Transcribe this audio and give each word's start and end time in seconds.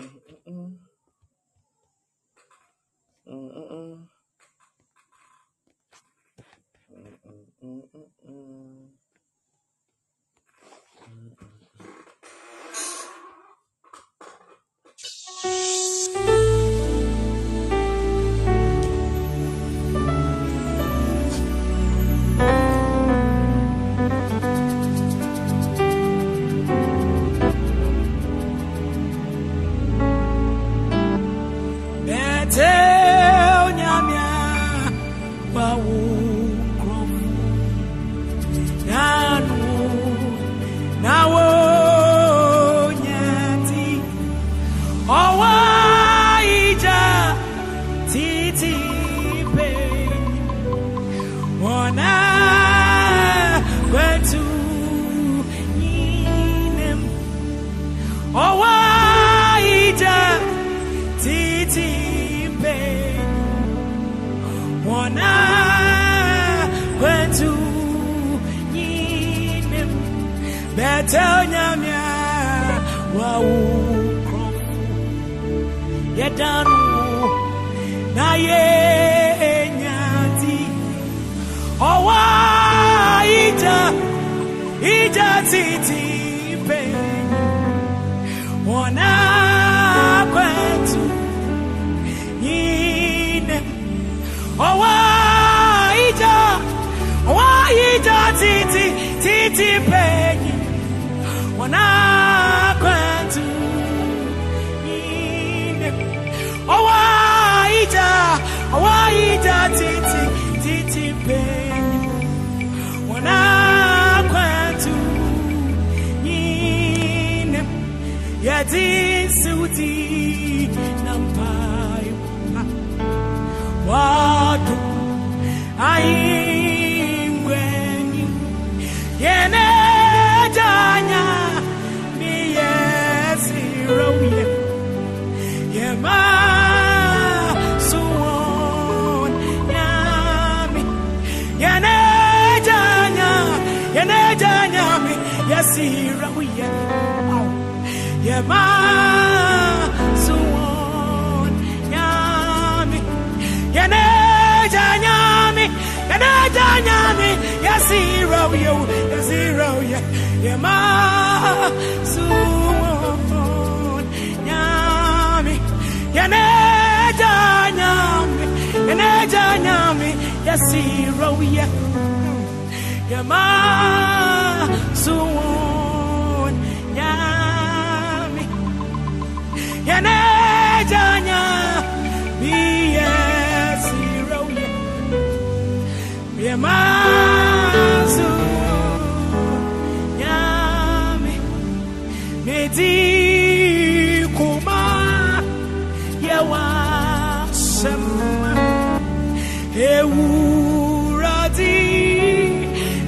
home 0.00 0.25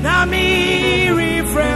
na 0.02 0.24
mirifrɛ 0.30 1.70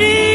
mabo 0.00 0.29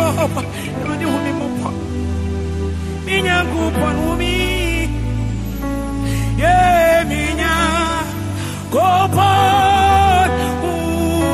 who 0.00 0.12
me 0.16 0.32
more. 0.32 0.44
Everybody 0.80 1.04
who 1.04 1.18
me 1.24 1.32
more. 1.40 1.74
Minya 3.06 3.38
kupon 3.52 3.94
who 4.02 4.10
me. 4.20 4.34
Yeah, 6.38 7.04
minya 7.10 7.54
kupon 8.72 10.30
who 10.62 10.72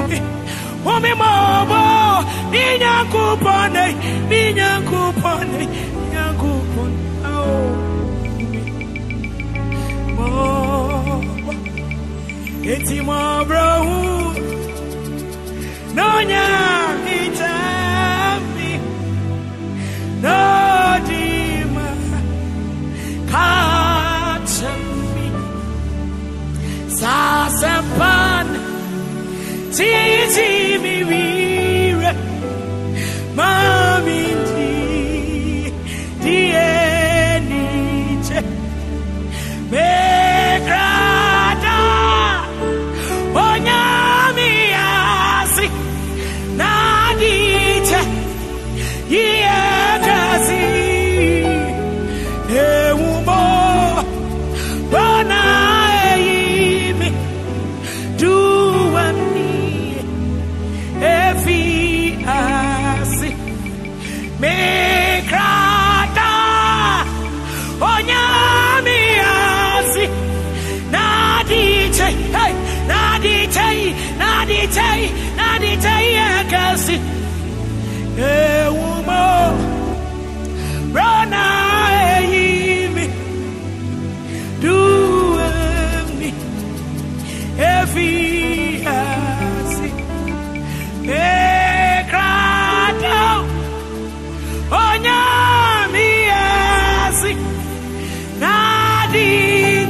me. 0.08 0.18
Who 0.84 0.94
me 1.04 1.12
more. 1.14 2.24
Minya 2.52 2.94
kupon. 3.12 3.74
Minya 4.30 4.70
kupon. 4.88 5.46
Minya 5.96 6.26
kupon. 6.40 6.90
Oh. 7.24 7.66
More. 10.16 11.22
Eti 12.72 12.98
more 13.08 13.44
bro. 13.48 13.70
Nonya 15.96 16.46
itami 16.46 16.75
sasapan 27.76 28.46
titi 29.76 30.78
mi 30.80 31.04
vire 31.04 32.12
mami 33.36 33.75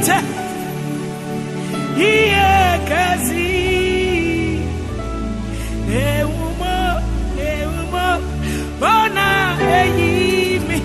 nadite 0.07 0.17
iyekezi 1.97 3.47
ewumo 6.09 6.75
ewumo 7.51 8.07
bona 8.79 9.27
eyimi. 9.79 10.79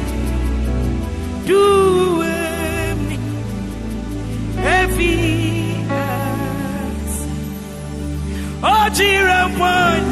Duemi 1.47 3.17
efias 4.77 5.93
ojira 8.75 9.41
mwanya 9.49 10.12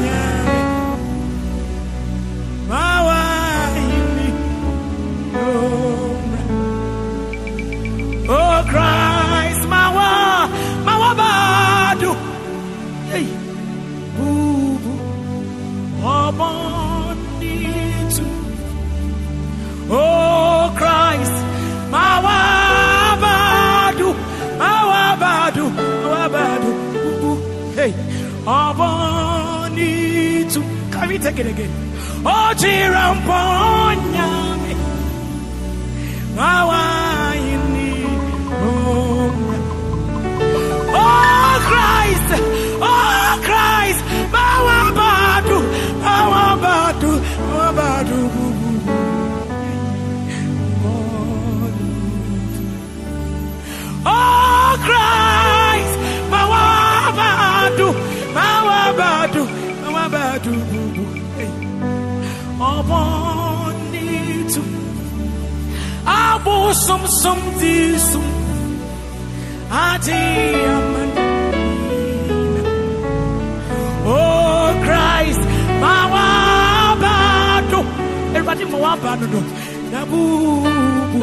it 31.41 31.47
again. 31.53 31.73
Oh 32.25 32.49
chiramponyame 32.61 34.73
mawaini 36.35 36.80
Abu 66.51 66.73
Sum 66.73 67.07
Sum 67.07 67.37
Disum. 67.59 68.23
Adi 69.71 70.23
Amanina. 70.75 71.23
Oh 74.05 74.67
Christ, 74.85 75.41
Mawabado. 75.83 77.79
Everybody 78.35 78.63
Mawabado. 78.65 79.25
no. 79.33 79.39
Nabubu. 79.91 81.21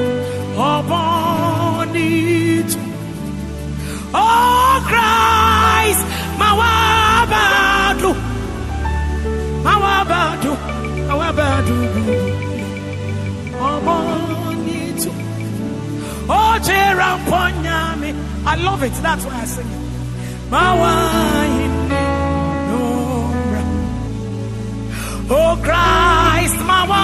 Obonit. 0.70 2.70
Oh 4.14 4.74
Christ, 4.90 6.02
Mawabado. 6.40 8.10
Mawabado. 9.66 10.52
Mawabado. 11.08 11.74
Obonit. 13.68 14.47
Oh. 16.28 16.48
I 18.50 18.54
love 18.56 18.82
it. 18.82 18.92
That's 19.02 19.24
why 19.26 19.40
I 19.40 19.44
sing 19.44 19.66
it. 19.66 19.78
Mawahine 20.50 21.88
Nora. 22.70 23.62
Oh, 25.30 25.52
Christ, 25.62 26.58
Mawa, 26.70 27.02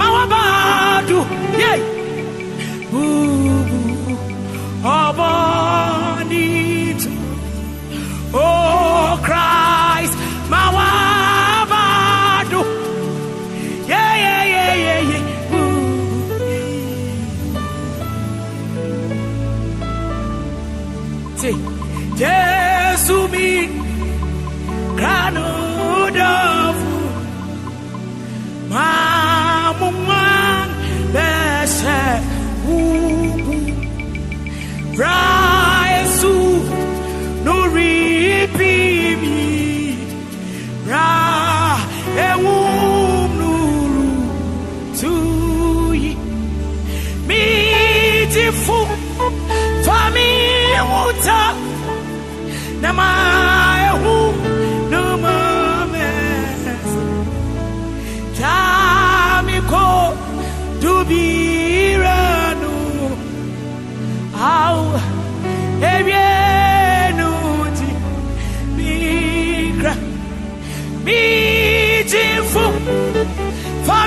Mawa 0.00 0.24
Badu. 0.32 1.18
Yay. 1.62 1.80
Ooh, 2.94 4.16
Abanitu. 4.98 6.30
Oh, 8.32 9.20
Christ, 9.22 10.14
Mawa 10.48 10.72
Badu. 10.72 10.89
Raisu 35.00 36.34
nuri 37.44 37.94
pimi 38.56 39.96
ra 40.90 41.08
ewum 42.28 43.30
nuru 43.40 44.08
tuyi 45.00 46.10
mitifu 47.28 48.78
fami 49.86 50.28
wuta 50.90 51.40
na 52.82 52.90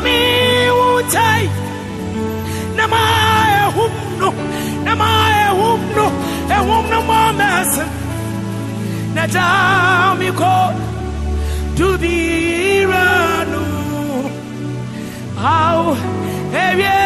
fami 0.03 0.69
utai 0.69 1.43
nama 2.77 3.01
ehumno 3.63 4.29
nama 4.85 5.09
ehumno 5.47 6.05
ehumno 6.55 6.99
mamesin 7.09 7.89
na 9.15 9.23
jamiko 9.27 10.55
dubiranu. 11.77 13.63
Au 15.45 15.97
ebienu 16.63 17.02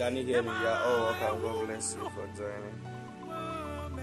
can 0.00 0.16
hear 0.16 0.42
me? 0.42 0.48
Yeah. 0.48 0.80
Oh, 0.82 1.12
okay. 1.12 1.42
God 1.42 1.66
bless 1.66 1.94
you 1.94 2.10
for 2.16 2.26
joining. 2.32 2.76
Um, 3.28 4.00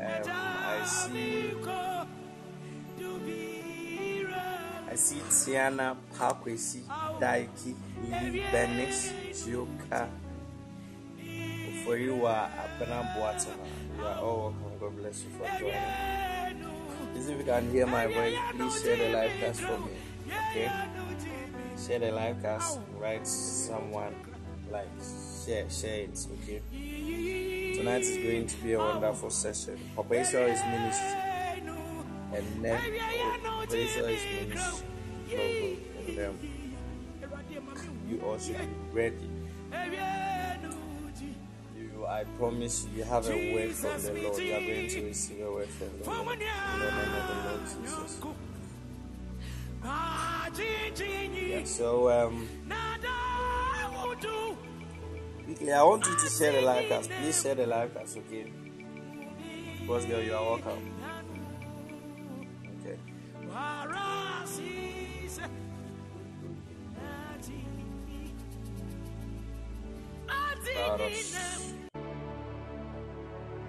I 0.00 0.84
see. 0.86 1.54
I 4.90 4.94
see 4.94 5.20
Tiana 5.28 5.96
Pakwesi, 6.14 6.82
Daiki, 7.18 7.74
Chioka. 9.32 10.08
For 11.84 11.96
you 11.96 12.26
are 12.26 12.48
Abena 12.48 13.02
Boatema. 13.16 13.66
You 13.98 14.04
are 14.04 14.18
all 14.20 14.54
welcome. 14.62 14.78
God 14.78 14.96
bless 14.98 15.24
you 15.24 15.30
for 15.30 15.48
joining. 15.58 16.62
If 17.16 17.38
you 17.38 17.44
can 17.44 17.70
hear 17.72 17.86
my 17.86 18.06
voice, 18.06 18.38
please 18.52 18.82
share 18.82 18.96
the 18.96 19.08
live 19.10 19.32
cast 19.40 19.60
for 19.62 19.78
me. 19.78 19.90
Okay? 20.50 20.70
Share 21.86 21.98
the 21.98 22.12
live 22.12 22.40
cast. 22.40 22.78
Write 22.98 23.26
someone 23.26 24.14
like 24.72 24.88
share 25.44 25.68
share 25.68 26.00
it. 26.04 26.26
Okay. 26.42 26.62
Tonight 27.76 28.00
is 28.00 28.16
going 28.16 28.46
to 28.46 28.56
be 28.62 28.72
a 28.72 28.78
wonderful 28.78 29.28
session. 29.28 29.78
Israel 30.10 30.48
is 30.48 30.62
ministry, 30.64 31.18
and 32.32 32.64
then 32.64 32.80
Papa 33.42 33.76
is 33.76 33.96
ministry. 33.96 34.52
Logo, 35.30 35.76
and 36.06 36.16
then 36.16 36.38
you 38.08 38.20
all 38.24 38.38
should 38.38 38.56
be 38.56 38.66
ready. 38.92 39.28
You, 41.76 42.06
I 42.06 42.24
promise 42.38 42.86
you, 42.86 42.98
you 42.98 43.04
have 43.04 43.28
a 43.28 43.54
word 43.54 43.72
from 43.72 44.00
the 44.00 44.12
Lord. 44.22 44.38
You 44.42 44.54
are 44.54 44.60
going 44.60 44.88
to 44.88 45.04
receive 45.04 45.40
a 45.42 45.52
word 45.52 45.68
from 45.68 45.88
the 45.98 46.10
Lord. 46.10 46.28
In 46.32 46.38
the 46.38 46.90
name 46.90 47.14
of 47.14 47.24
the 47.28 47.34
Lord 47.50 47.62
Jesus. 47.82 48.20
Yeah, 51.50 51.64
so 51.64 52.10
um, 52.10 52.48
quickly, 55.44 55.72
I 55.72 55.82
want 55.82 56.06
you 56.06 56.16
to 56.18 56.28
share 56.30 56.52
the 56.52 56.62
like 56.62 56.90
us. 56.90 57.06
Please 57.06 57.42
share 57.42 57.54
the 57.54 57.66
like 57.66 57.94
us, 57.96 58.16
okay? 58.16 58.50
Because 59.80 60.06
girl, 60.06 60.22
you 60.22 60.34
are 60.34 60.42
welcome. 60.42 60.94
Okay. 62.80 62.98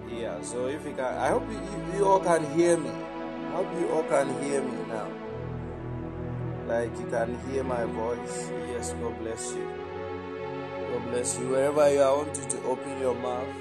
Yeah, 0.08 0.40
so 0.42 0.66
if 0.66 0.84
you 0.86 0.92
can, 0.94 1.18
I 1.18 1.28
hope 1.28 1.44
you, 1.50 1.60
you 1.98 2.04
all 2.06 2.20
can 2.20 2.42
hear 2.56 2.76
me. 2.78 2.90
I 2.90 3.50
hope 3.56 3.68
you 3.78 3.90
all 3.90 4.02
can 4.04 4.42
hear 4.42 4.62
me 4.62 4.78
now. 4.88 5.25
Like 6.66 6.98
you 6.98 7.06
can 7.06 7.38
hear 7.48 7.62
my 7.62 7.84
voice. 7.84 8.50
Yes, 8.72 8.92
God 9.00 9.16
bless 9.20 9.54
you. 9.54 9.68
God 10.90 11.10
bless 11.10 11.38
you. 11.38 11.48
Wherever 11.50 11.92
you 11.92 12.00
are, 12.00 12.12
I 12.12 12.16
want 12.16 12.36
you 12.36 12.44
to 12.44 12.62
open 12.64 13.00
your 13.00 13.14
mouth. 13.14 13.54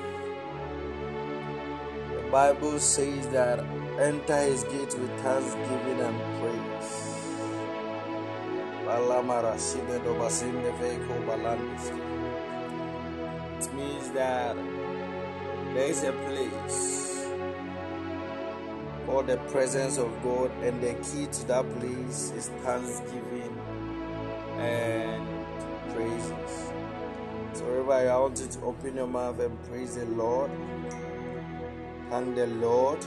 The 2.16 2.32
Bible 2.32 2.80
says 2.80 3.28
that 3.28 3.60
enter 4.00 4.42
his 4.42 4.64
gate 4.64 4.98
with 4.98 5.12
thanksgiving 5.22 6.00
and 6.02 6.20
praise. 6.40 6.94
Balamara 8.86 9.54
shide 9.60 10.04
do 10.04 10.16
basinde 10.16 10.72
veko 10.80 11.16
balandis. 11.28 11.92
It 13.60 13.74
means 13.76 14.10
that 14.12 14.56
there 15.76 15.90
is 15.90 16.04
a 16.04 16.12
place 16.12 17.05
called 19.06 19.28
the 19.28 19.38
presence 19.52 19.98
of 19.98 20.12
God, 20.24 20.52
and 20.64 20.82
the 20.82 20.94
key 20.96 21.28
to 21.28 21.48
that 21.48 21.66
place 21.80 22.32
is 22.38 22.50
thanksgiving 22.64 23.58
and 24.58 25.24
praises. 25.94 26.72
So, 27.54 27.66
everybody, 27.68 28.08
I 28.10 28.18
want 28.18 28.40
you 28.40 28.48
to 28.48 28.62
open 28.62 28.96
your 28.96 29.08
mouth 29.08 29.40
and 29.40 29.62
praise 29.66 29.96
the 29.96 30.06
Lord. 30.06 30.52
Thank 32.10 32.36
the 32.36 32.48
Lord. 32.48 33.00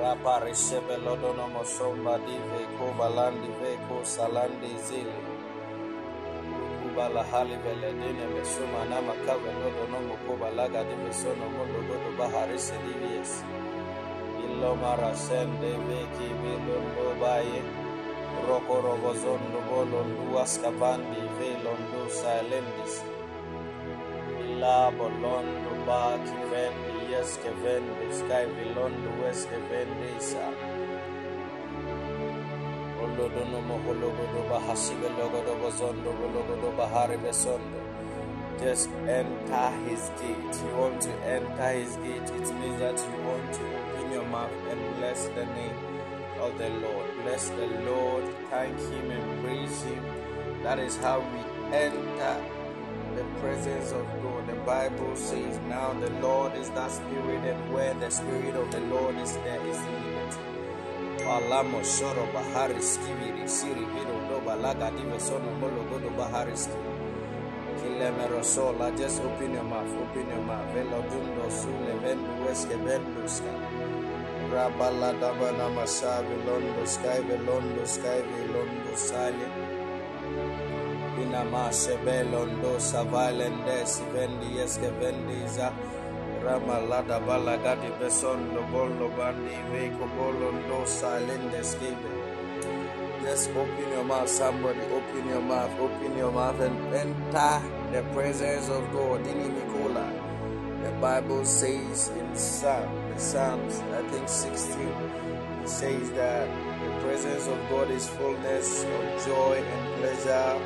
Rapa 0.00 0.40
reshebe 0.40 0.96
lodono 1.04 1.48
mosomba 1.48 2.18
dive 2.18 2.66
ko 2.78 2.94
balandi 2.98 3.48
ve 3.60 3.76
salandi 4.04 4.72
zile. 4.86 5.29
Kubala 6.90 7.22
hali 7.22 7.54
veledine 7.62 8.26
mesuma 8.34 8.82
nama 8.90 9.14
kave 9.22 9.52
lodo 9.62 9.86
nomo 9.92 10.14
kubalaga 10.26 10.82
di 10.82 10.96
mesono 10.98 11.46
mondo 11.54 11.78
godo 11.86 12.10
bahari 12.18 12.58
sedivies. 12.58 13.46
Illo 14.42 14.74
mara 14.74 15.14
sende 15.14 15.70
veki 15.86 16.28
bilondo 16.42 17.14
baye. 17.22 17.62
Roko 18.42 18.82
rogozondo 18.82 19.62
bolondu 19.70 20.34
askabandi 20.42 21.22
velondo 21.38 22.10
silendis. 22.10 22.94
Illa 24.42 24.90
bolondo 24.90 25.72
baki 25.86 26.38
vendi 26.50 27.14
yeske 27.14 27.54
vendi 27.62 28.06
sky 28.18 28.50
vilondo 28.56 29.10
weske 29.22 29.58
vendi 29.70 30.10
bozondo 35.60 36.12
bologodo 36.12 36.76
bahari. 36.76 37.16
Just 38.60 38.90
enter 39.08 39.70
his 39.88 40.10
gate. 40.20 40.60
You 40.62 40.76
want 40.76 41.00
to 41.02 41.10
enter 41.24 41.70
his 41.72 41.96
gate. 41.96 42.28
It 42.28 42.54
means 42.60 42.78
that 42.80 42.98
you 42.98 43.24
want 43.26 43.52
to 43.54 43.64
open 43.64 44.12
your 44.12 44.24
mouth 44.26 44.52
and 44.70 44.96
bless 44.96 45.24
the 45.28 45.46
name 45.46 45.76
of 46.40 46.56
the 46.58 46.68
Lord. 46.68 47.06
Bless 47.22 47.48
the 47.50 47.66
Lord, 47.86 48.24
thank 48.50 48.78
Him, 48.78 49.10
and 49.10 49.44
praise 49.44 49.82
Him. 49.82 50.04
That 50.62 50.78
is 50.78 50.96
how 50.96 51.20
we 51.20 51.74
enter 51.76 52.44
the 53.14 53.24
presence 53.40 53.92
of 53.92 54.06
God. 54.22 54.46
The 54.46 54.54
Bible 54.66 55.16
says, 55.16 55.58
Now 55.68 55.92
the 55.94 56.10
Lord 56.20 56.54
is 56.54 56.70
that 56.70 56.90
Spirit, 56.90 57.44
and 57.44 57.72
where 57.74 57.94
the 57.94 58.10
Spirit 58.10 58.54
of 58.56 58.70
the 58.70 58.80
Lord 58.80 59.16
is, 59.16 59.34
there 59.38 59.66
is 59.66 59.78
liberty. 59.78 60.59
Palamo 61.24 61.80
shoro 61.84 62.26
bahari 62.34 62.80
skiviri 62.82 63.46
siri 63.48 63.84
viro 63.92 64.16
do 64.28 64.40
balaga 64.46 64.90
dive 64.96 65.18
sono 65.20 65.50
molo 65.60 65.82
godo 65.90 66.10
bahari 66.18 66.56
skiviri. 66.56 67.08
Kilemero 67.78 68.42
sola, 68.44 68.90
just 68.96 69.22
open 69.22 69.54
your 69.54 69.62
mouth, 69.62 69.94
open 70.02 70.26
your 70.28 70.42
mouth. 70.42 70.66
Velo 70.74 71.00
dundo 71.10 71.46
sule 71.50 71.94
vendu 72.02 72.32
weske 72.44 72.76
vendu 72.84 73.28
ska. 73.28 73.52
Rabalada 74.52 75.30
bana 75.38 75.68
masabi 75.76 76.36
londo 76.46 76.84
sky 76.86 77.20
velondo 77.28 77.86
sky 77.86 78.20
velondo 78.30 78.96
sale. 78.96 79.48
Ina 81.22 81.44
mashe 81.44 81.94
belondo 82.04 82.80
savalende 82.80 83.86
sivendi 83.86 84.56
yeske 84.58 84.90
vendiza. 85.00 85.72
Balagadi 86.58 87.90
besondo 88.00 88.62
bolo 88.72 89.08
bandi 89.16 89.54
skive. 91.62 92.10
Just 93.22 93.50
open 93.50 93.90
your 93.92 94.02
mouth, 94.04 94.28
somebody. 94.28 94.80
Open 94.80 95.28
your 95.28 95.42
mouth, 95.42 95.70
open 95.78 96.16
your 96.16 96.32
mouth, 96.32 96.58
and 96.60 96.94
enter 96.94 97.62
the 97.92 98.02
presence 98.14 98.68
of 98.68 98.90
God. 98.92 99.22
Dini 99.24 99.48
Nicola. 99.52 100.10
The 100.82 100.90
Bible 100.92 101.44
says 101.44 102.08
in 102.08 102.34
Psalm, 102.34 102.88
Psalms, 103.18 103.80
I 103.92 104.02
think 104.08 104.26
16, 104.26 104.88
it 105.62 105.68
says 105.68 106.10
that 106.12 106.48
the 106.80 107.00
presence 107.04 107.46
of 107.46 107.58
God 107.68 107.90
is 107.90 108.08
fullness 108.08 108.84
of 108.84 109.26
joy 109.26 109.62
and 109.62 110.00
pleasure 110.00 110.58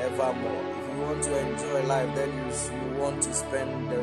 evermore. 0.00 0.64
If 0.82 0.96
you 0.96 1.02
want 1.02 1.22
to 1.22 1.38
enjoy 1.38 1.82
life, 1.86 2.12
then 2.16 2.30
you, 2.34 2.90
you 2.90 2.98
want 2.98 3.22
to 3.22 3.32
spend 3.32 3.88
the, 3.90 4.02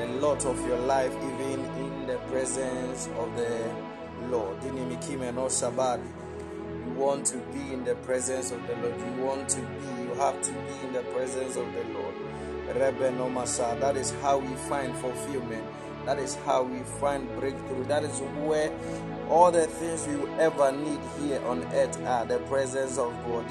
a 0.00 0.06
lot 0.20 0.46
of 0.46 0.66
your 0.66 0.78
life 0.78 1.12
even 1.12 1.64
in 1.76 2.06
the 2.06 2.16
presence 2.30 3.08
of 3.18 3.36
the 3.36 3.70
Lord. 4.30 4.56
You 4.64 4.72
want 6.96 7.26
to 7.26 7.36
be 7.52 7.72
in 7.72 7.84
the 7.84 7.94
presence 7.96 8.50
of 8.50 8.66
the 8.66 8.76
Lord. 8.76 8.94
You 8.98 9.22
want 9.22 9.48
to 9.50 9.60
be, 9.60 10.02
you 10.02 10.14
have 10.14 10.40
to 10.40 10.52
be 10.52 10.86
in 10.86 10.92
the 10.94 11.02
presence 11.12 11.56
of 11.56 11.70
the 11.72 11.84
Lord. 11.92 12.14
That 13.80 13.96
is 13.96 14.12
how 14.22 14.38
we 14.38 14.54
find 14.68 14.96
fulfillment. 14.96 15.64
That 16.06 16.18
is 16.18 16.34
how 16.46 16.62
we 16.62 16.78
find 17.00 17.28
breakthrough. 17.38 17.84
That 17.84 18.04
is 18.04 18.20
where 18.20 18.72
all 19.28 19.50
the 19.50 19.66
things 19.66 20.06
you 20.06 20.28
ever 20.38 20.72
need 20.72 21.00
here 21.20 21.44
on 21.46 21.62
earth 21.74 22.00
are 22.06 22.24
the 22.24 22.38
presence 22.38 22.96
of 22.96 23.12
God. 23.24 23.44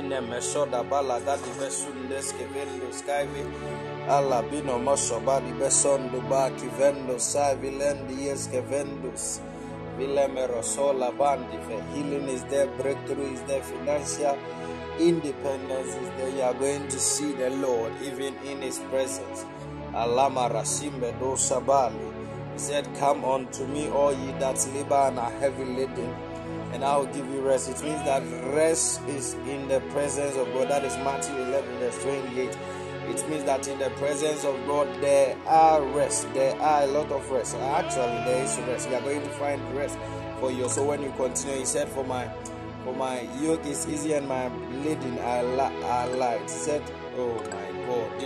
Ine 0.00 0.20
meshoda 0.20 0.82
bala 0.90 1.20
gadi 1.20 1.50
besundes 1.60 2.32
kevendo 2.32 2.88
skyve 2.90 3.42
alla 4.08 4.42
bino 4.42 4.78
mosho 4.78 5.20
badi 5.20 5.52
besondo 5.60 6.20
ba 6.30 6.48
kivendo 6.56 7.18
sa 7.20 7.54
vilendi 7.54 8.24
yes 8.24 8.48
kevendus 8.48 9.40
vilemero 9.98 10.62
sola 10.64 11.12
bandi 11.12 11.58
for 11.68 11.82
healing 11.92 12.28
is 12.32 12.42
there 12.44 12.66
breakthrough 12.78 13.28
is 13.34 13.42
there 13.42 13.62
financial 13.62 14.38
independence 14.98 15.88
is 15.88 16.08
there. 16.16 16.28
You 16.30 16.42
are 16.48 16.54
going 16.54 16.88
to 16.88 16.98
see 16.98 17.32
the 17.32 17.50
Lord 17.50 17.92
even 18.02 18.34
in 18.46 18.62
his 18.62 18.78
presence. 18.90 19.44
Alama 19.92 20.48
rasimbe 20.48 21.12
do 21.20 21.36
sabali 21.36 22.08
he 22.54 22.58
said 22.58 22.88
come 22.98 23.22
unto 23.24 23.66
me 23.66 23.90
all 23.90 24.12
ye 24.12 24.32
that 24.40 24.56
labor 24.74 25.08
and 25.08 25.18
are 25.18 25.30
heavy 25.40 25.64
laden 25.64 26.29
and 26.72 26.84
I 26.84 26.96
will 26.96 27.06
give 27.06 27.28
you 27.30 27.40
rest. 27.40 27.68
It 27.68 27.82
means 27.82 28.02
that 28.04 28.22
rest 28.54 29.00
is 29.08 29.34
in 29.46 29.68
the 29.68 29.80
presence 29.92 30.36
of 30.36 30.52
God. 30.52 30.68
That 30.68 30.84
is 30.84 30.96
Matthew 30.98 31.36
11, 31.36 31.78
verse 31.78 32.02
28. 32.02 32.58
It 33.08 33.28
means 33.28 33.44
that 33.44 33.66
in 33.66 33.78
the 33.78 33.90
presence 33.90 34.44
of 34.44 34.54
God 34.66 34.88
there 35.00 35.36
are 35.46 35.82
rest. 35.82 36.32
There 36.32 36.54
are 36.60 36.82
a 36.84 36.86
lot 36.86 37.10
of 37.10 37.28
rest. 37.30 37.56
Actually, 37.56 38.24
there 38.24 38.44
is 38.44 38.56
rest. 38.60 38.88
You 38.88 38.96
are 38.96 39.00
going 39.00 39.22
to 39.22 39.30
find 39.30 39.60
rest 39.74 39.98
for 40.38 40.52
you. 40.52 40.68
So 40.68 40.84
when 40.84 41.02
you 41.02 41.12
continue, 41.16 41.58
he 41.58 41.64
said, 41.64 41.88
"For 41.88 42.04
my, 42.04 42.28
for 42.84 42.94
my 42.94 43.22
yoke 43.40 43.66
is 43.66 43.88
easy 43.88 44.12
and 44.12 44.28
my 44.28 44.46
laden 44.84 45.18
are, 45.18 45.44
are 45.84 46.06
light." 46.08 46.42
He 46.42 46.48
said, 46.48 46.82
"Oh 47.16 47.34
my 47.34 47.66
God, 47.86 48.22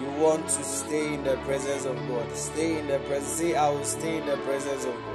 you 0.00 0.10
want 0.20 0.48
to 0.48 0.64
stay 0.64 1.14
in 1.14 1.22
the 1.22 1.36
presence 1.44 1.84
of 1.84 1.96
God. 2.08 2.34
Stay 2.34 2.80
in 2.80 2.88
the 2.88 2.98
presence. 3.00 3.32
Say, 3.32 3.54
I 3.54 3.68
will 3.70 3.84
stay 3.84 4.18
in 4.18 4.26
the 4.26 4.36
presence 4.38 4.84
of 4.84 4.94
God." 4.94 5.11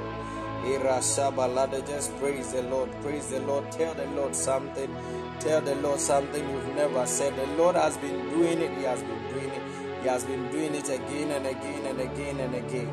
Just 1.86 2.16
praise 2.18 2.52
the 2.52 2.62
Lord. 2.62 2.90
Praise 3.02 3.28
the 3.28 3.40
Lord. 3.40 3.70
Tell 3.72 3.94
the 3.94 4.06
Lord 4.08 4.34
something. 4.34 4.94
Tell 5.40 5.60
the 5.60 5.74
Lord 5.76 6.00
something 6.00 6.48
you've 6.48 6.74
never 6.74 7.06
said. 7.06 7.34
The 7.36 7.46
Lord 7.56 7.76
has 7.76 7.96
been 7.98 8.28
doing 8.30 8.60
it. 8.60 8.70
He 8.76 8.84
has 8.84 9.02
been 9.02 9.22
doing 9.32 9.50
it. 9.50 9.62
He 10.02 10.08
has 10.08 10.24
been 10.24 10.50
doing 10.50 10.74
it 10.74 10.88
again 10.88 11.30
and 11.30 11.46
again 11.46 11.86
and 11.86 12.00
again 12.00 12.40
and 12.40 12.54
again. 12.54 12.90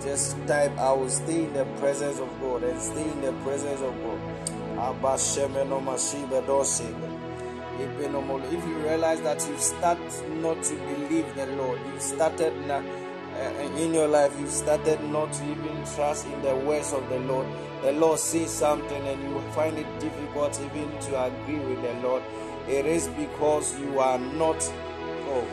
Just 0.00 0.36
type, 0.46 0.76
I 0.78 0.92
will 0.92 1.08
stay 1.08 1.44
in 1.44 1.52
the 1.54 1.64
presence 1.80 2.18
of 2.20 2.28
God 2.40 2.62
and 2.62 2.80
stay 2.80 3.10
in 3.10 3.20
the 3.22 3.32
presence 3.44 3.80
of 3.80 3.94
God. 4.02 4.20
If 7.78 8.66
you 8.68 8.76
realize 8.78 9.20
that 9.22 9.46
you 9.48 9.58
start 9.58 9.98
not 10.42 10.62
to 10.62 10.74
believe 10.74 11.34
the 11.34 11.46
Lord, 11.56 11.80
you 11.92 12.00
started 12.00 12.54
now 12.66 12.82
in 13.78 13.94
your 13.94 14.08
life 14.08 14.32
you 14.40 14.48
started 14.48 15.02
not 15.04 15.32
to 15.32 15.44
even 15.44 15.84
trust 15.94 16.26
in 16.26 16.42
the 16.42 16.54
words 16.56 16.92
of 16.92 17.08
the 17.08 17.18
Lord, 17.20 17.46
the 17.82 17.92
Lord 17.92 18.18
says 18.18 18.50
something 18.50 19.06
and 19.06 19.22
you 19.22 19.40
find 19.52 19.78
it 19.78 20.00
difficult 20.00 20.58
even 20.60 20.90
to 21.00 21.24
agree 21.24 21.58
with 21.58 21.82
the 21.82 21.92
Lord, 22.06 22.22
it 22.68 22.86
is 22.86 23.08
because 23.08 23.78
you 23.78 23.98
are 24.00 24.18
not, 24.18 24.56
oh, 25.28 25.46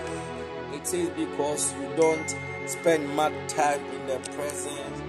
it 0.74 0.94
is 0.94 1.10
because 1.10 1.74
you 1.74 1.90
don't 1.96 2.36
spend 2.68 3.08
much 3.16 3.34
time 3.48 3.84
in 3.86 4.08
the 4.08 4.20
presence 4.32 5.02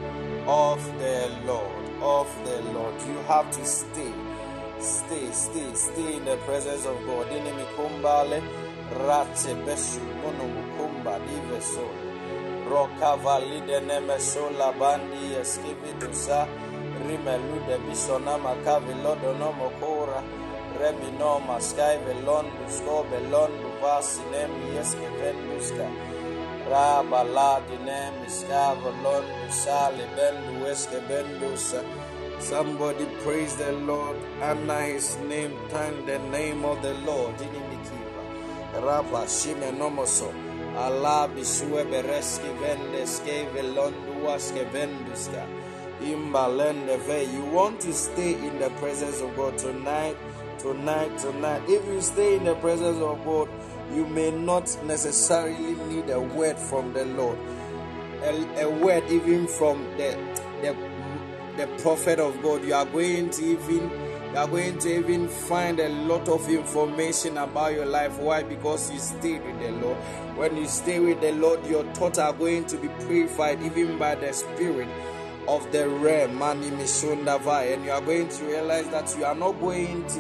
of 0.47 0.85
the 0.99 1.31
Lord, 1.47 1.85
of 2.03 2.45
the 2.45 2.61
Lord. 2.73 2.95
You 3.03 3.19
have 3.29 3.51
to 3.53 3.65
stay, 3.65 4.13
stay, 4.81 5.31
stay, 5.31 5.75
stay 5.75 6.17
in 6.17 6.25
the 6.25 6.37
presence 6.39 6.85
of 6.85 6.99
God. 7.07 7.31
Rate 8.91 9.57
beshu 9.65 10.01
mono 10.23 10.45
mukumba 10.45 11.19
roka 11.19 12.04
valide 13.24 13.81
nemesola 13.81 14.72
bandi 14.72 15.35
eskividusa 15.40 16.46
rimelude 17.09 17.79
bisona 17.88 18.38
makavi 18.38 18.94
lodono 19.05 19.53
mokora 19.53 20.22
remino 20.81 21.40
maskai 21.46 21.98
velondu 21.98 22.64
sko 22.68 23.05
belondu 23.11 23.68
vasinemi 23.83 24.79
eskevenduska 24.81 25.88
Somebody 32.38 33.05
praise 33.22 33.57
the 33.57 33.72
Lord, 33.72 34.16
honor 34.40 34.81
his 34.81 35.16
name, 35.29 35.53
thank 35.68 36.07
the 36.07 36.18
name 36.31 36.64
of 36.64 36.81
the 36.81 36.94
Lord. 37.05 37.35
Rabba 38.83 39.27
Shime 39.29 39.77
Nomoso. 39.77 40.44
Allah 40.77 41.29
bisue 41.29 41.85
bereski 41.85 42.49
venduska. 44.73 45.47
Imbalende 46.03 46.99
ve. 47.07 47.25
You 47.25 47.45
want 47.53 47.81
to 47.81 47.93
stay 47.93 48.33
in 48.35 48.59
the 48.59 48.71
presence 48.81 49.21
of 49.21 49.37
God 49.37 49.57
tonight, 49.57 50.17
tonight, 50.59 51.17
tonight. 51.19 51.63
If 51.69 51.87
you 51.87 52.01
stay 52.01 52.37
in 52.37 52.45
the 52.45 52.57
presence 52.57 52.99
of 52.99 53.25
God, 53.25 53.49
you 53.95 54.07
may 54.07 54.31
not 54.31 54.77
necessarily 54.85 55.75
need 55.89 56.11
a 56.11 56.21
word 56.21 56.59
from 56.59 56.93
the 56.93 57.05
Lord. 57.05 57.39
A, 58.23 58.63
a 58.65 58.71
word 58.71 59.05
even 59.11 59.47
from 59.47 59.85
the, 59.97 60.17
the 60.63 60.75
the 61.57 61.67
prophet 61.83 62.19
of 62.19 62.41
God. 62.43 62.65
You 62.65 62.75
are 62.75 62.85
going 62.85 63.31
to 63.31 63.45
even 63.45 63.91
you 64.35 64.40
are 64.40 64.49
going 64.49 64.77
to 64.81 64.99
even 64.99 65.29
find 65.29 65.79
a 65.79 65.88
lot 65.88 66.29
of 66.29 66.49
information 66.49 67.38
about 67.38 67.73
your 67.73 67.87
life. 67.87 68.18
Why? 68.18 68.42
Because 68.42 68.90
you 68.90 68.99
stayed 68.99 69.44
with 69.44 69.61
the 69.61 69.70
Lord. 69.70 69.97
When 70.37 70.57
you 70.57 70.66
stay 70.66 70.99
with 70.99 71.20
the 71.20 71.31
Lord, 71.31 71.64
your 71.68 71.85
thoughts 71.94 72.18
are 72.18 72.33
going 72.33 72.64
to 72.66 72.77
be 72.77 72.88
purified 73.07 73.62
even 73.62 73.97
by 73.97 74.16
the 74.16 74.33
Spirit 74.33 74.88
of 75.47 75.70
the 75.70 75.88
realm, 75.88 76.35
Mani 76.35 76.68
Mishundavai. 76.70 77.75
And 77.75 77.85
you 77.85 77.92
are 77.92 78.01
going 78.01 78.29
to 78.29 78.44
realize 78.47 78.88
that 78.88 79.16
you 79.16 79.25
are 79.25 79.37
not 79.37 79.53
going 79.61 80.05
to, 80.05 80.18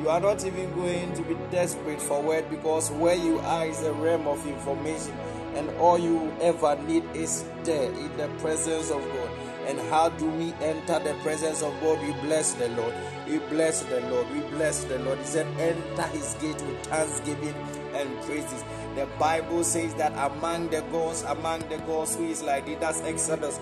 you 0.00 0.08
are 0.08 0.18
not 0.18 0.44
even 0.44 0.74
going 0.74 1.12
to 1.12 1.22
be 1.22 1.36
desperate 1.52 2.02
for 2.02 2.20
word 2.20 2.50
because 2.50 2.90
where 2.90 3.14
you 3.14 3.38
are 3.38 3.66
is 3.66 3.84
a 3.84 3.92
realm 3.92 4.26
of 4.26 4.44
information. 4.48 5.12
And 5.54 5.70
all 5.78 5.96
you 5.96 6.34
ever 6.40 6.74
need 6.82 7.04
is 7.14 7.44
there 7.62 7.88
in 7.92 8.16
the 8.16 8.26
presence 8.40 8.90
of 8.90 9.00
God. 9.00 9.30
And 9.66 9.78
how 9.90 10.10
do 10.10 10.26
we 10.26 10.52
enter 10.60 10.98
the 10.98 11.14
presence 11.22 11.62
of 11.62 11.78
God? 11.80 12.00
We 12.02 12.12
bless 12.20 12.52
the 12.54 12.68
Lord. 12.70 12.94
We 13.28 13.38
bless 13.38 13.82
the 13.82 14.00
Lord. 14.02 14.30
We 14.32 14.40
bless 14.50 14.84
the 14.84 14.98
Lord. 14.98 15.18
He 15.18 15.24
said, 15.24 15.46
Enter 15.58 16.02
his 16.08 16.34
gate 16.34 16.60
with 16.62 16.86
thanksgiving 16.86 17.54
and 17.94 18.20
praises. 18.22 18.62
The 18.94 19.06
Bible 19.18 19.64
says 19.64 19.94
that 19.94 20.12
among 20.12 20.68
the 20.68 20.82
gods, 20.92 21.22
among 21.22 21.60
the 21.68 21.78
gods 21.78 22.16
who 22.16 22.26
is 22.26 22.42
like 22.42 22.68
it, 22.68 22.80
that's 22.80 23.00
Exodus. 23.02 23.58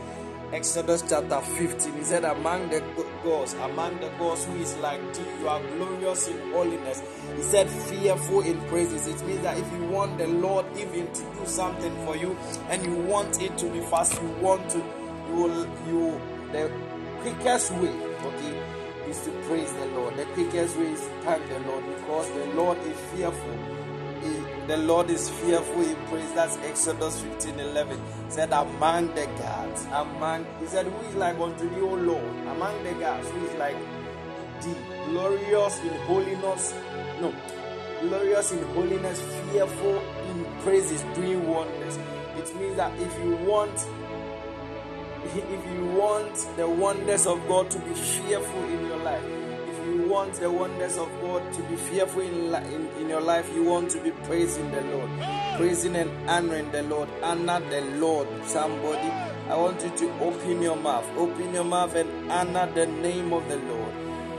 Exodus 0.53 1.03
chapter 1.09 1.41
15. 1.41 1.95
He 1.95 2.05
said, 2.05 2.25
Among 2.25 2.69
the 2.69 2.81
gods, 3.25 3.55
among 3.55 3.99
the 4.01 4.11
gods 4.19 4.45
who 4.45 4.57
is 4.57 4.77
like 4.79 5.01
thee, 5.15 5.25
you 5.41 5.49
are 5.49 5.61
glorious 5.61 6.29
in 6.29 6.39
holiness. 6.53 7.03
He 7.37 7.43
said, 7.43 7.71
Fearful 7.71 8.43
in 8.43 8.61
praises. 8.69 9.07
It 9.07 9.25
means 9.27 9.41
that 9.43 9.57
if 9.57 9.73
you 9.73 9.85
want 9.87 10.19
the 10.19 10.27
Lord 10.27 10.67
even 10.77 11.11
to 11.11 11.23
do 11.23 11.47
something 11.47 11.95
for 12.05 12.17
you 12.17 12.37
and 12.69 12.85
you 12.85 12.95
want 12.95 13.41
it 13.41 13.57
to 13.59 13.71
be 13.73 13.81
fast, 13.81 14.21
you 14.21 14.29
want 14.43 14.69
to 14.71 15.02
you 15.33 15.67
you 15.89 16.21
the 16.53 16.71
quickest 17.21 17.73
way 17.73 17.95
okay 18.25 18.83
is 19.09 19.21
to 19.25 19.31
praise 19.49 19.73
the 19.73 19.87
lord. 19.87 20.17
The 20.17 20.25
quickest 20.27 20.77
way 20.77 20.93
is 20.93 21.01
to 21.01 21.07
thank 21.23 21.49
the 21.49 21.59
lord 21.61 21.85
because 21.97 22.31
the 22.31 22.47
lord 22.55 22.79
is 22.79 22.97
fearful. 23.13 23.59
The 24.69 24.77
lord 24.77 25.11
is 25.11 25.29
fearful. 25.29 25.83
In 25.83 25.97
praise 26.07 26.33
that's 26.35 26.57
exodus 26.59 27.21
15 27.21 27.59
11 27.59 28.01
said 28.29 28.53
among 28.53 29.09
the 29.15 29.27
gods 29.39 29.85
among 29.93 30.47
he 30.61 30.67
said 30.67 30.87
who 30.87 31.09
is 31.09 31.15
like 31.17 31.39
unto 31.39 31.69
thee 31.69 31.81
o 31.81 31.95
lord? 31.95 32.37
Among 32.47 32.83
the 32.85 32.93
gods 32.93 33.29
who 33.31 33.47
is 33.47 33.55
like 33.55 33.77
thee? 34.63 34.77
Glorious 35.07 35.81
in 35.81 35.95
holiness 36.07 36.73
no 37.21 37.35
glorious 38.01 38.53
in 38.53 38.63
holiness 38.75 39.21
fearful 39.51 40.03
in 40.31 40.45
praises 40.63 41.03
doing 41.15 41.47
wonders. 41.49 41.99
It 42.37 42.55
means 42.57 42.77
that 42.77 42.93
if 43.01 43.13
you 43.23 43.37
want 43.37 43.77
if 45.25 45.73
you 45.73 45.87
want 45.99 46.35
the 46.57 46.69
wonders 46.69 47.27
of 47.27 47.47
God 47.49 47.71
to 47.71 47.79
be 47.81 47.95
fearful 47.95 48.65
in 48.65 48.87
your 48.87 48.99
life, 48.99 49.25
if 49.25 49.87
you 49.87 50.09
want 50.09 50.35
the 50.35 50.51
wonders 50.51 50.99
of 50.99 51.09
God 51.21 51.53
to 51.55 51.63
be 51.65 51.77
fearful 51.77 52.23
in, 52.23 52.55
in, 52.55 52.89
in 53.01 53.09
your 53.09 53.21
life, 53.21 53.49
you 53.55 53.63
want 53.65 53.91
to 53.93 54.01
be 54.03 54.11
praising 54.27 54.71
the 54.71 54.81
Lord, 54.83 55.11
praising 55.57 55.97
and 55.97 56.11
honoring 56.29 56.71
the 56.73 56.83
Lord, 56.85 57.09
honor 57.23 57.61
the 57.71 57.81
Lord. 57.99 58.29
Somebody, 58.45 59.09
I 59.49 59.57
want 59.57 59.83
you 59.83 59.91
to 59.91 60.13
open 60.21 60.63
your 60.63 60.77
mouth, 60.77 61.09
open 61.17 61.55
your 61.55 61.65
mouth 61.65 61.95
and 61.95 62.31
honor 62.31 62.71
the 62.73 62.87
name 62.87 63.33
of 63.33 63.49
the 63.49 63.57
Lord. 63.57 63.93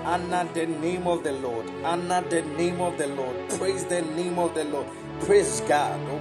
Honor 0.05 0.43
the 0.53 0.65
name 0.65 1.07
of 1.07 1.23
the 1.23 1.31
Lord. 1.31 1.65
Honor 1.85 2.21
the 2.29 2.41
name 2.41 2.81
of 2.81 2.97
the 2.97 3.07
Lord. 3.07 3.49
Praise 3.51 3.85
the 3.85 4.01
name 4.01 4.37
of 4.37 4.53
the 4.53 4.65
Lord. 4.65 4.85
Praise 5.21 5.61
God. 5.61 5.97
Oh, 6.09 6.19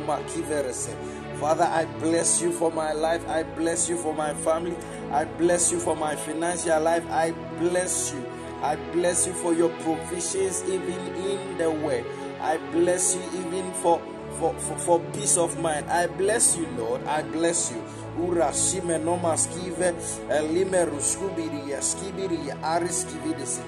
Father, 1.43 1.65
I 1.65 1.87
bless 1.99 2.41
you 2.41 2.53
for 2.53 2.71
my 2.71 2.93
life. 2.93 3.29
I 3.29 3.43
bless 3.43 3.89
you 3.89 3.97
for 3.97 4.15
my 4.15 4.33
family. 4.33 4.77
I 5.11 5.25
bless 5.25 5.73
you 5.73 5.81
for 5.81 5.97
my 5.97 6.15
financial 6.15 6.81
life. 6.81 7.05
I 7.11 7.33
bless 7.59 8.15
you. 8.15 8.25
I 8.63 8.77
bless 8.93 9.27
you 9.27 9.33
for 9.33 9.53
your 9.53 9.71
provisions 9.81 10.63
even 10.69 11.01
in 11.17 11.59
the 11.59 11.69
way. 11.69 12.05
I 12.41 12.59
bless 12.71 13.17
you 13.17 13.23
even 13.41 13.73
for 13.73 14.01
for, 14.39 14.55
for, 14.55 14.79
for 14.79 15.01
peace 15.15 15.37
of 15.37 15.61
mind. 15.61 15.91
I 15.91 16.07
bless 16.07 16.57
you, 16.57 16.67
Lord. 16.79 17.03
I 17.07 17.23
bless 17.23 17.73
you. 17.73 17.83
Ura 18.23 18.53
shime 18.55 19.03
noma 19.05 19.37
skive 19.37 19.95
elime 20.31 20.85
ruskubiria 20.85 21.83
skibiria 21.83 22.57
ariskividisi 22.63 23.61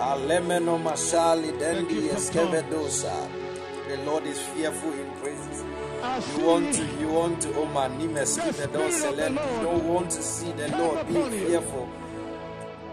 aleme 0.00 0.60
noma 0.60 0.96
shali 0.96 1.52
dendi 1.52 2.08
eskevedosa. 2.08 3.12
The 3.88 3.96
Lord 4.04 4.26
is 4.26 4.38
fearful 4.38 4.92
in 4.92 5.10
praises. 5.22 5.39
You 6.00 6.46
want 6.46 6.74
to, 6.74 6.84
you 6.98 7.08
want 7.08 7.42
to, 7.42 7.54
oh 7.56 7.66
man, 7.66 8.00
you 8.00 8.08
don't 8.08 8.26
sell 8.26 8.48
it. 8.48 8.72
Don't 8.72 9.84
want 9.84 10.10
to 10.12 10.22
see 10.22 10.50
the 10.52 10.68
Lord 10.68 11.06
Be 11.06 11.14
fearful. 11.14 11.88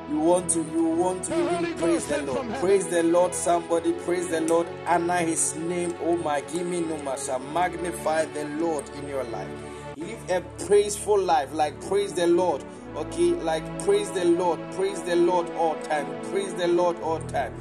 You 0.10 0.20
want 0.20 0.50
to, 0.52 0.60
you 0.60 0.88
want 0.88 1.24
to 1.26 1.34
even 1.34 1.74
praise 1.76 2.06
the 2.06 2.22
Lord. 2.24 2.50
Praise 2.56 2.88
the 2.88 3.04
Lord, 3.04 3.34
somebody, 3.34 3.94
praise 3.94 4.28
the 4.30 4.42
Lord, 4.42 4.68
honor 4.86 5.18
his 5.18 5.56
name. 5.56 5.96
Oh 6.02 6.18
my, 6.18 6.42
give 6.42 6.66
me 6.66 6.82
no 6.82 6.98
masha. 7.04 7.40
Magnify 7.40 8.26
the 8.26 8.46
Lord 8.46 8.90
in 8.96 9.08
your 9.08 9.24
life. 9.26 9.50
Live 9.96 10.30
a 10.30 10.42
praiseful 10.66 11.20
life, 11.20 11.54
like 11.54 11.80
praise 11.88 12.14
the 12.14 12.28
Lord. 12.28 12.64
Okay, 12.96 13.32
like 13.32 13.64
praise 13.84 14.12
the 14.12 14.26
Lord, 14.26 14.60
praise 14.74 15.02
the 15.04 15.16
Lord 15.16 15.50
all 15.52 15.76
time, 15.82 16.08
praise 16.32 16.54
the 16.56 16.68
Lord 16.68 17.00
all 17.02 17.20
time. 17.22 17.54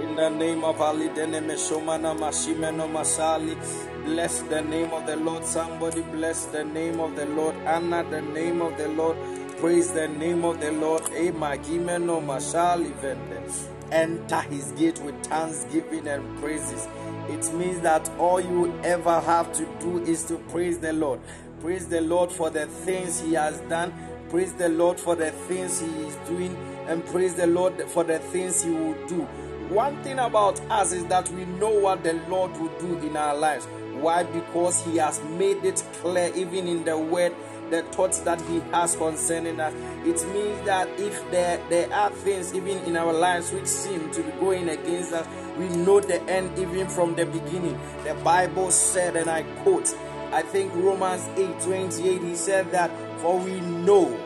In 0.00 0.16
the 0.16 0.28
name 0.30 0.64
of 0.64 0.80
Ali 0.80 1.08
Dene 1.08 1.40
Meshomana 1.42 2.16
Mashimeno 2.16 2.88
Masali. 2.88 3.56
Bless 4.04 4.40
the 4.42 4.62
name 4.62 4.92
of 4.92 5.06
the 5.06 5.16
Lord. 5.16 5.44
Somebody 5.44 6.02
bless 6.02 6.46
the 6.46 6.64
name 6.64 7.00
of 7.00 7.16
the 7.16 7.26
Lord. 7.26 7.54
Honor 7.66 8.04
the 8.04 8.22
name 8.22 8.62
of 8.62 8.76
the 8.78 8.88
Lord. 8.88 9.16
Praise 9.58 9.92
the 9.92 10.08
name 10.08 10.44
of 10.44 10.60
the 10.60 10.70
Lord. 10.72 11.02
Eh, 11.14 11.26
e 11.26 11.32
Magimeno 11.32 12.20
Mashali 12.24 12.92
Vende. 13.02 13.79
Enter 13.92 14.40
his 14.42 14.72
gate 14.72 14.98
with 15.00 15.20
thanksgiving 15.26 16.06
and 16.08 16.38
praises. 16.40 16.86
It 17.28 17.52
means 17.54 17.80
that 17.80 18.08
all 18.18 18.40
you 18.40 18.72
ever 18.82 19.20
have 19.20 19.52
to 19.54 19.64
do 19.80 20.02
is 20.04 20.24
to 20.24 20.36
praise 20.50 20.78
the 20.78 20.92
Lord. 20.92 21.20
Praise 21.60 21.86
the 21.88 22.00
Lord 22.00 22.32
for 22.32 22.50
the 22.50 22.66
things 22.66 23.20
he 23.20 23.34
has 23.34 23.60
done. 23.62 23.92
Praise 24.30 24.52
the 24.54 24.68
Lord 24.68 24.98
for 24.98 25.16
the 25.16 25.30
things 25.30 25.80
he 25.80 25.88
is 26.06 26.16
doing. 26.28 26.56
And 26.86 27.04
praise 27.06 27.34
the 27.34 27.46
Lord 27.46 27.80
for 27.88 28.04
the 28.04 28.18
things 28.18 28.62
he 28.62 28.70
will 28.70 29.06
do. 29.06 29.26
One 29.70 30.02
thing 30.02 30.18
about 30.18 30.60
us 30.62 30.92
is 30.92 31.06
that 31.06 31.28
we 31.28 31.44
know 31.44 31.70
what 31.70 32.02
the 32.02 32.14
Lord 32.28 32.50
will 32.58 32.76
do 32.80 32.98
in 33.06 33.16
our 33.16 33.36
lives. 33.36 33.66
Why? 34.00 34.24
Because 34.24 34.82
He 34.84 34.96
has 34.96 35.22
made 35.38 35.64
it 35.64 35.84
clear, 36.00 36.32
even 36.34 36.66
in 36.66 36.84
the 36.84 36.98
Word, 36.98 37.34
the 37.70 37.82
thoughts 37.84 38.20
that 38.20 38.40
He 38.42 38.60
has 38.72 38.96
concerning 38.96 39.60
us. 39.60 39.72
It 40.04 40.26
means 40.32 40.66
that 40.66 40.88
if 40.98 41.30
there, 41.30 41.60
there 41.68 41.92
are 41.92 42.10
things 42.10 42.54
even 42.54 42.78
in 42.84 42.96
our 42.96 43.12
lives 43.12 43.52
which 43.52 43.66
seem 43.66 44.10
to 44.10 44.22
be 44.22 44.30
going 44.32 44.68
against 44.68 45.12
us, 45.12 45.26
we 45.56 45.68
know 45.68 46.00
the 46.00 46.22
end 46.22 46.58
even 46.58 46.88
from 46.88 47.14
the 47.14 47.26
beginning. 47.26 47.78
The 48.04 48.14
Bible 48.22 48.70
said, 48.70 49.16
and 49.16 49.30
I 49.30 49.42
quote, 49.62 49.94
I 50.32 50.42
think 50.42 50.72
Romans 50.74 51.26
8 51.36 51.60
28, 51.60 52.22
He 52.22 52.34
said 52.34 52.70
that, 52.72 52.90
For 53.20 53.38
we 53.38 53.60
know 53.60 54.18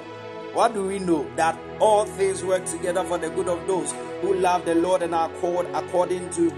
what 0.54 0.72
do 0.72 0.86
we 0.86 1.00
know? 1.00 1.28
That 1.34 1.58
all 1.80 2.04
things 2.04 2.44
work 2.44 2.64
together 2.64 3.02
for 3.02 3.18
the 3.18 3.28
good 3.28 3.48
of 3.48 3.66
those 3.66 3.92
who 4.20 4.34
love 4.34 4.64
the 4.64 4.76
Lord 4.76 5.02
and 5.02 5.12
are 5.12 5.28
called 5.40 5.66
according 5.74 6.30
to 6.30 6.52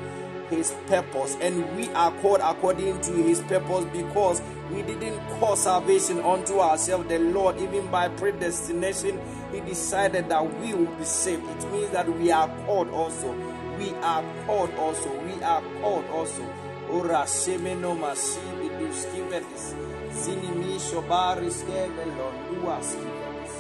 his 0.49 0.73
purpose. 0.87 1.37
And 1.41 1.77
we 1.77 1.89
are 1.91 2.13
called 2.21 2.41
according 2.43 3.01
to 3.03 3.13
his 3.13 3.41
purpose 3.43 3.85
because 3.93 4.43
we 4.71 4.83
didn't 4.83 5.19
call 5.39 5.57
salvation 5.57 6.21
unto 6.21 6.59
ourselves. 6.59 7.09
The 7.09 7.19
Lord, 7.19 7.61
even 7.61 7.87
by 7.91 8.09
predestination, 8.09 9.21
he 9.53 9.61
decided 9.61 10.29
that 10.29 10.43
we 10.61 10.75
will 10.75 10.93
be 10.97 11.05
saved. 11.05 11.45
It 11.49 11.73
means 11.73 11.91
that 11.91 12.09
we 12.09 12.31
are 12.33 12.49
called 12.67 12.91
also. 12.91 13.33
We 13.79 13.91
are 14.03 14.25
called 14.47 14.75
also. 14.75 15.11
We 15.25 15.43
are 15.43 15.63
called 15.81 16.05
also. 16.07 16.43
Ora 16.91 17.27
semeno 17.27 17.95
masibi 17.95 18.71
duskivetis. 18.79 19.75
Zinimi 20.13 20.79
shobari 20.79 21.51
skevelo 21.51 22.31
duaskivetis. 22.49 23.55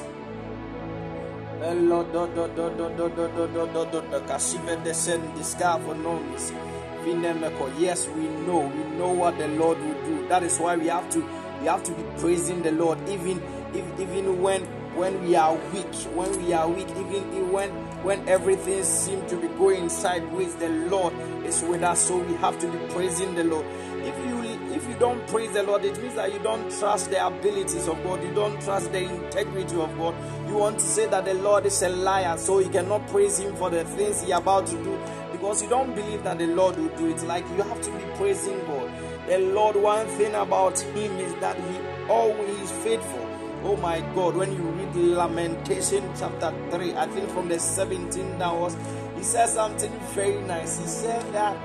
Bello 1.60 2.04
do 2.04 2.26
do 2.34 2.48
do 2.54 2.70
do 2.70 2.88
do 2.96 3.08
do 3.08 3.28
do 3.28 3.46
do 3.46 3.66
do 3.66 3.84
do 3.90 4.00
do 4.10 4.20
kasive 4.28 4.76
desen 4.84 5.20
discover 5.36 5.94
nomis. 5.94 6.52
Vinemeko. 6.52 6.65
Yes, 7.06 8.08
we 8.08 8.26
know. 8.46 8.66
We 8.66 8.96
know 8.96 9.12
what 9.12 9.38
the 9.38 9.46
Lord 9.48 9.78
will 9.78 10.04
do. 10.04 10.26
That 10.28 10.42
is 10.42 10.58
why 10.58 10.76
we 10.76 10.88
have 10.88 11.08
to 11.10 11.20
we 11.60 11.66
have 11.66 11.84
to 11.84 11.92
be 11.92 12.02
praising 12.18 12.62
the 12.62 12.72
Lord 12.72 12.98
even 13.08 13.40
if, 13.72 14.00
even 14.00 14.42
when 14.42 14.62
when 14.96 15.22
we 15.22 15.36
are 15.36 15.54
weak, 15.72 15.94
when 16.14 16.44
we 16.44 16.52
are 16.52 16.68
weak, 16.68 16.88
even 16.90 17.52
when 17.52 17.70
when 18.02 18.28
everything 18.28 18.82
seems 18.82 19.30
to 19.30 19.36
be 19.36 19.46
going 19.48 19.88
sideways, 19.88 20.54
the 20.56 20.68
Lord 20.68 21.12
is 21.44 21.62
with 21.62 21.82
us. 21.82 22.00
So 22.00 22.18
we 22.18 22.34
have 22.36 22.58
to 22.58 22.66
be 22.66 22.78
praising 22.92 23.34
the 23.34 23.44
Lord. 23.44 23.66
If 24.02 24.16
you 24.26 24.36
if 24.74 24.88
you 24.88 24.94
don't 24.98 25.26
praise 25.28 25.52
the 25.52 25.62
Lord, 25.62 25.84
it 25.84 26.00
means 26.02 26.14
that 26.14 26.32
you 26.32 26.38
don't 26.40 26.70
trust 26.78 27.10
the 27.10 27.24
abilities 27.24 27.86
of 27.88 28.02
God, 28.02 28.22
you 28.22 28.34
don't 28.34 28.60
trust 28.62 28.90
the 28.90 29.02
integrity 29.02 29.76
of 29.76 29.96
God. 29.96 30.14
You 30.48 30.56
want 30.56 30.78
to 30.80 30.84
say 30.84 31.06
that 31.06 31.24
the 31.24 31.34
Lord 31.34 31.66
is 31.66 31.82
a 31.82 31.88
liar, 31.88 32.36
so 32.36 32.58
you 32.58 32.68
cannot 32.68 33.06
praise 33.08 33.38
Him 33.38 33.54
for 33.56 33.70
the 33.70 33.84
things 33.84 34.22
He 34.22 34.32
about 34.32 34.66
to 34.66 34.82
do 34.82 34.98
because 35.36 35.62
you 35.62 35.68
don't 35.68 35.94
believe 35.94 36.22
that 36.24 36.38
the 36.38 36.46
Lord 36.46 36.76
will 36.76 36.88
do 36.96 37.08
it. 37.08 37.22
Like 37.24 37.46
you 37.50 37.62
have 37.62 37.80
to 37.82 37.90
be 37.90 38.04
praising 38.16 38.58
God. 38.66 38.90
The 39.28 39.38
Lord, 39.38 39.76
one 39.76 40.06
thing 40.08 40.34
about 40.34 40.78
Him 40.78 41.18
is 41.18 41.34
that 41.36 41.56
He 41.56 41.78
always 42.08 42.70
faithful. 42.82 43.22
Oh 43.62 43.76
my 43.76 44.00
God, 44.14 44.36
when 44.36 44.52
you 44.52 44.62
read 44.62 44.94
Lamentation 44.94 46.08
chapter 46.18 46.52
3, 46.70 46.94
I 46.94 47.06
think 47.08 47.28
from 47.30 47.48
the 47.48 47.58
17 47.58 48.38
downwards, 48.38 48.76
he 49.16 49.22
says 49.22 49.54
something 49.54 49.90
very 50.14 50.40
nice. 50.42 50.78
He 50.78 50.86
said 50.86 51.32
that 51.32 51.56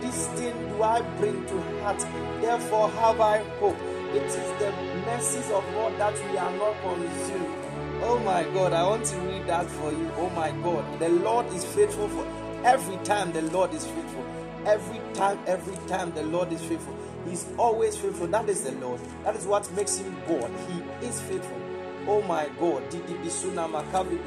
this 0.00 0.26
thing 0.28 0.54
do 0.70 0.82
I 0.82 1.02
bring 1.18 1.44
to 1.46 1.60
heart, 1.82 1.98
therefore 2.40 2.90
have 2.90 3.20
I 3.20 3.38
hope. 3.58 3.76
It 4.14 4.24
is 4.24 4.34
the 4.58 4.72
mercies 5.06 5.50
of 5.50 5.64
God 5.74 5.96
that 5.98 6.14
we 6.30 6.38
are 6.38 6.52
not 6.56 6.80
consumed. 6.82 7.60
Oh 8.02 8.18
my 8.24 8.42
God, 8.54 8.72
I 8.72 8.82
want 8.82 9.04
to 9.04 9.16
read 9.18 9.46
that 9.46 9.66
for 9.66 9.92
you. 9.92 10.10
Oh 10.16 10.30
my 10.30 10.50
God, 10.62 10.98
the 10.98 11.10
Lord 11.10 11.46
is 11.52 11.64
faithful 11.64 12.08
for 12.08 12.24
every 12.64 12.96
time. 13.04 13.32
The 13.32 13.42
Lord 13.42 13.72
is 13.74 13.84
faithful. 13.86 14.24
Every 14.66 15.00
time, 15.14 15.38
every 15.46 15.76
time, 15.88 16.12
the 16.12 16.22
Lord 16.22 16.52
is 16.52 16.62
faithful. 16.62 16.94
He's 17.28 17.46
always 17.56 17.96
faithful. 17.96 18.26
That 18.28 18.48
is 18.48 18.62
the 18.62 18.72
Lord. 18.72 19.00
That 19.24 19.36
is 19.36 19.46
what 19.46 19.70
makes 19.72 19.98
him 19.98 20.14
God. 20.28 20.50
He 20.68 21.06
is 21.06 21.20
faithful. 21.22 21.58
Oh 22.06 22.22
my 22.22 22.48
God. 22.58 22.88
Didi 22.90 23.14
bisuna 23.14 23.68
makabi. 23.68 24.18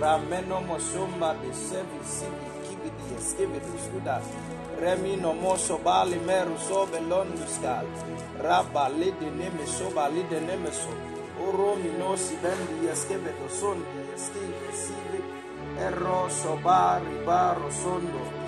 Rameno 0.00 0.60
mosomba 0.66 1.34
kibidi 2.68 3.14
eskibidi. 3.16 3.66
Remi 4.80 5.16
no 5.16 5.32
sobe 6.58 7.00
londuskal. 7.00 7.86
Rabba 8.42 8.90
lide 8.90 9.30
neme 9.30 9.66
neme 10.40 10.72
so. 10.72 10.90
Oro 11.40 11.76
eskivi 14.14 14.72
sivi. 14.72 15.05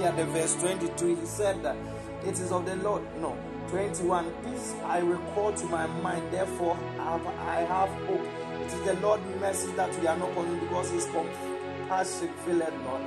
Yeah, 0.00 0.12
the 0.12 0.24
verse 0.26 0.54
22 0.56 1.16
he 1.16 1.26
said 1.26 1.62
that 1.62 1.76
it 2.24 2.38
is 2.38 2.50
of 2.52 2.64
the 2.66 2.76
Lord. 2.76 3.02
No. 3.20 3.36
21. 3.68 4.32
This 4.44 4.74
I 4.84 4.98
recall 5.00 5.52
to 5.52 5.66
my 5.66 5.86
mind, 5.86 6.22
therefore 6.32 6.76
have, 6.98 7.26
I 7.26 7.60
have 7.60 7.90
hope. 8.06 8.26
It 8.62 8.72
is 8.72 8.80
the 8.82 8.94
Lord's 9.00 9.22
mercy 9.40 9.70
that 9.72 9.90
we 10.00 10.06
are 10.06 10.16
not 10.16 10.32
consumed 10.34 10.60
because 10.62 10.90
his 10.90 11.04
compassion 11.06 12.30
filled 12.44 12.60
not. 12.60 13.00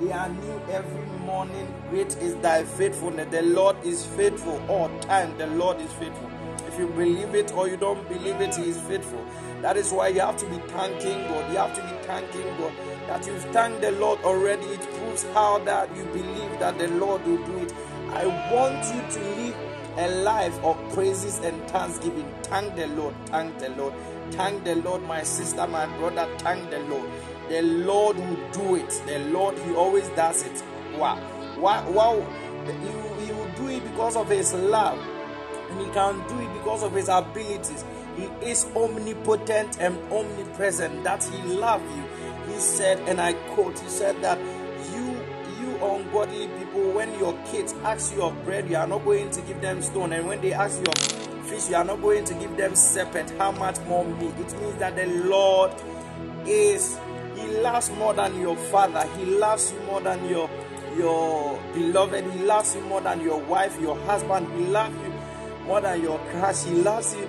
They 0.00 0.12
are 0.12 0.28
new 0.28 0.60
every 0.70 1.04
morning. 1.20 1.72
Great 1.90 2.16
is 2.18 2.34
thy 2.36 2.64
faithfulness. 2.64 3.28
The 3.30 3.42
Lord 3.42 3.76
is 3.84 4.04
faithful 4.06 4.60
all 4.68 4.88
time. 5.00 5.36
The 5.38 5.46
Lord 5.48 5.80
is 5.80 5.92
faithful. 5.92 6.30
If 6.66 6.78
you 6.78 6.88
believe 6.88 7.34
it 7.34 7.52
or 7.52 7.68
you 7.68 7.76
don't 7.76 8.08
believe 8.08 8.40
it, 8.40 8.54
He 8.56 8.70
is 8.70 8.80
faithful. 8.82 9.24
That 9.62 9.76
is 9.76 9.90
why 9.92 10.08
you 10.08 10.20
have 10.20 10.36
to 10.38 10.46
be 10.46 10.56
thanking 10.68 11.24
God. 11.28 11.50
You 11.50 11.58
have 11.58 11.74
to 11.74 11.82
be 11.82 12.06
thanking 12.06 12.46
God. 12.58 12.72
That 13.08 13.26
you've 13.26 13.44
thanked 13.46 13.80
the 13.80 13.92
Lord 13.92 14.20
already. 14.20 14.64
It 14.66 14.80
proves 14.98 15.24
how 15.34 15.58
that 15.60 15.94
you 15.96 16.04
believe 16.04 16.58
that 16.60 16.78
the 16.78 16.88
Lord 16.88 17.26
will 17.26 17.44
do 17.44 17.58
it. 17.58 17.72
I 18.10 18.26
want 18.52 18.84
you 18.94 19.02
to 19.20 19.30
live 19.36 19.56
a 19.96 20.22
life 20.22 20.56
of 20.62 20.76
praises 20.94 21.38
and 21.40 21.60
thanksgiving. 21.68 22.32
Thank 22.44 22.76
the 22.76 22.86
Lord. 22.88 23.14
Thank 23.26 23.58
the 23.58 23.70
Lord. 23.70 23.94
Thank 24.30 24.64
the 24.64 24.76
Lord, 24.76 25.02
my 25.02 25.22
sister, 25.24 25.66
my 25.66 25.86
brother. 25.98 26.28
Thank 26.38 26.70
the 26.70 26.78
Lord. 26.80 27.10
The 27.48 27.62
Lord 27.62 28.16
will 28.16 28.50
do 28.52 28.76
it. 28.76 28.90
The 29.06 29.18
Lord, 29.30 29.58
He 29.58 29.74
always 29.74 30.08
does 30.10 30.42
it. 30.42 30.62
Wow. 30.96 31.20
Wow. 31.58 31.90
wow. 31.90 32.26
He, 32.66 33.26
he 33.26 33.32
will 33.32 33.50
do 33.56 33.68
it 33.68 33.82
because 33.84 34.16
of 34.16 34.28
His 34.28 34.54
love. 34.54 34.98
And 35.70 35.80
He 35.80 35.86
can 35.92 36.16
do 36.28 36.38
it 36.40 36.52
because 36.54 36.84
of 36.84 36.92
His 36.92 37.08
abilities. 37.08 37.84
He 38.18 38.50
is 38.50 38.66
omnipotent 38.74 39.78
and 39.80 39.96
omnipresent. 40.12 41.04
That 41.04 41.22
He 41.22 41.42
loves 41.54 41.84
you. 41.96 42.04
He 42.52 42.58
said, 42.58 42.98
and 43.08 43.20
I 43.20 43.34
quote, 43.54 43.78
He 43.78 43.88
said 43.88 44.20
that 44.22 44.38
you, 44.92 45.04
you 45.60 45.76
ungodly 45.76 46.48
people, 46.58 46.92
when 46.92 47.16
your 47.18 47.32
kids 47.52 47.74
ask 47.84 48.14
you 48.14 48.22
of 48.22 48.44
bread, 48.44 48.68
you 48.68 48.76
are 48.76 48.86
not 48.86 49.04
going 49.04 49.30
to 49.30 49.40
give 49.42 49.60
them 49.60 49.82
stone. 49.82 50.12
And 50.12 50.26
when 50.26 50.40
they 50.40 50.52
ask 50.52 50.78
you 50.78 50.86
of 50.86 51.46
fish, 51.48 51.68
you 51.68 51.76
are 51.76 51.84
not 51.84 52.02
going 52.02 52.24
to 52.24 52.34
give 52.34 52.56
them 52.56 52.74
serpent. 52.74 53.30
How 53.38 53.52
much 53.52 53.78
more 53.82 54.04
me? 54.04 54.26
It 54.26 54.60
means 54.60 54.76
that 54.76 54.96
the 54.96 55.06
Lord 55.06 55.72
is 56.46 56.98
He 57.36 57.46
loves 57.60 57.90
more 57.90 58.14
than 58.14 58.40
your 58.40 58.56
father. 58.56 59.06
He 59.16 59.24
loves 59.26 59.72
you 59.72 59.78
more 59.80 60.00
than 60.00 60.28
your 60.28 60.50
your 60.96 61.60
beloved. 61.72 62.24
He 62.32 62.40
loves 62.40 62.74
you 62.74 62.80
more 62.82 63.00
than 63.00 63.20
your 63.20 63.38
wife, 63.42 63.80
your 63.80 63.96
husband. 64.00 64.48
He 64.58 64.66
loves 64.66 64.96
you 64.96 65.12
more 65.64 65.80
than 65.80 66.02
your 66.02 66.18
crush. 66.30 66.64
He 66.64 66.72
loves 66.72 67.14
you 67.14 67.28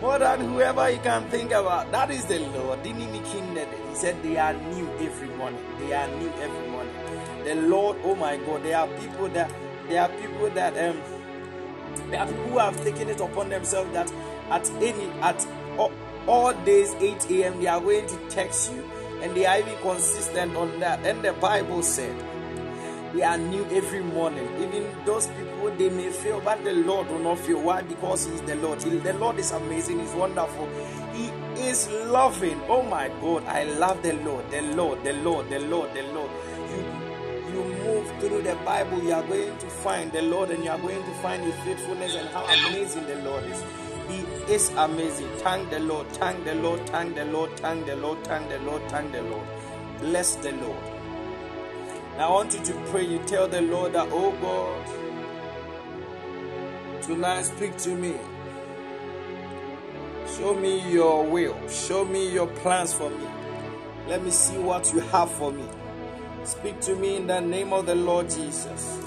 more 0.00 0.18
than 0.18 0.40
whoever 0.40 0.90
you 0.90 0.98
can 0.98 1.28
think 1.30 1.52
about. 1.52 1.90
That 1.92 2.10
is 2.10 2.24
the 2.24 2.38
Lord. 2.38 2.84
He 2.84 3.94
said 3.94 4.22
they 4.22 4.36
are 4.36 4.54
new 4.54 4.88
every 4.98 5.28
morning. 5.36 5.62
They 5.78 5.92
are 5.92 6.08
new 6.08 6.30
every 6.40 6.68
morning. 6.68 6.94
The 7.44 7.54
Lord, 7.54 7.98
oh 8.04 8.14
my 8.14 8.36
God, 8.38 8.62
there 8.62 8.78
are 8.78 8.88
people 8.88 9.28
that 9.30 9.50
there 9.88 10.02
are 10.02 10.08
people 10.08 10.50
that 10.50 10.76
um 10.78 11.00
there 12.10 12.20
are 12.20 12.26
people 12.26 12.44
who 12.44 12.58
have 12.58 12.76
taken 12.84 13.08
it 13.08 13.20
upon 13.20 13.48
themselves 13.48 13.92
that 13.92 14.10
at 14.50 14.70
any 14.82 15.10
at 15.20 15.46
all, 15.76 15.92
all 16.26 16.52
days 16.64 16.94
8 16.94 17.30
a.m. 17.30 17.60
they 17.60 17.66
are 17.66 17.80
going 17.80 18.06
to 18.06 18.16
text 18.28 18.72
you 18.72 18.88
and 19.22 19.36
they 19.36 19.46
are 19.46 19.58
even 19.58 19.76
consistent 19.78 20.56
on 20.56 20.78
that. 20.80 21.04
And 21.04 21.22
the 21.22 21.32
Bible 21.34 21.82
said 21.82 22.14
they 23.12 23.22
are 23.22 23.36
new 23.38 23.64
every 23.66 24.02
morning. 24.02 24.48
Even 24.62 24.86
those 25.04 25.26
people 25.26 25.49
they 25.78 25.90
may 25.90 26.10
fail, 26.10 26.40
but 26.44 26.62
the 26.64 26.72
Lord 26.72 27.08
will 27.08 27.18
not 27.20 27.38
fail. 27.40 27.60
Why? 27.62 27.82
Because 27.82 28.26
He 28.26 28.34
is 28.34 28.42
the 28.42 28.56
Lord. 28.56 28.82
He, 28.82 28.90
the 28.98 29.14
Lord 29.14 29.38
is 29.38 29.52
amazing. 29.52 30.00
He's 30.00 30.12
wonderful. 30.12 30.68
He 31.14 31.28
is 31.68 31.88
loving. 32.06 32.60
Oh 32.68 32.82
my 32.82 33.08
God, 33.20 33.44
I 33.46 33.64
love 33.64 34.02
the 34.02 34.14
Lord. 34.14 34.50
The 34.50 34.62
Lord. 34.62 35.02
The 35.04 35.12
Lord. 35.14 35.50
The 35.50 35.58
Lord. 35.60 35.94
The 35.94 36.02
Lord. 36.12 36.30
You 36.70 36.84
you 37.52 37.64
move 37.84 38.06
through 38.20 38.42
the 38.42 38.54
Bible, 38.64 39.02
you 39.02 39.12
are 39.12 39.26
going 39.26 39.56
to 39.58 39.66
find 39.66 40.12
the 40.12 40.22
Lord, 40.22 40.50
and 40.50 40.64
you 40.64 40.70
are 40.70 40.78
going 40.78 41.02
to 41.02 41.10
find 41.22 41.42
His 41.42 41.54
faithfulness 41.64 42.14
and 42.14 42.28
how 42.30 42.44
amazing 42.44 43.06
the 43.06 43.16
Lord 43.16 43.44
is. 43.44 43.64
He 44.08 44.52
is 44.52 44.70
amazing. 44.76 45.28
Thank 45.38 45.70
the 45.70 45.80
Lord. 45.80 46.08
Thank 46.12 46.44
the 46.44 46.54
Lord. 46.56 46.86
Thank 46.88 47.16
the 47.16 47.24
Lord. 47.26 47.56
Thank 47.58 47.86
the 47.86 47.96
Lord. 47.96 48.24
Thank 48.24 48.48
the 48.50 48.58
Lord. 48.60 48.82
Thank 48.90 49.12
the 49.12 49.22
Lord. 49.22 49.46
Bless 50.00 50.36
the 50.36 50.52
Lord. 50.52 50.78
I 52.18 52.28
want 52.28 52.54
you 52.54 52.60
to 52.64 52.74
pray. 52.90 53.04
You 53.06 53.18
tell 53.20 53.48
the 53.48 53.62
Lord 53.62 53.94
that, 53.94 54.08
oh 54.12 54.32
God, 54.42 54.99
tonight 57.02 57.42
speak 57.42 57.76
to 57.78 57.90
me. 57.90 58.14
Show 60.36 60.54
me 60.54 60.90
your 60.90 61.24
will. 61.24 61.56
Show 61.68 62.04
me 62.04 62.32
your 62.32 62.46
plans 62.46 62.92
for 62.92 63.10
me. 63.10 63.26
Let 64.08 64.22
me 64.24 64.30
see 64.30 64.58
what 64.58 64.92
you 64.92 65.00
have 65.00 65.30
for 65.30 65.52
me. 65.52 65.64
Speak 66.44 66.80
to 66.82 66.96
me 66.96 67.16
in 67.16 67.26
the 67.26 67.40
name 67.40 67.72
of 67.72 67.86
the 67.86 67.94
Lord 67.94 68.30
Jesus. 68.30 68.98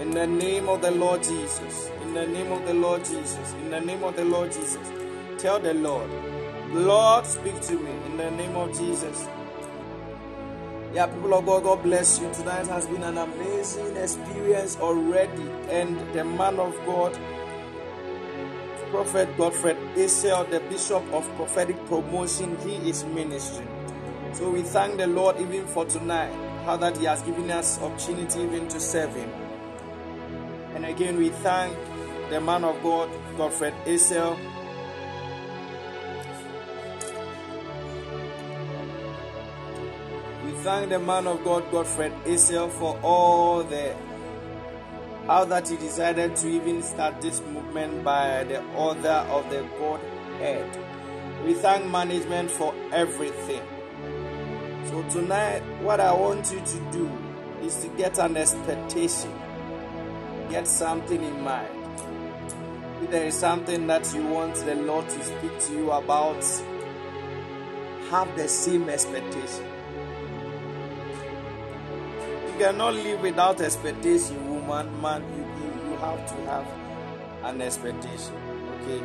In 0.00 0.10
the 0.10 0.26
name 0.26 0.68
of 0.68 0.82
the 0.82 0.90
Lord 0.90 1.22
Jesus. 1.22 1.90
In 2.02 2.14
the 2.14 2.26
name 2.26 2.52
of 2.52 2.64
the 2.66 2.74
Lord 2.74 3.04
Jesus. 3.04 3.52
In 3.54 3.70
the 3.70 3.80
name 3.80 4.02
of 4.04 4.16
the 4.16 4.24
Lord 4.24 4.52
Jesus. 4.52 4.90
Tell 5.38 5.58
the 5.58 5.74
Lord, 5.74 6.10
Lord, 6.72 7.26
speak 7.26 7.60
to 7.62 7.78
me 7.78 7.90
in 8.06 8.16
the 8.16 8.30
name 8.30 8.56
of 8.56 8.76
Jesus. 8.78 9.28
Yeah, 10.94 11.08
people 11.08 11.34
of 11.34 11.44
God, 11.44 11.64
God 11.64 11.82
bless 11.82 12.20
you. 12.20 12.32
Tonight 12.32 12.68
has 12.68 12.86
been 12.86 13.02
an 13.02 13.18
amazing 13.18 13.96
experience 13.96 14.76
already. 14.76 15.42
And 15.68 15.98
the 16.14 16.24
man 16.24 16.60
of 16.60 16.72
God, 16.86 17.18
Prophet 18.92 19.36
Godfred 19.36 19.76
Essel, 19.96 20.48
the 20.48 20.60
Bishop 20.60 21.02
of 21.12 21.28
Prophetic 21.34 21.84
Promotion, 21.86 22.56
he 22.58 22.76
is 22.88 23.02
ministering. 23.06 23.66
So 24.34 24.50
we 24.50 24.62
thank 24.62 24.98
the 24.98 25.08
Lord 25.08 25.40
even 25.40 25.66
for 25.66 25.84
tonight, 25.84 26.32
how 26.64 26.76
that 26.76 26.96
He 26.98 27.06
has 27.06 27.22
given 27.22 27.50
us 27.50 27.80
opportunity 27.80 28.42
even 28.42 28.68
to 28.68 28.78
serve 28.78 29.12
Him. 29.16 29.30
And 30.76 30.86
again, 30.86 31.16
we 31.16 31.30
thank 31.30 31.76
the 32.30 32.40
man 32.40 32.62
of 32.62 32.80
God, 32.84 33.10
Godfred 33.36 33.74
Essel. 33.84 34.38
Thank 40.64 40.88
the 40.88 40.98
man 40.98 41.26
of 41.26 41.44
God, 41.44 41.70
Godfred 41.70 42.10
Essel, 42.24 42.70
for 42.70 42.98
all 43.02 43.62
the 43.62 43.94
how 45.26 45.44
that 45.44 45.68
he 45.68 45.76
decided 45.76 46.36
to 46.36 46.48
even 46.48 46.82
start 46.82 47.20
this 47.20 47.42
movement 47.42 48.02
by 48.02 48.44
the 48.44 48.64
order 48.72 49.26
of 49.28 49.50
the 49.50 49.60
Godhead. 49.78 51.44
We 51.44 51.52
thank 51.52 51.84
management 51.84 52.50
for 52.50 52.74
everything. 52.94 53.60
So 54.86 55.02
tonight, 55.10 55.60
what 55.82 56.00
I 56.00 56.14
want 56.14 56.50
you 56.50 56.60
to 56.60 56.90
do 56.90 57.10
is 57.60 57.76
to 57.82 57.88
get 57.98 58.18
an 58.18 58.38
expectation, 58.38 59.38
get 60.48 60.66
something 60.66 61.22
in 61.22 61.42
mind. 61.42 61.68
If 63.02 63.10
there 63.10 63.26
is 63.26 63.34
something 63.34 63.86
that 63.88 64.10
you 64.14 64.26
want 64.28 64.54
the 64.54 64.76
Lord 64.76 65.10
to 65.10 65.24
speak 65.24 65.60
to 65.60 65.72
you 65.74 65.90
about, 65.90 66.42
have 68.08 68.34
the 68.34 68.48
same 68.48 68.88
expectation. 68.88 69.73
You 72.54 72.60
cannot 72.60 72.94
live 72.94 73.20
without 73.20 73.60
expectation, 73.60 74.48
woman, 74.48 75.02
man. 75.02 75.24
You, 75.36 75.90
you, 75.90 75.96
have 75.96 76.24
to 76.24 76.34
have 76.48 76.64
an 77.42 77.60
expectation. 77.60 78.32
Okay. 78.80 79.02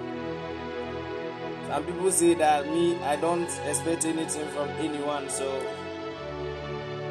Some 1.67 1.83
people 1.83 2.11
say 2.11 2.35
that 2.35 2.67
me, 2.67 2.95
I 3.01 3.15
don't 3.15 3.49
expect 3.65 4.05
anything 4.05 4.47
from 4.49 4.69
anyone, 4.77 5.29
so 5.31 5.49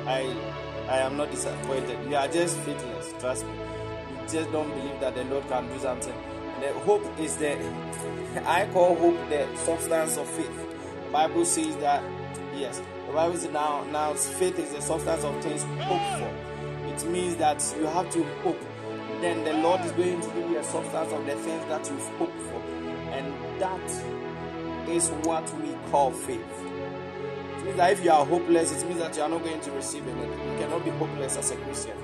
I 0.07 0.33
I 0.89 0.99
am 0.99 1.17
not 1.17 1.33
disappointed. 1.33 1.99
You 2.09 2.15
are 2.15 2.29
just 2.29 2.57
faithless, 2.59 3.15
trust 3.19 3.45
me. 3.45 3.55
You 4.23 4.29
just 4.29 4.53
don't 4.53 4.71
believe 4.71 5.01
that 5.01 5.17
the 5.17 5.25
Lord 5.25 5.49
can 5.49 5.67
do 5.67 5.77
something. 5.81 6.15
The 6.61 6.73
hope 6.87 7.05
is 7.19 7.37
the 7.37 7.59
I 8.47 8.69
call 8.73 8.95
hope 8.95 9.29
the 9.29 9.45
substance 9.57 10.17
of 10.17 10.29
faith. 10.29 10.57
Bible 11.11 11.45
says 11.45 11.77
that 11.79 12.01
yes, 12.55 12.81
the 13.09 13.15
Bible 13.15 13.37
says 13.37 13.51
now 13.53 13.85
now 13.85 14.13
faith 14.13 14.59
is 14.59 14.71
the 14.75 14.83
substance 14.83 15.25
of 15.25 15.43
things 15.43 15.63
hoped 15.81 16.21
for. 16.21 16.49
It 16.93 17.11
means 17.11 17.37
that 17.37 17.65
you 17.79 17.87
have 17.87 18.11
to 18.11 18.23
hope. 18.43 18.61
Then 19.23 19.45
the 19.45 19.55
Lord 19.55 19.81
is 19.81 19.93
going 19.93 20.21
to 20.21 20.29
give 20.29 20.51
you 20.51 20.59
a 20.59 20.63
substance 20.63 21.11
of 21.13 21.25
the 21.25 21.35
things 21.37 21.65
that 21.67 21.89
you've 21.89 22.07
hoped 22.19 22.39
for. 22.43 22.61
And 23.13 23.61
that 23.61 24.89
is 24.91 25.09
what 25.25 25.43
we 25.63 25.75
call 25.91 26.11
faith. 26.13 26.41
It 27.59 27.65
means 27.65 27.77
that 27.79 27.93
if 27.93 28.05
you 28.05 28.11
are 28.11 28.27
hopeless, 28.27 28.73
it 28.73 28.87
means 28.87 29.01
that 29.01 29.17
you 29.17 29.23
are 29.23 29.29
not 29.29 29.43
going 29.43 29.61
to 29.61 29.71
receive 29.73 30.07
anything. 30.07 30.53
You 30.53 30.59
cannot 30.59 30.85
be 30.85 30.91
hopeless 30.91 31.39
as 31.39 31.51
a 31.51 31.57
Christian. 31.57 31.97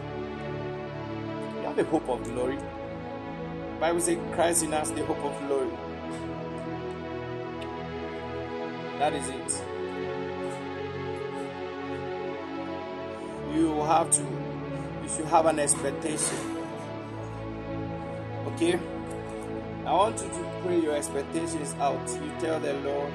You 1.57 1.63
have 1.65 1.79
a 1.79 1.85
hope 1.85 2.09
of 2.09 2.25
glory. 2.25 2.57
The 2.57 3.81
Bible 3.81 4.01
says 4.01 4.19
Christ 4.33 4.65
in 4.65 4.73
us 4.73 4.91
the 4.91 5.05
hope 5.05 5.23
of 5.23 5.39
glory. 5.47 5.71
That 8.99 9.13
is 9.13 9.29
it. 9.29 9.74
You 13.55 13.83
have 13.83 14.11
to, 14.11 14.21
you 14.21 15.09
should 15.09 15.27
have 15.27 15.47
an 15.47 15.61
expectation. 15.61 16.37
Okay? 18.49 18.81
I 19.87 19.93
want 19.93 20.21
you 20.21 20.29
to 20.29 20.61
pray 20.63 20.81
your 20.81 20.97
expectations 20.97 21.75
out. 21.79 22.09
You 22.09 22.33
tell 22.41 22.59
the 22.59 22.75
Lord 22.75 23.13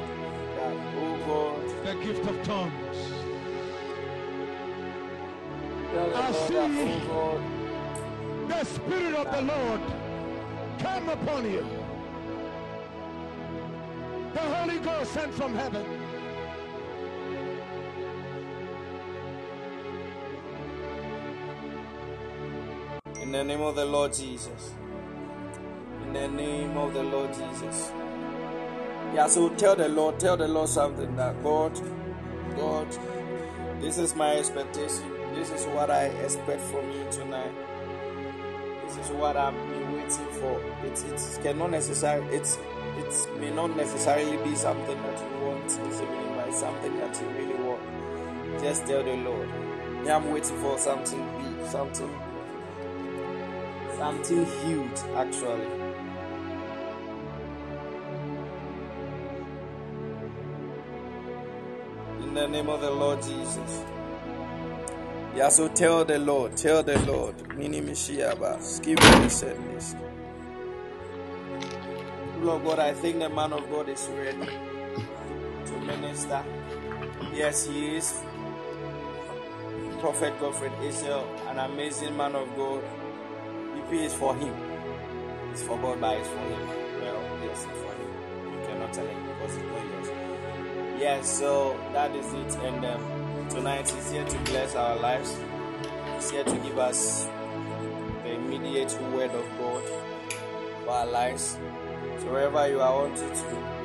that, 0.56 0.78
oh 0.95 1.17
God, 1.28 1.86
the 1.86 2.06
gift 2.06 2.25
of 2.25 2.41
tongues. 2.43 2.97
I 5.91 6.32
see. 6.32 6.54
that, 6.54 7.02
oh 7.10 7.41
The 8.47 8.63
Spirit 8.63 9.15
of 9.15 9.32
the 9.36 9.41
Lord 9.41 9.82
come 10.80 11.10
upon 11.10 11.52
you. 11.52 11.65
The 14.34 14.39
Holy 14.39 14.80
Ghost 14.80 15.12
sent 15.12 15.34
from 15.34 15.56
heaven. 15.56 15.98
The 23.39 23.45
name 23.45 23.62
of 23.62 23.73
the 23.73 23.86
Lord 23.86 24.13
Jesus. 24.13 24.73
In 26.04 26.12
the 26.12 26.28
name 26.28 26.75
of 26.75 26.93
the 26.93 27.02
Lord 27.02 27.30
Jesus. 27.30 27.89
Yeah, 29.15 29.28
so 29.28 29.47
tell 29.56 29.78
the 29.78 29.88
Lord, 29.88 30.19
tell 30.19 30.36
the 30.36 30.45
Lord 30.45 30.67
something 30.67 31.15
that 31.15 31.41
God, 31.41 31.73
God, 32.58 32.88
this 33.80 33.97
is 33.97 34.13
my 34.13 34.36
expectation. 34.36 35.10
This 35.36 35.52
is 35.52 35.65
what 35.67 35.89
I 35.89 36.08
expect 36.25 36.60
from 36.63 36.91
you 36.91 37.08
tonight. 37.12 37.54
This 38.86 38.97
is 38.97 39.12
what 39.12 39.38
I've 39.38 39.54
been 39.54 39.93
waiting 39.93 40.28
for. 40.41 40.62
It's 40.84 41.38
it 41.38 41.41
cannot 41.41 41.71
necessarily 41.71 42.36
it's 42.36 42.58
it 42.97 43.39
may 43.39 43.52
not 43.52 43.73
necessarily 43.78 44.36
be 44.43 44.54
something 44.54 45.02
that 45.02 45.17
you 45.17 45.45
want 45.47 45.65
this 45.65 46.02
evening, 46.02 46.34
but 46.36 46.49
it's 46.49 46.60
something 46.60 46.93
that 46.97 47.21
you 47.21 47.28
really 47.30 47.63
want. 47.63 48.62
Just 48.62 48.86
tell 48.86 49.02
the 49.02 49.13
Lord. 49.13 49.47
Yeah, 50.04 50.17
I'm 50.17 50.30
waiting 50.30 50.58
for 50.58 50.78
something 50.78 51.25
big, 51.38 51.69
something 51.69 52.13
until 54.01 54.45
healed, 54.45 54.99
actually. 55.15 55.67
In 62.23 62.33
the 62.33 62.47
name 62.47 62.69
of 62.69 62.81
the 62.81 62.91
Lord 62.91 63.21
Jesus. 63.21 63.83
Yeah, 65.35 65.49
so 65.49 65.67
tell 65.69 66.05
the 66.05 66.19
Lord, 66.19 66.57
tell 66.57 66.83
the 66.83 66.99
Lord. 67.05 67.35
Mini 67.57 67.81
Mishiaba, 67.81 68.62
skip 68.62 68.99
this. 68.99 69.95
Lord 72.41 72.63
God, 72.63 72.79
I 72.79 72.93
think 72.93 73.19
the 73.19 73.29
man 73.29 73.53
of 73.53 73.69
God 73.69 73.89
is 73.89 74.07
ready 74.15 74.49
to 75.65 75.79
minister. 75.81 76.43
Yes, 77.33 77.67
he 77.67 77.97
is. 77.97 78.21
Prophet 79.99 80.39
Godfred 80.39 80.71
Essel, 80.81 81.23
an 81.49 81.59
amazing 81.59 82.15
man 82.17 82.35
of 82.35 82.47
God. 82.55 82.83
Is 83.91 84.13
for 84.13 84.36
him. 84.36 84.54
It's 85.52 85.63
for 85.63 85.75
God, 85.80 85.99
but 85.99 86.17
it's 86.19 86.28
for 86.28 86.38
him. 86.38 86.67
Well, 87.02 87.23
yes, 87.43 87.65
it's 87.65 87.82
for 87.82 87.91
him. 87.91 88.54
You 88.54 88.67
cannot 88.67 88.93
tell 88.93 89.06
him 89.06 89.25
because 89.25 89.56
it's 89.56 89.65
not 89.65 89.84
yours. 89.84 91.02
Yes, 91.02 91.39
so 91.39 91.75
that 91.91 92.15
is 92.15 92.32
it. 92.34 92.56
And 92.63 92.86
um, 92.86 93.47
tonight 93.49 93.89
he's 93.89 94.12
here 94.12 94.23
to 94.23 94.38
bless 94.39 94.75
our 94.75 94.95
lives. 94.97 95.36
He's 96.13 96.30
here 96.30 96.43
to 96.43 96.56
give 96.58 96.78
us 96.78 97.28
the 98.23 98.36
immediate 98.36 98.95
word 99.12 99.32
of 99.32 99.45
God 99.58 99.84
for 100.86 100.91
our 100.91 101.08
lives. 101.08 101.58
So 102.19 102.32
wherever 102.32 102.69
you 102.69 102.80
are, 102.82 102.93
I 102.93 103.02
want 103.02 103.17
you 103.17 103.30
to 103.30 103.80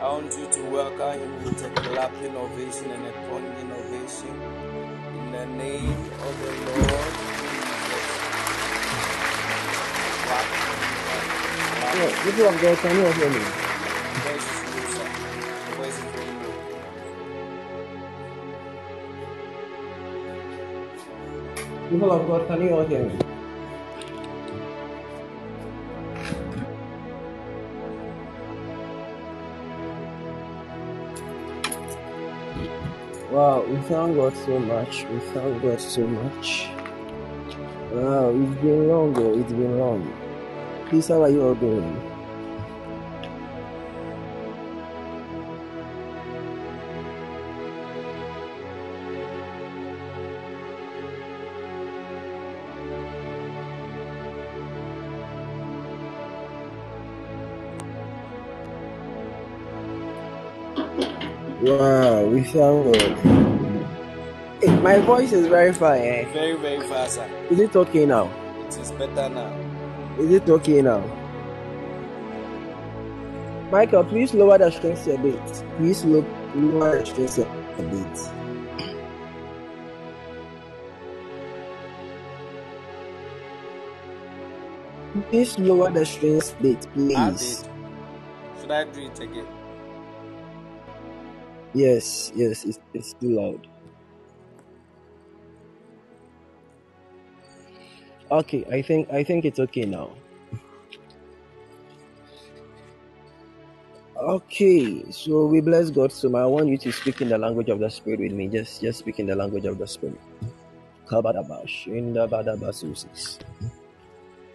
I 0.00 0.08
want 0.12 0.38
you 0.38 0.46
to 0.46 0.62
welcome 0.70 1.20
him 1.20 1.42
with 1.42 1.64
a 1.64 1.70
clapping 1.70 2.36
ovation 2.36 2.90
and 2.90 3.06
a 3.06 3.12
pounding 3.12 3.72
ovation 3.72 4.42
in 5.18 5.32
the 5.32 5.46
name 5.46 6.10
of 6.20 6.40
the 6.42 6.80
Lord 6.80 6.87
is 14.50 14.74
low, 14.74 14.86
sir. 14.86 15.08
The 15.66 15.72
voice 15.76 15.98
is 15.98 16.04
very 16.14 16.34
low. 16.42 16.54
People 21.90 22.12
of 22.12 22.26
God, 22.28 22.46
can 22.48 22.62
you 22.62 22.74
all 22.74 22.86
hear 22.86 23.04
me? 23.04 23.18
Wow, 33.30 33.64
we 33.68 33.76
thank 33.82 34.16
God 34.16 34.36
so 34.36 34.58
much. 34.58 35.04
We 35.06 35.18
thank 35.20 35.62
God 35.62 35.80
so 35.80 36.06
much. 36.06 36.68
Wow, 37.92 38.30
it's 38.30 38.60
been 38.62 38.88
long, 38.88 39.16
oh, 39.18 39.38
it's 39.40 39.52
been 39.52 39.78
long. 39.78 40.27
Please, 40.88 41.08
how 41.08 41.22
are 41.22 41.28
you 41.28 41.42
all 41.42 41.54
doing? 41.54 41.84
Wow, 61.60 62.24
we 62.24 62.44
thank 62.44 62.54
God. 62.54 63.28
Hey, 64.62 64.80
my 64.80 65.00
voice 65.00 65.32
is 65.32 65.48
very 65.48 65.74
fine. 65.74 66.00
Eh? 66.00 66.32
Very, 66.32 66.56
very 66.56 66.80
fast, 66.88 67.16
sir. 67.16 67.28
Is 67.50 67.60
it 67.60 67.76
okay 67.76 68.06
now? 68.06 68.30
It 68.66 68.78
is 68.78 68.90
better 68.92 69.28
now. 69.28 69.67
Is 70.18 70.32
it 70.32 70.48
okay 70.50 70.82
now? 70.82 71.00
Michael, 73.70 74.04
please 74.04 74.34
lower 74.34 74.58
the 74.58 74.70
strings 74.70 75.06
a 75.06 75.16
bit. 75.18 75.64
Please 75.76 76.04
lo- 76.04 76.24
lower 76.54 76.98
the 76.98 77.06
strings 77.06 77.38
a 77.38 77.44
bit. 77.82 78.18
Please 85.30 85.58
lower 85.58 85.90
the 85.90 86.04
strings 86.04 86.52
a 86.58 86.62
bit, 86.62 86.86
please. 86.94 87.68
Should 88.60 88.70
I 88.70 88.84
do 88.84 89.00
it 89.06 89.20
again? 89.20 89.46
Yes, 91.74 92.32
yes, 92.34 92.64
it's, 92.64 92.80
it's 92.94 93.12
too 93.14 93.30
loud. 93.30 93.66
Okay, 98.30 98.64
I 98.72 98.82
think 98.82 99.10
I 99.12 99.24
think 99.24 99.44
it's 99.46 99.60
okay 99.60 99.86
now. 99.86 100.10
Okay, 104.16 105.04
so 105.10 105.46
we 105.46 105.60
bless 105.60 105.90
God. 105.90 106.12
So 106.12 106.34
I 106.36 106.46
want 106.46 106.68
you 106.68 106.78
to 106.78 106.92
speak 106.92 107.20
in 107.22 107.28
the 107.30 107.38
language 107.38 107.68
of 107.70 107.80
the 107.80 107.90
Spirit 107.90 108.20
with 108.20 108.32
me. 108.32 108.48
Just 108.48 108.80
just 108.82 109.00
speak 109.00 109.18
in 109.20 109.26
the 109.26 109.36
language 109.36 109.66
of 109.66 109.78
the 109.78 109.86
Spirit. 109.86 110.20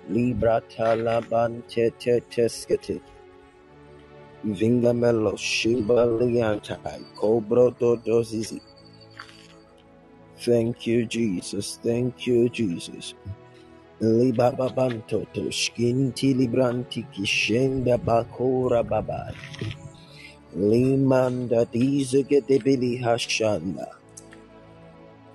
Libra 0.10 0.62
talabante 0.70 1.92
te 2.00 2.22
teskete. 2.32 3.02
Vingamelo 4.46 5.38
shiba 5.38 6.08
liantai. 6.08 7.04
Cobro 7.16 7.72
dozizi. 8.06 8.62
Thank 10.40 10.88
you, 10.88 11.06
Jesus. 11.06 11.80
Thank 11.84 12.28
you, 12.28 12.50
Jesus. 12.50 13.16
To 14.04 14.10
libranti 16.36 17.06
kishenda. 17.14 17.98
Limanda. 20.58 21.66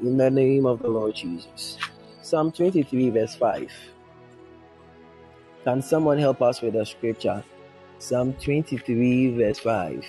In 0.02 0.16
the 0.18 0.30
name 0.30 0.66
of 0.66 0.82
the 0.82 0.88
Lord 0.88 1.14
Jesus. 1.14 1.78
Psalm 2.20 2.52
23, 2.52 3.08
verse 3.08 3.34
5. 3.36 3.72
Can 5.64 5.80
someone 5.80 6.18
help 6.18 6.42
us 6.42 6.60
with 6.60 6.74
the 6.74 6.84
scripture? 6.84 7.42
Psalm 7.98 8.34
23, 8.34 9.30
verse 9.30 9.60
5. 9.60 10.04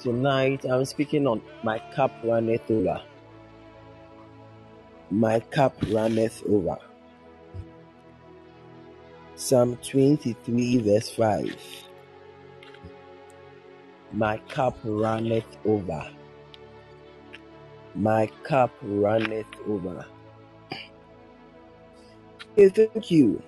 Tonight 0.00 0.64
I'm 0.64 0.86
speaking 0.86 1.26
on 1.26 1.42
my 1.62 1.78
cup 1.94 2.10
runneth 2.24 2.70
over. 2.70 3.02
My 5.10 5.40
cup 5.40 5.74
runneth 5.90 6.42
over. 6.48 6.78
Psalm 9.38 9.76
23, 9.76 10.78
verse 10.78 11.10
5. 11.10 11.56
My 14.10 14.38
cup 14.48 14.76
runneth 14.82 15.46
over. 15.64 16.10
My 17.94 18.26
cup 18.42 18.72
runneth 18.82 19.46
over. 19.68 20.04
Okay, 22.58 22.68
thank 22.68 23.12
you. 23.12 23.40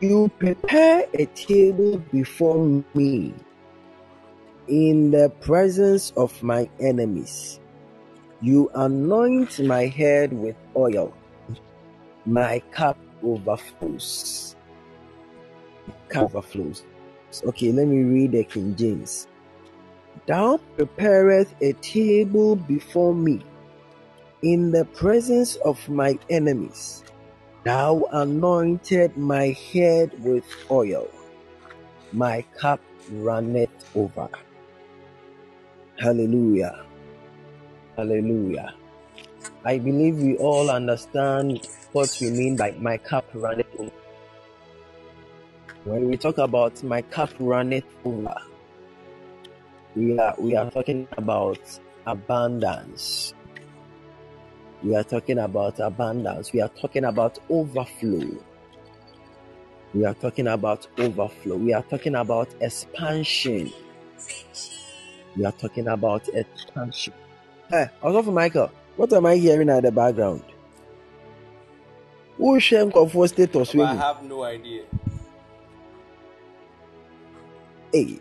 You 0.00 0.30
prepare 0.38 1.06
a 1.14 1.24
table 1.24 1.96
before 2.12 2.84
me 2.92 3.32
in 4.68 5.10
the 5.10 5.30
presence 5.40 6.12
of 6.18 6.42
my 6.42 6.68
enemies. 6.80 7.60
You 8.42 8.70
anoint 8.74 9.58
my 9.60 9.86
head 9.86 10.34
with 10.34 10.56
oil. 10.76 11.14
My 12.26 12.60
cup 12.70 12.98
overflows. 13.22 14.56
Cup 16.08 16.24
overflows. 16.34 16.84
Okay, 17.44 17.72
let 17.72 17.86
me 17.86 18.02
read 18.02 18.32
the 18.32 18.44
King 18.44 18.74
James. 18.76 19.28
Thou 20.26 20.58
preparest 20.76 21.54
a 21.60 21.72
table 21.74 22.56
before 22.56 23.14
me 23.14 23.44
in 24.42 24.70
the 24.70 24.84
presence 24.86 25.56
of 25.56 25.86
my 25.88 26.18
enemies. 26.30 27.04
Thou 27.64 28.04
anointed 28.12 29.16
my 29.16 29.56
head 29.72 30.12
with 30.22 30.44
oil. 30.70 31.08
My 32.12 32.42
cup 32.56 32.80
runneth 33.10 33.70
over. 33.94 34.28
Hallelujah. 35.98 36.84
Hallelujah. 37.96 38.74
I 39.64 39.78
believe 39.78 40.18
we 40.18 40.36
all 40.36 40.70
understand 40.70 41.66
what 41.94 42.18
we 42.20 42.28
mean 42.28 42.56
by 42.56 42.72
my 42.72 42.98
cup 42.98 43.24
runneth 43.34 43.68
over. 43.78 43.90
When 45.84 46.08
we 46.08 46.16
talk 46.16 46.38
about 46.38 46.82
my 46.82 47.02
cup 47.02 47.30
runneth 47.38 47.84
over, 48.04 48.34
we 49.94 50.18
are 50.18 50.34
we 50.36 50.56
are 50.56 50.68
talking 50.72 51.06
about 51.16 51.60
abundance. 52.04 53.32
We 54.82 54.96
are 54.96 55.04
talking 55.04 55.38
about 55.38 55.78
abundance. 55.78 56.52
We 56.52 56.62
are 56.62 56.68
talking 56.68 57.04
about 57.04 57.38
overflow. 57.48 58.42
We 59.94 60.04
are 60.04 60.14
talking 60.14 60.48
about 60.48 60.88
overflow. 60.98 61.56
We 61.56 61.74
are 61.74 61.84
talking 61.84 62.16
about 62.16 62.48
expansion. 62.60 63.72
We 65.36 65.44
are 65.44 65.52
talking 65.52 65.86
about 65.86 66.28
expansion. 66.28 67.14
Eh, 67.70 67.84
hey, 67.84 67.90
also 68.02 68.24
for 68.24 68.32
Michael, 68.32 68.72
oh. 68.72 68.76
what 68.96 69.12
am 69.12 69.26
I 69.26 69.36
hearing 69.36 69.70
at 69.70 69.84
the 69.84 69.92
background? 69.92 70.42
Who 72.36 72.58
shame 72.60 72.90
for 72.90 73.28
status 73.28 73.72
But 73.72 73.82
I 73.82 73.94
have 73.94 74.22
no 74.22 74.42
idea. 74.42 74.82
Hey, 77.92 78.18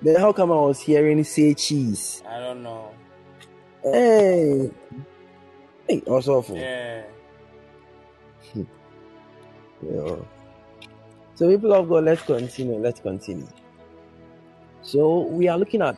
Then 0.00 0.20
how 0.20 0.32
come 0.32 0.52
I 0.52 0.54
was 0.54 0.80
hearing 0.80 1.24
say 1.24 1.54
cheese? 1.54 2.22
I 2.28 2.38
don't 2.38 2.62
know. 2.62 2.94
Hey, 3.82 4.70
hey, 5.88 6.02
awful. 6.06 6.56
Yeah. 6.56 7.02
Yeah. 9.80 10.16
So, 11.36 11.48
people 11.48 11.72
of 11.72 11.88
God, 11.88 12.02
let's 12.02 12.22
continue. 12.22 12.78
Let's 12.78 12.98
continue. 12.98 13.46
So, 14.82 15.20
we 15.20 15.46
are 15.46 15.56
looking 15.56 15.82
at 15.82 15.96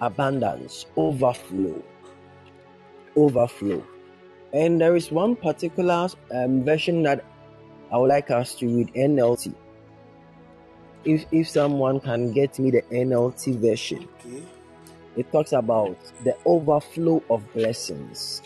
abundance, 0.00 0.86
overflow, 0.96 1.82
overflow. 3.14 3.84
And 4.54 4.80
there 4.80 4.94
is 4.94 5.10
one 5.10 5.34
particular 5.34 6.08
um, 6.32 6.64
version 6.64 7.02
that 7.02 7.24
I 7.92 7.98
would 7.98 8.08
like 8.08 8.30
us 8.30 8.54
to 8.56 8.66
read 8.68 8.94
NLT. 8.94 9.52
If, 11.04 11.26
if 11.32 11.48
someone 11.48 11.98
can 12.00 12.32
get 12.32 12.58
me 12.60 12.70
the 12.70 12.82
NLT 12.82 13.58
version, 13.58 14.08
Okay. 14.24 14.42
it 15.16 15.30
talks 15.32 15.52
about 15.52 15.98
the 16.22 16.36
overflow 16.46 17.22
of 17.28 17.42
blessings. 17.52 18.42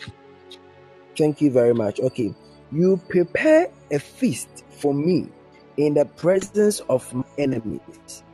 Thank 1.16 1.42
you 1.42 1.50
very 1.50 1.74
much. 1.74 2.00
Okay. 2.00 2.34
You 2.72 2.96
prepare 3.08 3.68
a 3.90 3.98
feast 3.98 4.64
for 4.70 4.94
me 4.94 5.28
in 5.76 5.94
the 5.94 6.06
presence 6.06 6.80
of 6.88 7.12
my 7.12 7.24
enemies. 7.36 8.24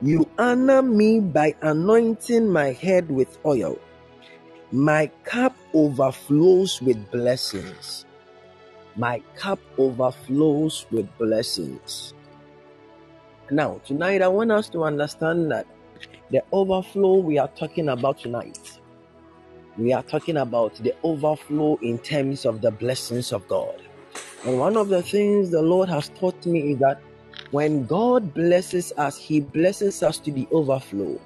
You 0.00 0.28
honor 0.38 0.80
me 0.80 1.20
by 1.20 1.54
anointing 1.60 2.48
my 2.48 2.72
head 2.72 3.10
with 3.10 3.36
oil. 3.44 3.78
My 4.72 5.10
cup 5.24 5.56
overflows 5.74 6.80
with 6.80 7.10
blessings. 7.10 8.06
My 8.94 9.20
cup 9.34 9.58
overflows 9.76 10.86
with 10.92 11.08
blessings. 11.18 12.14
Now, 13.50 13.80
tonight 13.84 14.22
I 14.22 14.28
want 14.28 14.52
us 14.52 14.68
to 14.68 14.84
understand 14.84 15.50
that 15.50 15.66
the 16.30 16.44
overflow 16.52 17.16
we 17.16 17.36
are 17.36 17.48
talking 17.48 17.88
about 17.88 18.20
tonight, 18.20 18.78
we 19.76 19.92
are 19.92 20.04
talking 20.04 20.36
about 20.36 20.76
the 20.76 20.94
overflow 21.02 21.76
in 21.82 21.98
terms 21.98 22.46
of 22.46 22.60
the 22.60 22.70
blessings 22.70 23.32
of 23.32 23.48
God. 23.48 23.82
And 24.44 24.56
one 24.56 24.76
of 24.76 24.88
the 24.88 25.02
things 25.02 25.50
the 25.50 25.62
Lord 25.62 25.88
has 25.88 26.10
taught 26.10 26.46
me 26.46 26.74
is 26.74 26.78
that 26.78 27.02
when 27.50 27.86
God 27.86 28.32
blesses 28.34 28.92
us, 28.96 29.18
He 29.18 29.40
blesses 29.40 30.04
us 30.04 30.18
to 30.18 30.30
the 30.30 30.46
overflow. 30.52 31.20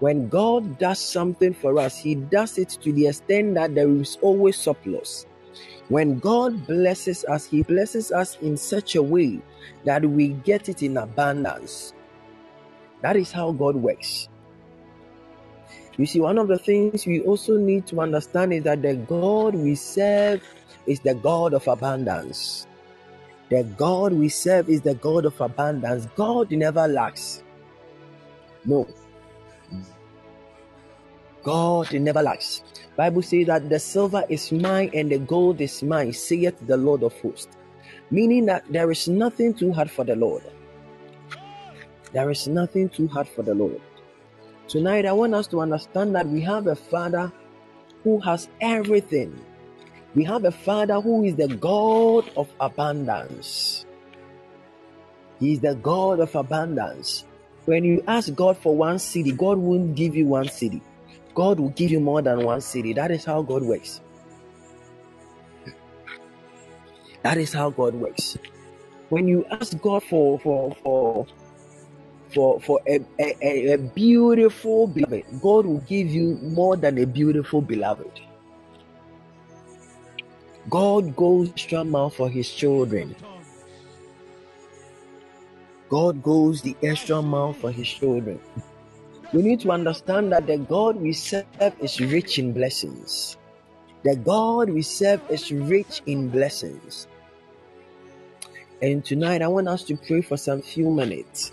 When 0.00 0.28
God 0.28 0.78
does 0.78 0.98
something 0.98 1.54
for 1.54 1.78
us, 1.78 1.98
He 1.98 2.14
does 2.14 2.58
it 2.58 2.70
to 2.82 2.92
the 2.92 3.08
extent 3.08 3.54
that 3.54 3.74
there 3.74 3.88
is 3.88 4.18
always 4.22 4.56
surplus. 4.56 5.26
When 5.88 6.18
God 6.18 6.66
blesses 6.66 7.24
us, 7.26 7.46
He 7.46 7.62
blesses 7.62 8.10
us 8.10 8.38
in 8.40 8.56
such 8.56 8.96
a 8.96 9.02
way 9.02 9.40
that 9.84 10.04
we 10.04 10.28
get 10.28 10.68
it 10.68 10.82
in 10.82 10.96
abundance. 10.96 11.92
That 13.02 13.16
is 13.16 13.30
how 13.30 13.52
God 13.52 13.76
works. 13.76 14.28
You 15.98 16.06
see, 16.06 16.20
one 16.20 16.38
of 16.38 16.48
the 16.48 16.58
things 16.58 17.04
we 17.04 17.20
also 17.20 17.58
need 17.58 17.86
to 17.88 18.00
understand 18.00 18.54
is 18.54 18.64
that 18.64 18.80
the 18.80 18.94
God 18.94 19.54
we 19.54 19.74
serve 19.74 20.42
is 20.86 21.00
the 21.00 21.14
God 21.14 21.52
of 21.52 21.68
abundance. 21.68 22.66
The 23.50 23.64
God 23.64 24.12
we 24.14 24.30
serve 24.30 24.70
is 24.70 24.80
the 24.80 24.94
God 24.94 25.26
of 25.26 25.38
abundance. 25.40 26.06
God 26.16 26.50
never 26.52 26.88
lacks. 26.88 27.42
No. 28.64 28.86
God 31.42 31.92
never 31.92 32.22
lacks. 32.22 32.62
Bible 32.96 33.22
says 33.22 33.46
that 33.46 33.68
the 33.68 33.78
silver 33.78 34.24
is 34.28 34.52
mine 34.52 34.90
and 34.94 35.10
the 35.10 35.18
gold 35.18 35.60
is 35.60 35.82
mine, 35.82 36.12
saith 36.12 36.58
the 36.66 36.76
Lord 36.76 37.02
of 37.02 37.18
hosts. 37.20 37.56
Meaning 38.10 38.46
that 38.46 38.64
there 38.70 38.90
is 38.90 39.08
nothing 39.08 39.54
too 39.54 39.72
hard 39.72 39.90
for 39.90 40.04
the 40.04 40.16
Lord. 40.16 40.42
There 42.12 42.30
is 42.30 42.48
nothing 42.48 42.88
too 42.88 43.08
hard 43.08 43.28
for 43.28 43.42
the 43.42 43.54
Lord. 43.54 43.80
Tonight, 44.68 45.06
I 45.06 45.12
want 45.12 45.34
us 45.34 45.46
to 45.48 45.60
understand 45.60 46.14
that 46.14 46.26
we 46.26 46.40
have 46.42 46.66
a 46.66 46.76
Father 46.76 47.32
who 48.04 48.20
has 48.20 48.48
everything. 48.60 49.44
We 50.14 50.24
have 50.24 50.44
a 50.44 50.50
Father 50.50 51.00
who 51.00 51.24
is 51.24 51.36
the 51.36 51.48
God 51.48 52.30
of 52.36 52.48
abundance. 52.58 53.86
He 55.38 55.52
is 55.54 55.60
the 55.60 55.74
God 55.76 56.20
of 56.20 56.34
abundance. 56.34 57.24
When 57.64 57.84
you 57.84 58.02
ask 58.06 58.34
God 58.34 58.58
for 58.58 58.76
one 58.76 58.98
city, 58.98 59.32
God 59.32 59.58
won't 59.58 59.94
give 59.94 60.16
you 60.16 60.26
one 60.26 60.48
city. 60.48 60.82
God 61.34 61.60
will 61.60 61.70
give 61.70 61.90
you 61.90 62.00
more 62.00 62.22
than 62.22 62.44
one 62.44 62.60
city. 62.62 62.92
That 62.94 63.10
is 63.10 63.24
how 63.24 63.42
God 63.42 63.62
works. 63.62 64.00
That 67.22 67.38
is 67.38 67.52
how 67.52 67.70
God 67.70 67.94
works. 67.94 68.38
When 69.10 69.28
you 69.28 69.46
ask 69.50 69.80
God 69.80 70.02
for 70.04 70.38
for 70.40 70.74
for 70.82 71.26
for 72.34 72.60
for 72.60 72.80
a, 72.88 73.00
a, 73.20 73.36
a- 73.42 73.74
beautiful 73.78 74.88
beloved, 74.88 75.24
God 75.42 75.66
will 75.66 75.80
give 75.88 76.08
you 76.10 76.38
more 76.42 76.76
than 76.76 76.98
a 76.98 77.06
beautiful 77.06 77.62
beloved. 77.62 78.20
God 80.70 81.16
goes 81.16 81.50
extra 81.50 81.84
mile 81.84 82.10
for 82.10 82.30
his 82.30 82.50
children. 82.50 83.16
God 85.90 86.22
goes 86.22 86.62
the 86.62 86.76
extra 86.82 87.22
mile 87.22 87.54
for 87.54 87.72
his 87.72 87.88
children. 87.88 88.40
We 89.32 89.42
need 89.42 89.60
to 89.60 89.70
understand 89.70 90.32
that 90.32 90.48
the 90.48 90.58
God 90.58 90.96
we 90.96 91.12
serve 91.12 91.46
is 91.80 92.00
rich 92.00 92.40
in 92.40 92.52
blessings. 92.52 93.36
The 94.02 94.16
God 94.16 94.70
we 94.70 94.82
serve 94.82 95.20
is 95.30 95.52
rich 95.52 96.02
in 96.06 96.30
blessings. 96.30 97.06
And 98.82 99.04
tonight 99.04 99.40
I 99.40 99.46
want 99.46 99.68
us 99.68 99.84
to 99.84 99.96
pray 99.96 100.22
for 100.22 100.36
some 100.36 100.62
few 100.62 100.90
minutes. 100.90 101.52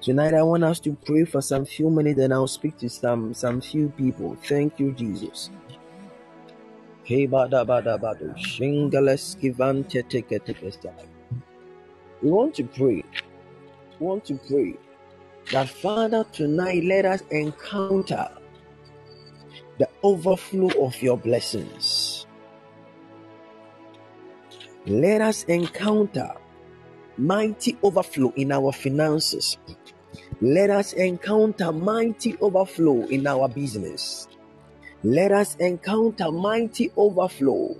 Tonight 0.00 0.34
I 0.34 0.42
want 0.42 0.64
us 0.64 0.80
to 0.80 0.96
pray 1.04 1.24
for 1.24 1.40
some 1.40 1.64
few 1.64 1.88
minutes 1.88 2.20
and 2.20 2.34
I'll 2.34 2.48
speak 2.48 2.78
to 2.78 2.88
some 2.88 3.32
some 3.32 3.60
few 3.60 3.90
people. 3.90 4.36
Thank 4.42 4.80
you, 4.80 4.90
Jesus. 4.92 5.50
We 7.08 7.26
want 7.26 7.52
to 12.54 12.64
pray. 12.64 13.04
We 14.00 14.06
want 14.06 14.24
to 14.24 14.34
pray 14.48 14.76
that 15.52 15.68
Father 15.68 16.24
tonight 16.32 16.84
let 16.84 17.04
us 17.04 17.22
encounter 17.30 18.28
the 19.78 19.88
overflow 20.02 20.70
of 20.84 21.00
your 21.02 21.16
blessings. 21.16 22.26
Let 24.86 25.20
us 25.20 25.44
encounter 25.44 26.32
mighty 27.18 27.76
overflow 27.82 28.32
in 28.36 28.52
our 28.52 28.72
finances. 28.72 29.58
Let 30.40 30.70
us 30.70 30.92
encounter 30.92 31.72
mighty 31.72 32.36
overflow 32.38 33.06
in 33.06 33.26
our 33.26 33.48
business. 33.48 34.28
Let 35.02 35.32
us 35.32 35.56
encounter 35.56 36.30
mighty 36.32 36.90
overflow 36.96 37.76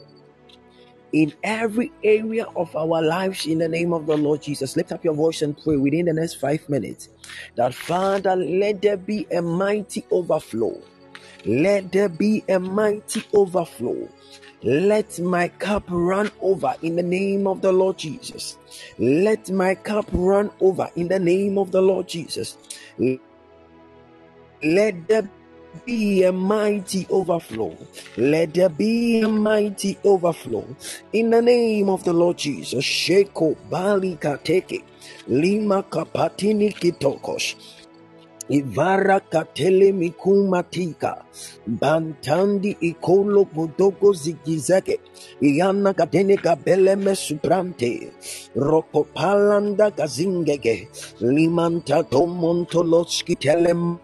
in 1.13 1.33
every 1.43 1.93
area 2.03 2.45
of 2.57 2.75
our 2.77 3.03
lives 3.03 3.47
in 3.47 3.59
the 3.59 3.69
name 3.69 3.93
of 3.93 4.07
the 4.07 4.17
Lord 4.17 4.43
Jesus. 4.43 4.77
Lift 4.77 4.93
up 4.93 5.05
your 5.05 5.15
voice 5.15 5.43
and 5.43 5.57
pray 5.57 5.77
within 5.77 6.07
the 6.07 6.13
next 6.13 6.35
five 6.35 6.69
minutes 6.69 7.09
that 7.57 7.75
Father, 7.75 8.37
let 8.37 8.83
there 8.83 8.97
be 8.97 9.27
a 9.33 9.41
mighty 9.41 10.05
overflow. 10.11 10.81
Let 11.45 11.93
there 11.93 12.09
be 12.09 12.45
a 12.49 12.59
mighty 12.59 13.25
overflow. 13.33 14.09
Let 14.63 15.19
my 15.21 15.49
cup 15.49 15.85
run 15.89 16.31
over 16.41 16.75
in 16.83 16.97
the 16.97 17.03
name 17.03 17.47
of 17.47 17.63
the 17.63 17.73
Lord 17.73 17.99
Jesus. 17.99 18.59
Let 18.99 19.51
my 19.51 19.75
cup 19.75 20.07
run 20.13 20.51
over 20.61 20.89
in 20.97 21.09
the 21.09 21.21
name 21.21 21.57
of 21.59 21.71
the 21.71 21.83
Lord 21.83 22.09
Jesus. 22.09 22.57
Let 24.63 25.07
there 25.09 25.31
be 25.85 26.25
a 26.25 26.33
mighty 26.33 27.07
overflow. 27.11 27.77
Let 28.17 28.55
there 28.55 28.69
be 28.69 29.21
a 29.23 29.29
mighty 29.29 29.99
overflow 30.05 30.65
in 31.13 31.31
the 31.31 31.43
name 31.43 31.89
of 31.91 32.05
the 32.05 32.13
Lord 32.13 32.39
Jesus. 32.39 32.85
Sheko 32.85 33.57
Bali 33.69 34.17
Kateke 34.17 34.83
Lima 35.29 35.83
Kapatini 35.83 36.73
Kitokos. 36.73 37.55
Ivara 38.49 39.21
katele 39.21 39.93
mikumatika 39.93 41.25
bantandi 41.67 42.77
ikolo 42.81 43.45
bodoko 43.45 44.13
zigizake 44.13 45.01
iana 45.41 45.93
katene 45.93 46.37
kabele 46.37 46.97
mesuprante 46.97 48.13
rokopalanda 48.57 49.91
kazingege 49.91 50.89
limanta 51.21 52.03
tomontoloski 52.05 53.35
telem 53.37 53.97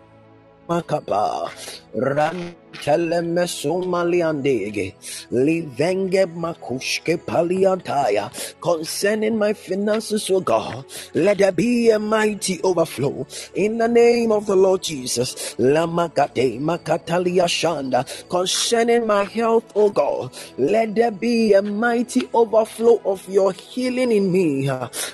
makapa 0.69 1.51
ran 1.95 2.55
teleme 2.73 3.47
somaliandege 3.47 4.95
livenge 5.31 6.27
makushke 6.35 7.17
paliantaya. 7.19 8.31
Concerning 8.61 9.39
my 9.39 9.53
finances 9.53 10.31
oh 10.31 10.41
god 10.41 10.85
let 11.15 11.39
there 11.39 11.53
be 11.53 11.91
a 11.91 11.99
mighty 11.99 12.61
overflow. 12.63 13.27
In 13.55 13.79
the 13.79 13.89
name 13.89 14.33
of 14.33 14.47
the 14.47 14.57
lord 14.57 14.83
jesus 14.83 15.55
lamakate 15.59 16.61
makatalia 16.61 17.47
shanda 17.49 18.05
concerning 18.29 19.07
my 19.07 19.25
health 19.25 19.65
oh 19.75 19.89
god 19.91 20.31
let 20.59 20.95
there 20.95 21.11
be 21.11 21.53
a 21.55 21.63
mighty 21.63 22.29
overflow 22.35 23.01
of 23.05 23.27
your 23.29 23.53
healing 23.53 24.13
in 24.13 24.31
me. 24.33 24.69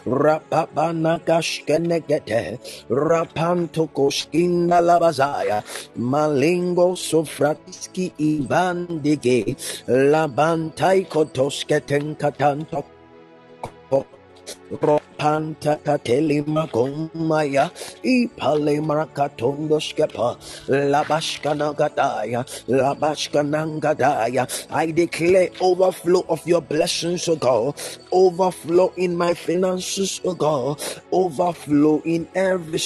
Rapapanakashkenegete 0.06 2.58
rapantokoshkinda 2.90 4.80
labazaya 4.80 5.62
malingo 5.96 6.96
sofratiski 7.48 8.12
ibandige 8.18 9.56
labantai 9.88 11.04
kotoske 11.08 11.80
tenkatanto 11.80 12.84
Ropanta 14.70 15.76
kateli 15.84 16.42
magomaya 16.46 17.70
ipale 18.04 18.80
marakatongo 18.80 19.80
skepa 19.80 20.36
labashkana 20.68 21.74
gadaya 21.76 22.44
labashkana 22.68 23.80
gadaya 23.80 24.46
I 24.70 24.92
declare 24.92 25.50
overflow 25.60 26.24
of 26.28 26.46
your 26.46 26.62
blessings 26.62 27.28
O 27.28 27.36
God. 27.36 27.76
Overflow 28.12 28.92
in 28.96 29.16
my 29.16 29.34
finances 29.34 30.20
O 30.24 30.34
God. 30.34 30.80
Overflow 31.12 32.02
in 32.04 32.28
every 32.34 32.78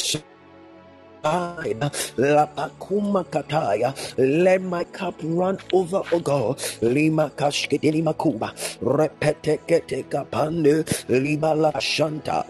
Lapakuma 1.22 3.24
kataya. 3.24 3.94
Let 4.18 4.62
my 4.62 4.84
cup 4.84 5.14
run 5.22 5.58
over, 5.72 6.02
O 6.12 6.18
God. 6.20 6.60
Lima 6.82 7.30
kashkidini 7.36 8.02
makuba. 8.02 8.52
Repete 8.82 9.58
kete 9.66 10.04
kapande. 10.04 10.84
Lima 11.08 11.54
la 11.54 11.72
shanta. 11.78 12.44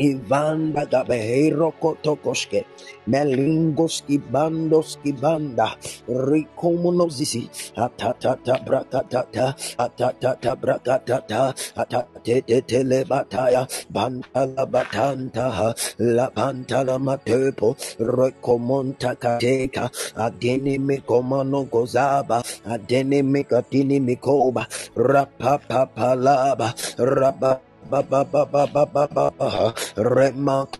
Ivanda 0.00 0.88
Gabeheiro 0.88 1.72
Kotokoske, 1.78 2.64
Melingoski 3.06 4.16
Bandoski 4.18 5.12
Banda, 5.12 5.76
Rikomonozisi, 6.08 7.44
Atatata 7.76 8.56
Brakatata, 8.64 9.52
Atatata 9.76 10.52
Brakatata, 10.56 11.52
Atate 11.76 12.62
Telebataya, 12.64 13.68
Bantala 13.92 14.64
Batanta, 14.64 15.74
La 16.00 16.30
Bantala 16.30 16.96
Matepo, 16.98 17.76
Rekomonta 18.00 19.14
Kateka, 19.16 19.92
Adeni 20.16 20.78
Mikomano 20.80 21.68
Gozaba, 21.68 22.42
Adeni 22.64 23.20
Mikatini 23.22 24.00
Mikoba, 24.00 24.66
Rapapapalaba, 24.96 26.72
Rabba 26.98 27.69
ba 27.90 28.00
ba 28.06 28.22
ba 28.24 28.46
ba 28.46 28.64
ba 28.66 28.84
ba 28.86 29.04
ba 29.10 29.74
remark 29.98 30.70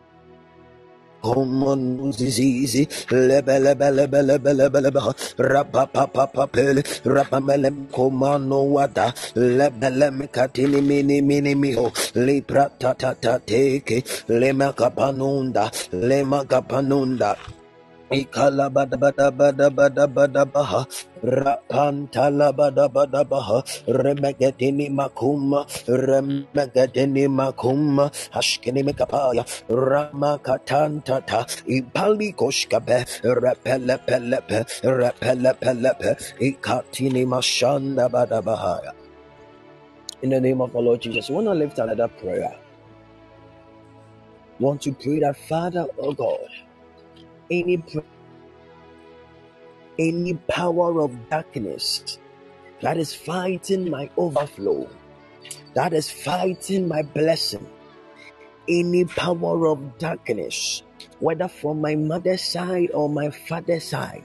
Homon 1.22 2.16
disease, 2.16 2.88
lebelebelebelebelebelebe, 3.12 5.00
rapapapapapel, 5.36 6.80
rapamelem 7.04 7.92
komano 7.92 8.64
wada, 8.72 9.12
katini 10.32 10.80
mini 10.80 11.20
mini 11.20 11.54
miho, 11.54 11.92
lepra 12.16 12.72
ta 12.80 12.94
ta 12.94 13.12
ta 13.20 13.36
teke. 13.44 14.00
Ikalabadabadabadabadabaha 18.10 20.86
Rapantalabadabadabaha 21.24 23.64
Remegatini 23.88 24.90
Makuma 24.90 25.66
Remegatini 25.88 27.28
Makuma 27.28 28.12
Hashkini 28.34 28.84
Mekapaya 28.84 29.44
Rama 29.70 30.38
Ramakatantata. 30.38 31.46
Ipali 31.68 32.34
Koshkabe 32.36 33.06
Repelepelepe 33.24 34.66
Repelepelepe 34.84 36.16
Ikatini 36.40 37.26
Mashanda 37.26 38.10
Badabahaya 38.10 38.92
In 40.22 40.30
the 40.30 40.40
name 40.40 40.60
of 40.60 40.72
the 40.72 40.78
Lord 40.80 41.00
Jesus, 41.02 41.28
we 41.30 41.36
want 41.36 41.46
to 41.48 41.54
lift 41.54 41.78
another 41.78 42.08
prayer. 42.08 42.54
We 44.58 44.66
want 44.66 44.82
to 44.82 44.92
pray 44.92 45.20
that 45.20 45.36
Father, 45.48 45.86
oh 45.98 46.12
God 46.12 46.48
any 47.50 47.82
any 49.98 50.34
power 50.48 51.02
of 51.02 51.12
darkness 51.28 52.18
that 52.80 52.96
is 52.96 53.14
fighting 53.14 53.90
my 53.90 54.08
overflow, 54.16 54.88
that 55.74 55.92
is 55.92 56.10
fighting 56.10 56.88
my 56.88 57.02
blessing, 57.02 57.66
any 58.68 59.04
power 59.04 59.66
of 59.68 59.98
darkness, 59.98 60.82
whether 61.18 61.48
from 61.48 61.80
my 61.80 61.94
mother's 61.94 62.40
side 62.42 62.90
or 62.94 63.08
my 63.08 63.28
father's 63.30 63.84
side, 63.84 64.24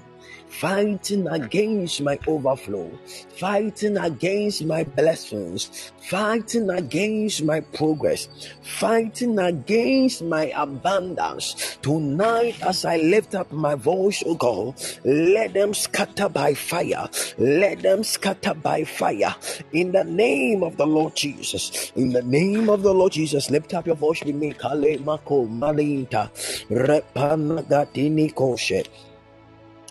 fighting 0.55 1.27
against 1.27 2.01
my 2.01 2.17
overflow, 2.27 2.89
fighting 3.35 3.97
against 3.97 4.63
my 4.63 4.83
blessings, 4.83 5.91
fighting 5.99 6.69
against 6.69 7.43
my 7.43 7.59
progress, 7.59 8.29
fighting 8.61 9.37
against 9.39 10.23
my 10.23 10.51
abundance. 10.55 11.77
Tonight, 11.81 12.55
as 12.61 12.85
I 12.85 12.97
lift 12.97 13.35
up 13.35 13.51
my 13.51 13.75
voice, 13.75 14.23
oh 14.25 14.35
God, 14.35 14.75
let 15.03 15.53
them 15.53 15.73
scatter 15.73 16.29
by 16.29 16.53
fire, 16.53 17.09
let 17.37 17.81
them 17.81 18.03
scatter 18.03 18.53
by 18.53 18.83
fire 18.85 19.35
in 19.73 19.91
the 19.91 20.03
name 20.03 20.63
of 20.63 20.77
the 20.77 20.87
Lord 20.87 21.15
Jesus. 21.15 21.91
In 21.95 22.11
the 22.11 22.23
name 22.23 22.69
of 22.69 22.81
the 22.81 22.93
Lord 22.93 23.11
Jesus, 23.11 23.49
lift 23.49 23.73
up 23.73 23.87
your 23.87 23.95
voice 23.95 24.23
with 24.23 24.35
me. 24.35 24.53
Kale 24.53 24.99
mako 24.99 25.45
malinta 25.47 26.29
repanagatini 26.69 28.33
koshe. 28.33 28.87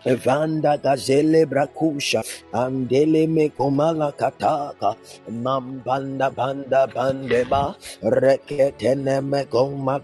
Vanda 0.05 0.77
gazele 0.79 1.47
brakusha 1.47 2.23
andele 2.53 3.29
me 3.29 3.49
komala 3.51 4.13
kataka. 4.13 4.97
Mambanda 5.31 6.31
banda 6.35 6.87
bandeba 6.95 7.75
reketene 8.03 9.25
me 9.25 9.45
goma 9.45 10.01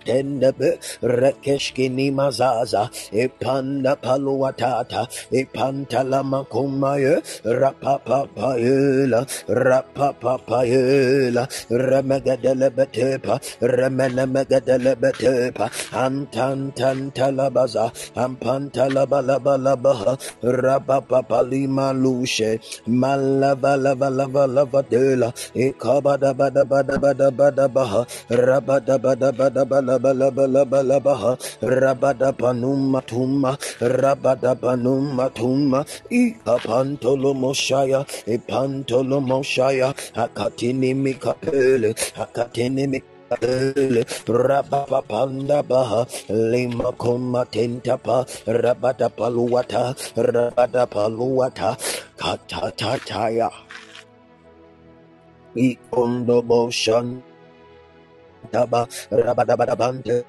rekeshkini 1.03 2.13
mazaza. 2.13 2.91
Ipanda 3.13 3.97
paluatata 3.97 5.07
ipantala 5.33 6.23
makumaye 6.25 7.21
rapapapayela 7.45 9.27
rapapapayela 9.49 11.47
remegadele 11.71 12.71
betepa 12.71 13.41
remene 13.61 14.27
megadele 14.27 14.95
betepa 14.97 15.71
antantantalabaza 19.91 19.91
ampantalabalaba 19.91 19.93
Baha 19.93 20.18
Rabapapalima 20.43 21.93
Lushe 21.95 22.59
Malavalavalavadela 22.88 25.32
Ekabada 25.55 26.34
Bada 26.34 26.64
Bada 26.64 26.99
Bada 26.99 27.30
Bada 27.30 27.68
Baha 27.72 28.07
Rabada 28.30 28.99
Bada 28.99 29.32
Bada 29.32 29.64
Bala 29.68 29.99
Bala 29.99 30.30
Bala 30.30 30.64
Bala 30.66 31.01
Baha 31.01 31.36
Rabada 31.62 32.32
Panuma 32.36 33.01
Tuma 33.07 33.57
Rabada 33.80 34.55
Panuma 34.57 35.30
Tuma 35.34 35.84
Ikapantolo 36.11 37.34
Moshaya 37.34 38.05
Epantolo 38.26 39.20
Moshaya 39.20 39.95
Akatini 40.14 40.95
Mikapele 40.95 41.95
Akatini 42.16 42.86
Mikapele 42.88 43.20
Rabapapanda 43.31 45.62
Baha 45.66 46.07
Lima 46.31 46.93
Koma 46.93 47.47
Tentapa 47.47 48.26
Rabada 48.47 49.09
Paluata 49.11 49.95
Rabada 50.18 50.87
Paluata 50.91 51.78
Katatataya 52.18 53.51
Ikondo 55.57 56.43
Boshan 56.43 57.22
Taba 58.51 58.87
Rabada 59.11 59.76
Bante 59.78 60.24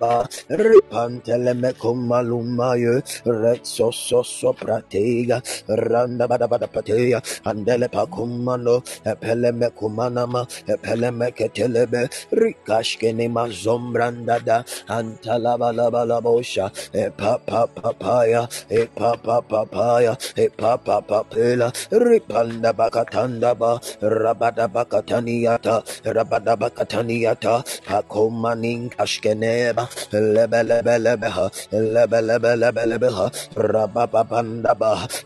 ba 0.00 0.26
ripantele 0.50 1.54
me 1.56 1.72
kumalumaye 1.74 3.02
retso 3.26 3.92
so 3.94 4.22
so 4.22 4.52
pratega 4.54 5.38
randa 5.68 6.28
bada 6.28 6.48
bada 6.48 6.68
pateya 6.68 7.20
andele 7.46 7.88
pa 7.90 8.06
kumano 8.06 8.82
epele 9.06 9.52
me 9.54 9.68
kumanama 9.78 10.42
epele 10.68 11.10
me 11.14 11.30
ketelebe 11.32 12.02
rikashke 12.32 13.14
ni 13.14 13.28
mazombranda 13.28 14.38
da 14.44 14.58
antala 14.88 15.58
bala 15.58 15.90
bala 15.90 16.20
bosha 16.22 16.66
e 16.94 17.10
pa 17.10 17.38
pa 17.46 17.66
papaya 17.66 18.48
e 18.70 18.86
pa 18.86 19.16
pa 19.16 19.40
papaya 19.42 20.16
e 20.36 20.48
pa 20.48 20.76
pa 20.78 21.00
papela 21.00 21.68
ripanda 21.92 22.72
bakatanda 22.74 23.54
ba 23.58 23.78
rabada 24.02 24.68
bakataniata 24.68 25.82
rabada 26.04 26.56
bakataniata 26.56 27.64
pakomanin 27.88 28.90
kashkene 28.90 29.67
leba 29.68 29.84
leba 30.12 30.60
leba 30.70 30.94
leba 31.06 31.28
ha 31.36 31.46
leba 31.72 32.18
leba 32.28 32.50
leba 32.62 32.82
leba 32.90 33.10
ha 33.18 33.26
rababanda 33.56 34.74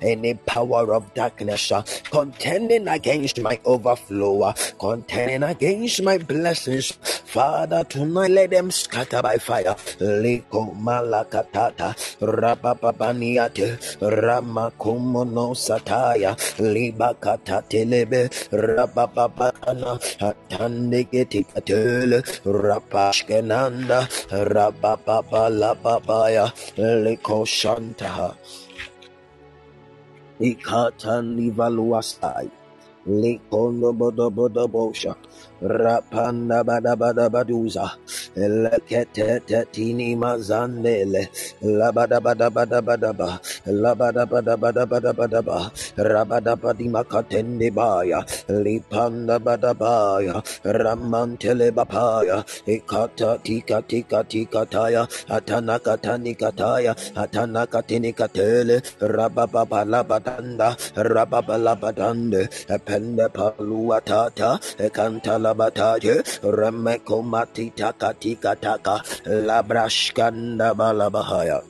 any 0.02 0.34
power 0.34 0.94
of 0.94 1.12
darkness 1.14 1.72
uh, 1.72 1.82
contending 2.10 2.88
against 2.88 3.40
my 3.40 3.58
overflow 3.64 4.42
uh, 4.42 4.52
contending 4.78 5.42
against 5.42 6.02
my 6.02 6.18
blessings 6.18 6.92
Father, 7.32 7.82
tonight 7.84 8.30
let 8.30 8.50
them 8.50 8.70
scatter 8.70 9.22
by 9.22 9.38
fire. 9.38 9.74
Liko 10.00 10.74
malakatata, 10.76 11.94
rama 12.20 12.74
kumono 14.78 15.54
sataya, 15.56 16.36
libakatatelebe, 16.60 18.28
rapapapana, 18.52 19.96
atandiketikatele, 20.20 22.20
rapashkenanda, 22.44 24.04
Rababa 24.32 25.22
Lababaya 25.52 26.48
Leko 26.78 27.44
Shantaha 27.44 28.34
Ikatan 30.40 31.36
Livaluasai 31.36 32.50
Lekono 33.08 33.92
Bodobodo 33.92 34.68
Bosha 34.68 35.16
Rapanda 35.62 36.64
bada 36.66 36.96
bada 36.98 37.30
baduza, 37.30 37.86
lekete 38.36 39.40
tetini 39.46 40.16
mazandele, 40.16 41.28
labada 41.62 42.20
bada 42.20 42.50
bada 42.50 42.82
bada 42.82 43.12
ba, 43.16 43.40
labada 43.66 44.26
bada 44.28 44.56
bada 44.58 44.86
bada 44.86 45.12
bada 45.14 45.42
ba, 45.42 45.72
rabada 45.96 46.56
badi 46.60 46.88
makatende 46.90 47.74
baya, 47.74 48.20
lipanda 48.50 49.38
bada 49.40 49.74
baya, 49.78 50.42
ramantele 50.66 51.72
bapaya, 51.72 52.44
ikata 52.66 53.42
tika 53.42 53.82
tika 53.88 54.24
tika 54.28 54.66
taya, 54.66 55.06
atana 55.30 55.78
katani 55.80 56.36
kataya, 56.36 56.94
atana 57.16 57.66
katini 57.66 58.12
katele, 58.12 58.82
rababa 59.00 59.64
labadanda, 59.86 60.76
rababa 60.96 61.56
labadande, 61.56 62.48
epende 62.68 63.28
paluatata, 63.30 64.58
ekantala 64.78 65.51
bataje 65.54 66.22
remeko 66.42 67.22
matita 67.22 67.92
katika 67.92 68.56
taka 68.56 69.02
labrashkanda 69.24 70.74
balabahaya. 70.74 71.62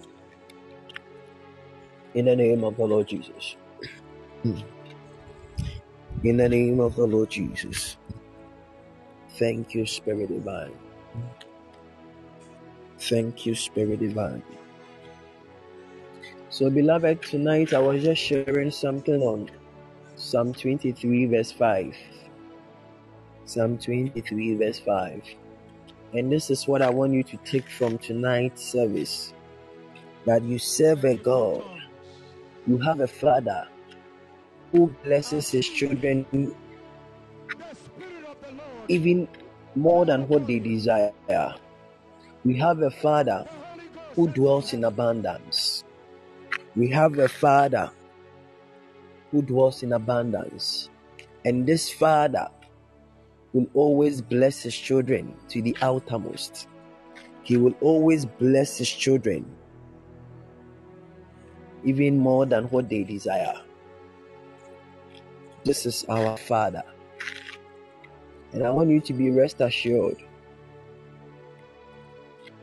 In 2.14 2.24
the 2.26 2.36
name 2.36 2.64
of 2.64 2.76
the 2.76 2.86
Lord 2.86 3.08
Jesus. 3.08 3.56
In 6.22 6.36
the 6.36 6.48
name 6.48 6.78
of 6.78 6.94
the 6.94 7.06
Lord 7.06 7.30
Jesus. 7.30 7.96
Thank 9.38 9.74
you, 9.74 9.86
Spirit 9.86 10.28
Divine. 10.28 10.76
Thank 12.98 13.46
you, 13.46 13.54
Spirit 13.54 14.00
Divine. 14.00 14.42
So, 16.50 16.70
beloved, 16.70 17.22
tonight 17.22 17.72
I 17.72 17.78
was 17.78 18.02
just 18.02 18.22
sharing 18.22 18.70
something 18.70 19.22
on 19.22 19.50
Psalm 20.16 20.52
23, 20.52 21.26
verse 21.26 21.50
5. 21.50 21.96
Psalm 23.53 23.76
23, 23.76 24.55
verse 24.55 24.78
5. 24.78 25.22
And 26.14 26.32
this 26.32 26.48
is 26.48 26.66
what 26.66 26.80
I 26.80 26.88
want 26.88 27.12
you 27.12 27.22
to 27.24 27.36
take 27.44 27.68
from 27.68 27.98
tonight's 27.98 28.64
service 28.64 29.34
that 30.24 30.42
you 30.42 30.59
serve 30.59 31.05
a 31.05 31.16
God, 31.16 31.62
you 32.66 32.78
have 32.78 33.00
a 33.00 33.07
Father 33.07 33.68
who 34.70 34.86
blesses 35.05 35.50
his 35.50 35.68
children 35.68 36.24
even 38.88 39.28
more 39.74 40.07
than 40.07 40.26
what 40.28 40.46
they 40.46 40.59
desire. 40.59 41.12
We 42.46 42.57
have 42.57 42.80
a 42.80 42.90
Father 42.90 43.46
who 44.14 44.28
dwells 44.28 44.72
in 44.72 44.84
abundance. 44.84 45.84
We 46.74 46.88
have 46.88 47.18
a 47.18 47.28
Father 47.28 47.90
who 49.30 49.42
dwells 49.42 49.82
in 49.82 49.92
abundance. 49.92 50.88
And 51.44 51.66
this 51.66 51.90
Father 51.90 52.48
will 53.53 53.68
always 53.74 54.20
bless 54.20 54.62
his 54.62 54.74
children 54.74 55.34
to 55.48 55.61
the 55.62 55.76
outermost. 55.82 56.68
He 57.42 57.57
will 57.57 57.74
always 57.80 58.24
bless 58.24 58.78
his 58.78 58.88
children 58.88 59.44
even 61.84 62.18
more 62.18 62.46
than 62.46 62.64
what 62.64 62.88
they 62.88 63.03
desire. 63.03 63.61
This 65.64 65.86
is 65.86 66.05
our 66.09 66.36
Father. 66.36 66.82
And 68.53 68.64
I 68.64 68.70
want 68.70 68.90
you 68.90 69.00
to 69.00 69.12
be 69.12 69.30
rest 69.30 69.61
assured 69.61 70.22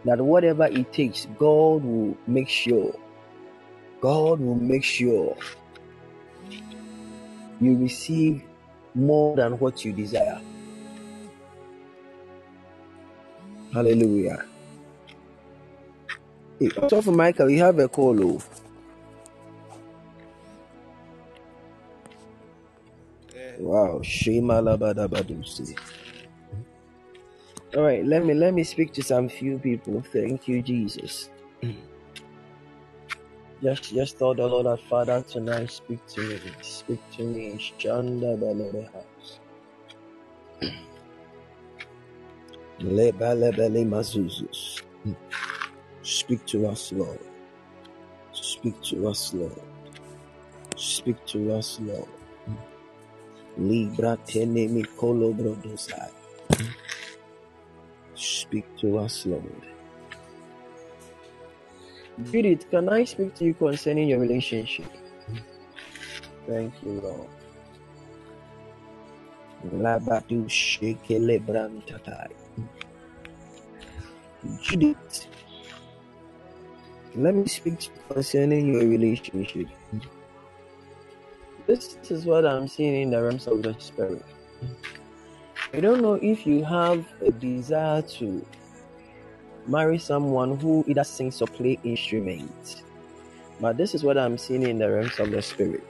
that 0.05 0.19
whatever 0.21 0.65
it 0.65 0.93
takes, 0.93 1.27
God 1.37 1.83
will 1.83 2.17
make 2.27 2.49
sure. 2.49 2.93
God 4.01 4.39
will 4.39 4.55
make 4.55 4.83
sure 4.83 5.35
you 7.59 7.77
receive 7.77 8.43
more 8.95 9.35
than 9.35 9.59
what 9.59 9.83
you 9.83 9.91
desire. 9.91 10.41
Hallelujah. 13.73 14.45
Hey, 16.59 16.69
for 16.69 17.11
Michael, 17.13 17.49
you 17.51 17.59
have 17.63 17.79
a 17.79 17.89
call. 17.89 18.23
Oh. 18.23 18.41
Wow, 23.59 24.01
Shema 24.03 24.61
Labadabadusi. 24.61 25.77
All 27.75 27.83
right, 27.83 28.05
let 28.05 28.25
me 28.25 28.33
let 28.35 28.53
me 28.53 28.63
speak 28.63 28.93
to 28.93 29.03
some 29.03 29.29
few 29.29 29.59
people. 29.59 30.01
Thank 30.13 30.47
you, 30.47 30.61
Jesus. 30.63 31.29
Just 33.63 33.93
just 33.93 34.19
tell 34.19 34.35
the 34.35 34.47
Lord 34.47 34.67
our 34.67 34.77
Father 34.77 35.23
tonight, 35.27 35.71
speak 35.71 36.05
to 36.15 36.21
me. 36.21 36.39
Speak 36.61 37.01
to 37.17 37.23
me. 37.23 37.57
Shanda 37.79 38.37
Balabaha. 38.39 39.03
Speak 46.03 46.45
to 46.47 46.67
us, 46.67 46.93
Lord. 46.93 47.19
Speak 48.31 48.81
to 48.83 49.07
us, 49.09 49.33
Lord. 49.33 49.61
Speak 50.77 51.25
to 51.27 51.53
us, 51.53 51.79
Lord. 51.81 52.07
Libra 53.57 54.17
tenemi 54.25 54.85
kolobrodosai. 54.97 56.11
Speak 58.15 58.65
to 58.77 58.99
us, 58.99 59.25
Lord. 59.25 59.43
Judith, 62.31 62.69
can 62.71 62.89
I 62.89 63.03
speak 63.05 63.35
to 63.35 63.45
you 63.45 63.53
concerning 63.53 64.09
your 64.09 64.19
relationship? 64.19 64.91
Thank 66.47 66.73
you, 66.83 67.01
Lord. 67.01 67.29
Labadu 69.73 70.47
shekele 70.49 71.39
brantatai. 71.39 72.31
Judith, 74.61 75.27
let 77.15 77.35
me 77.35 77.47
speak 77.47 77.79
to 77.79 77.89
concerning 78.09 78.73
your 78.73 78.87
relationship. 78.87 79.67
This 81.67 81.97
is 82.09 82.25
what 82.25 82.45
I'm 82.45 82.67
seeing 82.67 83.01
in 83.01 83.09
the 83.11 83.21
realms 83.21 83.47
of 83.47 83.61
the 83.63 83.75
spirit. 83.79 84.23
I 85.73 85.79
don't 85.81 86.01
know 86.01 86.15
if 86.15 86.47
you 86.47 86.63
have 86.63 87.05
a 87.21 87.31
desire 87.31 88.01
to 88.01 88.45
marry 89.67 89.99
someone 89.99 90.57
who 90.57 90.83
either 90.87 91.03
sings 91.03 91.41
or 91.41 91.47
plays 91.47 91.77
instruments, 91.83 92.83
but 93.59 93.77
this 93.77 93.93
is 93.93 94.03
what 94.03 94.17
I'm 94.17 94.37
seeing 94.37 94.63
in 94.63 94.79
the 94.79 94.89
realms 94.89 95.19
of 95.19 95.31
the 95.31 95.41
spirit. 95.41 95.83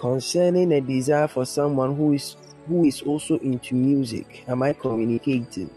Concerning 0.00 0.72
a 0.72 0.80
desire 0.80 1.28
for 1.28 1.46
someone 1.46 1.94
who 1.94 2.14
is 2.14 2.36
who 2.66 2.84
is 2.84 3.02
also 3.02 3.38
into 3.38 3.74
music, 3.74 4.44
am 4.48 4.62
I 4.62 4.72
communicating? 4.72 5.70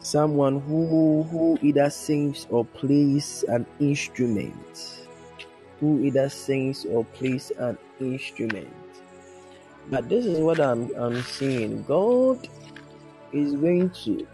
Someone 0.00 0.60
who 0.60 1.22
who 1.24 1.58
either 1.62 1.88
sings 1.90 2.46
or 2.50 2.64
plays 2.64 3.44
an 3.48 3.66
instrument 3.78 5.02
who 5.82 6.00
either 6.04 6.28
sings 6.28 6.84
or 6.84 7.04
plays 7.04 7.50
an 7.58 7.76
instrument. 7.98 8.72
But 9.90 10.08
this 10.08 10.24
is 10.24 10.38
what 10.38 10.60
I'm, 10.60 10.94
I'm 10.94 11.20
seeing. 11.22 11.82
God 11.82 12.48
is 13.32 13.54
going 13.56 13.90
to 14.04 14.24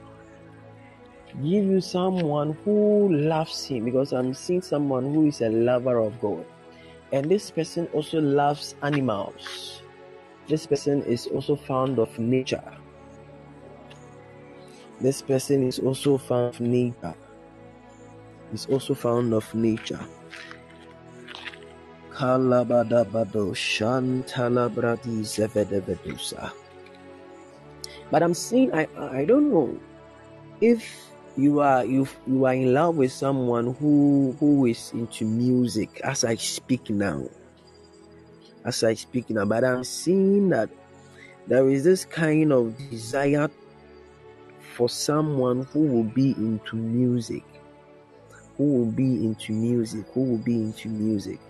give 1.42 1.64
you 1.64 1.80
someone 1.80 2.52
who 2.64 3.10
loves 3.14 3.64
Him 3.64 3.86
because 3.86 4.12
I'm 4.12 4.34
seeing 4.34 4.60
someone 4.60 5.04
who 5.04 5.26
is 5.26 5.40
a 5.40 5.48
lover 5.48 5.98
of 6.00 6.20
God. 6.20 6.44
And 7.12 7.30
this 7.30 7.50
person 7.50 7.88
also 7.94 8.20
loves 8.20 8.74
animals. 8.82 9.80
This 10.48 10.66
person 10.66 11.02
is 11.04 11.26
also 11.28 11.56
fond 11.56 11.98
of 11.98 12.18
nature. 12.18 12.64
This 15.00 15.22
person 15.22 15.62
is 15.68 15.78
also 15.78 16.18
fond 16.18 16.54
of 16.54 16.60
nature. 16.60 17.14
Is 18.52 18.66
also 18.66 18.94
fond 18.94 19.34
of 19.34 19.46
nature. 19.54 20.00
Kalabadabado 22.10 23.52
Shantalabradi 23.54 25.20
Zevedevedusa. 25.22 26.50
But 28.10 28.22
I'm 28.22 28.34
saying 28.34 28.72
I 28.74 28.88
I 28.96 29.24
don't 29.24 29.52
know. 29.52 29.78
if 30.60 31.10
you 31.36 31.60
are 31.60 31.84
you 31.84 32.08
you 32.26 32.44
are 32.46 32.54
in 32.54 32.74
love 32.74 32.96
with 32.96 33.12
someone 33.12 33.74
who 33.74 34.34
who 34.40 34.66
is 34.66 34.90
into 34.92 35.24
music 35.24 36.00
as 36.02 36.24
I 36.24 36.34
speak 36.34 36.90
now, 36.90 37.22
as 38.64 38.84
I 38.84 38.94
speak 38.94 39.30
now, 39.30 39.44
but 39.44 39.64
I'm 39.64 39.84
seeing 39.84 40.48
that 40.50 40.70
there 41.46 41.68
is 41.68 41.84
this 41.84 42.04
kind 42.04 42.52
of 42.52 42.76
desire 42.90 43.48
for 44.74 44.88
someone 44.88 45.64
who 45.72 45.80
will 45.80 46.04
be 46.04 46.32
into 46.32 46.76
music, 46.76 47.44
who 48.56 48.64
will 48.64 48.92
be 48.92 49.24
into 49.24 49.52
music, 49.52 50.04
who 50.12 50.22
will 50.22 50.38
be 50.38 50.54
into 50.54 50.88
music, 50.88 51.40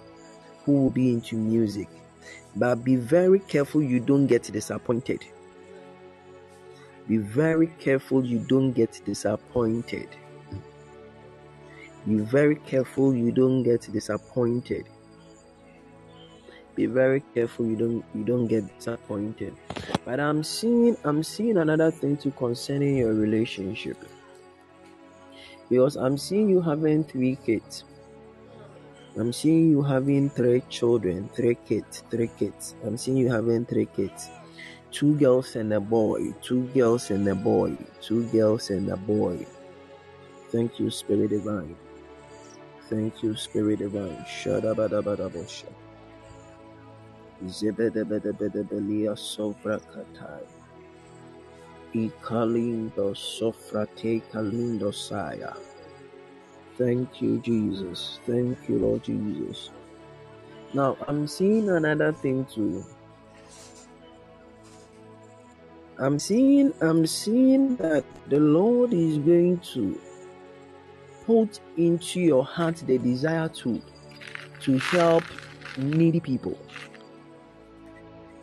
who 0.64 0.72
will 0.72 0.90
be 0.90 1.11
into 1.11 1.36
music. 1.36 1.88
But 2.56 2.84
be 2.84 2.96
very 2.96 3.40
careful 3.40 3.82
you 3.82 4.00
don't 4.00 4.26
get 4.26 4.44
disappointed. 4.44 5.24
Be 7.09 7.16
very 7.16 7.68
careful 7.78 8.24
you 8.24 8.38
don't 8.38 8.72
get 8.72 9.00
disappointed. 9.04 10.09
Be 12.06 12.16
very 12.16 12.56
careful 12.56 13.14
you 13.14 13.32
don't 13.32 13.62
get 13.62 13.88
disappointed. 13.92 14.88
Be 16.79 16.87
very 16.87 17.24
careful 17.35 17.66
you 17.66 17.74
don't 17.74 18.05
you 18.14 18.22
don't 18.22 18.47
get 18.47 18.62
disappointed. 18.79 19.53
But 20.05 20.20
I'm 20.20 20.45
seeing 20.45 20.97
I'm 21.03 21.24
seeing 21.24 21.59
another 21.59 21.91
thing 21.91 22.16
too 22.16 22.31
concerning 22.39 22.99
your 22.99 23.14
relationship. 23.14 23.99
Because 25.68 25.97
I'm 25.97 26.16
seeing 26.16 26.49
you 26.49 26.61
having 26.62 27.03
three 27.03 27.35
kids. 27.35 27.83
I'm 29.16 29.33
seeing 29.33 29.70
you 29.70 29.83
having 29.83 30.31
three 30.31 30.62
children, 30.70 31.29
three 31.35 31.59
kids, 31.66 32.05
three 32.14 32.31
kids. 32.39 32.76
I'm 32.87 32.97
seeing 32.97 33.16
you 33.16 33.29
having 33.29 33.66
three 33.66 33.87
kids 33.87 34.31
two 34.93 35.18
girls 35.18 35.57
and 35.57 35.72
a 35.72 35.81
boy, 35.81 36.33
two 36.43 36.62
girls 36.79 37.11
and 37.11 37.26
a 37.26 37.35
boy, 37.35 37.76
two 38.01 38.22
girls 38.31 38.70
and 38.70 38.89
a 38.89 38.97
boy. 38.97 39.45
Thank 40.55 40.79
you, 40.79 40.91
Spirit 40.91 41.31
Divine. 41.31 41.74
Thank 42.89 43.20
you, 43.24 43.35
Spirit 43.35 43.81
Divine. 43.81 44.24
Shadabadabadabosha. 44.31 45.88
Zebedebedebedebelia 47.47 49.16
sovrakatai. 49.16 50.47
Ikalindo 51.95 53.14
sofrate 53.14 54.20
kalindo 54.32 54.93
saya. 54.93 55.55
Thank 56.78 57.22
you, 57.22 57.39
Jesus. 57.39 58.20
Thank 58.26 58.68
you, 58.68 58.78
Lord 58.78 59.03
Jesus. 59.05 59.70
Now, 60.74 60.97
I'm 61.09 61.26
seeing 61.26 61.68
another 61.70 62.12
thing 62.12 62.45
too. 62.45 62.84
I'm 65.99 66.18
seeing 66.18 66.72
I'm 66.80 67.07
seeing 67.07 67.76
that 67.76 68.05
the 68.28 68.39
Lord 68.39 68.93
is 68.93 69.18
going 69.18 69.59
to 69.74 69.99
put 71.26 71.59
into 71.76 72.20
your 72.20 72.45
heart 72.45 72.76
the 72.86 72.99
desire 72.99 73.49
to 73.49 73.82
to 74.61 74.78
help 74.78 75.24
needy 75.76 76.20
people. 76.20 76.57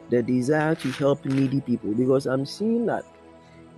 The 0.09 0.21
desire 0.21 0.75
to 0.75 0.91
help 0.91 1.25
needy 1.25 1.61
people 1.61 1.93
because 1.93 2.25
I'm 2.27 2.45
seeing 2.45 2.85
that 2.85 3.05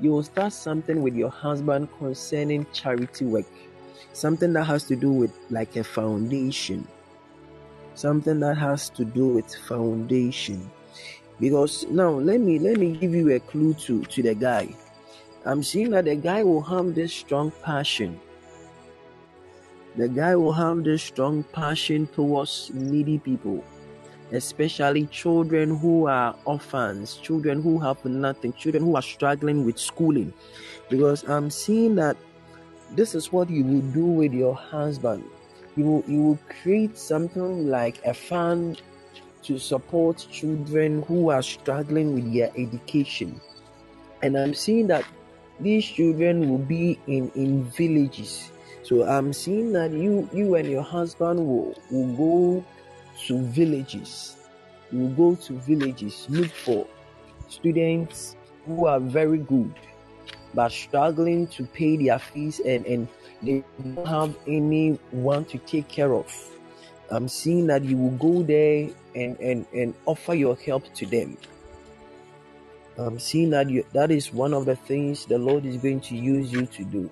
you 0.01 0.11
will 0.11 0.23
start 0.23 0.53
something 0.53 1.01
with 1.01 1.15
your 1.15 1.29
husband 1.29 1.89
concerning 1.97 2.65
charity 2.73 3.25
work. 3.25 3.45
Something 4.13 4.53
that 4.53 4.65
has 4.65 4.83
to 4.85 4.95
do 4.95 5.11
with 5.11 5.33
like 5.49 5.75
a 5.75 5.83
foundation. 5.83 6.87
Something 7.95 8.39
that 8.41 8.57
has 8.57 8.89
to 8.89 9.05
do 9.05 9.27
with 9.27 9.53
foundation 9.67 10.69
because 11.39 11.85
now 11.89 12.09
let 12.09 12.39
me 12.39 12.59
let 12.59 12.77
me 12.77 12.95
give 12.97 13.13
you 13.13 13.29
a 13.31 13.39
clue 13.39 13.73
to 13.73 14.03
to 14.05 14.21
the 14.23 14.33
guy 14.33 14.67
i'm 15.45 15.61
seeing 15.61 15.91
that 15.91 16.05
the 16.05 16.15
guy 16.15 16.43
will 16.43 16.61
have 16.61 16.95
this 16.95 17.13
strong 17.13 17.51
passion 17.63 18.19
the 19.95 20.07
guy 20.07 20.35
will 20.35 20.51
have 20.51 20.83
this 20.83 21.03
strong 21.03 21.43
passion 21.53 22.07
towards 22.07 22.71
needy 22.73 23.19
people 23.19 23.63
especially 24.31 25.05
children 25.07 25.77
who 25.77 26.07
are 26.07 26.35
orphans 26.45 27.17
children 27.17 27.61
who 27.61 27.79
have 27.79 28.03
nothing 28.05 28.51
children 28.53 28.83
who 28.83 28.95
are 28.95 29.01
struggling 29.01 29.65
with 29.65 29.79
schooling 29.79 30.33
because 30.89 31.27
i'm 31.29 31.49
seeing 31.49 31.95
that 31.95 32.17
this 32.91 33.15
is 33.15 33.31
what 33.31 33.49
you 33.49 33.63
will 33.63 33.87
do 33.91 34.05
with 34.05 34.33
your 34.33 34.55
husband 34.55 35.23
you 35.77 35.85
will, 35.85 36.03
you 36.07 36.21
will 36.21 36.39
create 36.61 36.97
something 36.97 37.69
like 37.69 38.03
a 38.03 38.13
fund 38.13 38.81
to 39.43 39.59
support 39.59 40.25
children 40.31 41.03
who 41.03 41.29
are 41.29 41.43
struggling 41.43 42.15
with 42.15 42.33
their 42.33 42.51
education. 42.57 43.39
And 44.23 44.35
I'm 44.35 44.53
seeing 44.53 44.87
that 44.87 45.05
these 45.59 45.85
children 45.85 46.49
will 46.49 46.57
be 46.57 46.99
in, 47.07 47.31
in 47.35 47.63
villages. 47.65 48.51
So 48.83 49.03
I'm 49.07 49.31
seeing 49.31 49.71
that 49.73 49.91
you 49.91 50.29
you 50.33 50.55
and 50.55 50.67
your 50.67 50.81
husband 50.81 51.39
will, 51.39 51.75
will 51.91 52.15
go 52.15 52.65
to 53.25 53.41
villages. 53.41 54.37
You 54.91 54.99
will 54.99 55.33
go 55.33 55.35
to 55.35 55.53
villages, 55.53 56.27
look 56.29 56.51
for 56.51 56.87
students 57.49 58.35
who 58.65 58.85
are 58.85 58.99
very 58.99 59.39
good 59.39 59.73
but 60.53 60.71
struggling 60.71 61.47
to 61.47 61.63
pay 61.65 61.97
their 61.97 62.19
fees 62.19 62.59
and, 62.59 62.85
and 62.85 63.07
they 63.41 63.63
don't 63.93 64.07
have 64.07 64.35
anyone 64.47 65.45
to 65.45 65.57
take 65.59 65.87
care 65.87 66.13
of. 66.13 66.33
I'm 67.11 67.27
seeing 67.27 67.67
that 67.67 67.83
you 67.83 67.95
will 67.95 68.17
go 68.17 68.43
there 68.43 68.89
and, 69.15 69.39
and, 69.39 69.65
and 69.73 69.93
offer 70.05 70.33
your 70.33 70.55
help 70.55 70.91
to 70.95 71.05
them. 71.05 71.37
I'm 72.97 73.19
seeing 73.19 73.51
that 73.51 73.69
you, 73.69 73.85
that 73.93 74.09
is 74.09 74.33
one 74.33 74.53
of 74.53 74.65
the 74.65 74.75
things 74.75 75.25
the 75.25 75.37
Lord 75.37 75.65
is 75.65 75.77
going 75.77 76.01
to 76.01 76.15
use 76.15 76.51
you 76.51 76.65
to 76.65 76.83
do. 76.83 77.09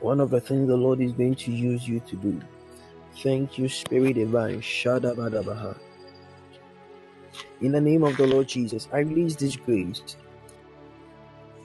One 0.00 0.20
of 0.20 0.30
the 0.30 0.40
things 0.40 0.68
the 0.68 0.76
Lord 0.76 1.00
is 1.00 1.12
going 1.12 1.34
to 1.34 1.50
use 1.52 1.86
you 1.86 2.00
to 2.00 2.16
do. 2.16 2.40
Thank 3.18 3.58
you, 3.58 3.68
Spirit 3.68 4.14
Divine. 4.14 4.60
Shadabadabaha. 4.60 5.76
In 7.60 7.72
the 7.72 7.80
name 7.80 8.04
of 8.04 8.16
the 8.16 8.26
Lord 8.26 8.48
Jesus, 8.48 8.88
I 8.92 9.00
release 9.00 9.36
this 9.36 9.56
grace. 9.56 10.16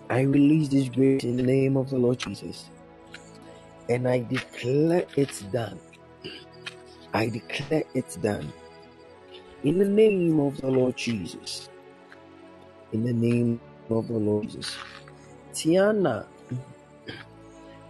I 0.10 0.22
release 0.22 0.70
this 0.70 0.90
grace 0.90 1.24
in 1.24 1.38
the 1.38 1.44
name 1.44 1.78
of 1.78 1.90
the 1.90 1.98
Lord 1.98 2.20
Jesus. 2.20 2.70
And 3.90 4.08
I 4.08 4.20
declare 4.24 5.06
it's 5.16 5.42
done. 5.42 5.80
I 7.14 7.30
declare 7.30 7.84
it's 7.94 8.16
done. 8.18 8.52
In 9.64 9.80
the 9.80 9.86
name 9.86 10.40
of 10.40 10.58
the 10.62 10.68
Lord 10.68 10.98
Jesus. 10.98 11.70
In 12.94 13.04
the 13.04 13.14
name 13.14 13.60
of 13.90 14.08
the 14.08 14.14
Lord 14.18 14.50
Jesus. 14.50 14.76
Tiana, 15.54 16.26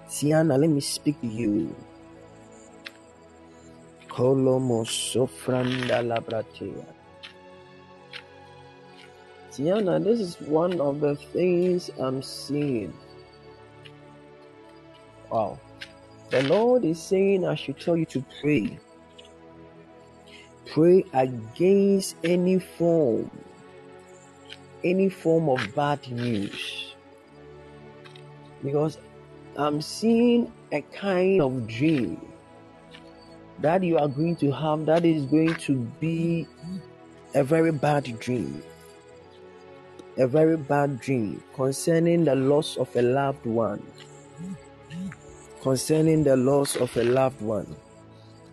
Tiana, 0.08 0.60
let 0.60 0.70
me 0.70 0.82
speak 0.82 1.20
to 1.22 1.28
you. 1.28 1.76
Tiana, 9.52 10.04
this 10.04 10.20
is 10.20 10.42
one 10.42 10.82
of 10.82 11.02
the 11.02 11.16
things 11.16 11.92
I'm 12.00 12.24
seeing. 12.24 12.94
Wow. 15.30 15.60
The 16.32 16.42
Lord 16.44 16.84
is 16.84 17.00
saying 17.00 17.46
I 17.46 17.54
should 17.54 17.80
tell 17.80 17.96
you 17.96 18.06
to 18.06 18.26
pray 18.42 18.80
pray 20.66 21.04
against 21.14 22.16
any 22.24 22.60
form 22.60 23.30
any 24.84 25.10
form 25.10 25.48
of 25.50 25.60
bad 25.74 26.00
news 26.12 26.94
because 28.64 28.98
i'm 29.58 29.82
seeing 29.82 30.52
a 30.74 30.82
kind 30.82 31.42
of 31.42 31.66
dream 31.68 32.20
that 33.60 33.84
you 33.84 33.98
are 33.98 34.08
going 34.08 34.36
to 34.36 34.52
have 34.52 34.86
that 34.86 35.06
is 35.06 35.26
going 35.26 35.56
to 35.56 35.76
be 36.00 36.48
a 37.36 37.44
very 37.44 37.72
bad 37.72 38.20
dream 38.20 38.62
a 40.18 40.28
very 40.28 40.58
bad 40.58 41.00
dream 41.00 41.44
concerning 41.56 42.24
the 42.24 42.36
loss 42.36 42.78
of 42.78 42.94
a 42.96 43.02
loved 43.02 43.46
one 43.46 43.86
concerning 45.62 46.24
the 46.24 46.36
loss 46.36 46.76
of 46.76 46.96
a 46.98 47.04
loved 47.04 47.42
one 47.42 47.76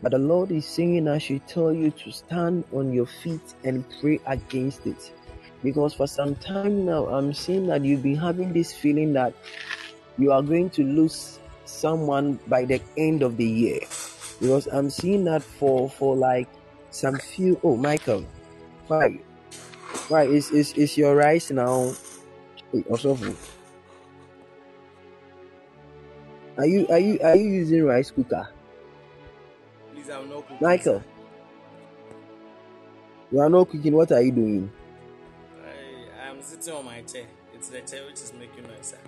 but 0.05 0.13
the 0.13 0.19
Lord 0.19 0.51
is 0.51 0.67
saying, 0.67 1.09
I 1.09 1.17
should 1.17 1.49
tell 1.49 1.73
you 1.73 1.91
to 1.91 2.13
stand 2.13 2.65
on 2.75 2.93
your 2.93 3.07
feet 3.07 3.55
and 3.65 3.87
pray 4.03 4.21
against 4.27 4.87
it. 4.87 5.11
Because 5.63 5.95
for 5.95 6.07
some 6.07 6.35
time 6.35 6.85
now, 6.85 7.07
I'm 7.07 7.33
seeing 7.33 7.69
that 7.69 7.87
you've 7.87 8.03
been 8.03 8.17
having 8.17 8.53
this 8.53 8.71
feeling 8.71 9.15
that 9.15 9.33
you 10.19 10.31
are 10.31 10.43
going 10.43 10.69
to 10.77 10.85
lose 10.85 11.39
someone 11.65 12.39
by 12.49 12.67
the 12.67 12.83
end 12.99 13.23
of 13.23 13.39
the 13.39 13.47
year. 13.47 13.81
Because 14.41 14.67
I'm 14.67 14.91
seeing 14.91 15.25
that 15.25 15.43
for 15.43 15.89
for 15.89 16.17
like 16.17 16.49
some 16.91 17.17
few 17.19 17.59
oh 17.63 17.77
Michael, 17.77 18.25
why? 18.89 19.21
Why 20.09 20.25
is 20.25 20.51
is 20.51 20.73
is 20.75 20.99
your 20.99 21.17
rice 21.17 21.51
now 21.51 21.95
also 22.91 23.17
Are 26.57 26.67
you 26.67 26.87
are 26.89 26.99
you 26.99 27.19
are 27.23 27.37
you 27.37 27.49
using 27.49 27.85
rice 27.85 28.11
cooker? 28.11 28.49
Please, 29.93 30.11
I'm 30.11 30.29
not 30.29 30.43
cooking. 30.43 30.59
Michael, 30.61 31.03
you 33.33 33.41
are 33.41 33.49
not 33.49 33.71
cooking. 33.71 33.95
What 33.95 34.13
are 34.13 34.23
you 34.23 34.33
doing? 34.33 34.71
I, 35.65 36.29
I'm 36.31 36.43
sitting 36.43 36.75
on 36.75 36.85
my 36.85 37.03
chair. 37.03 37.27
It's 37.55 37.69
the 37.69 37.81
chair 37.81 38.05
which 38.07 38.21
is 38.23 38.33
making 38.39 38.63
noise. 38.65 38.95
Sir. 38.95 38.99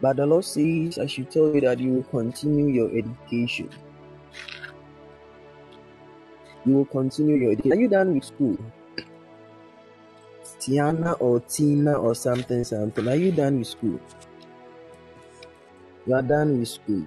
But 0.00 0.16
the 0.16 0.26
Lord 0.26 0.44
says 0.44 0.98
I 0.98 1.06
should 1.06 1.30
tell 1.30 1.54
you 1.54 1.60
that 1.62 1.80
you 1.80 1.94
will 1.94 2.02
continue 2.04 2.68
your 2.68 2.90
education. 2.96 3.70
You 6.64 6.74
will 6.74 6.84
continue 6.86 7.36
your 7.36 7.52
education. 7.52 7.72
Are 7.72 7.80
you 7.80 7.88
done 7.88 8.14
with 8.14 8.24
school? 8.24 8.58
Tiana 10.60 11.16
or 11.20 11.40
Tina 11.40 11.94
or 11.94 12.14
something, 12.14 12.64
something. 12.64 13.08
Are 13.08 13.14
you 13.14 13.32
done 13.32 13.58
with 13.58 13.68
school? 13.68 14.00
You 16.06 16.14
are 16.14 16.22
done 16.22 16.58
with 16.58 16.68
school. 16.68 17.06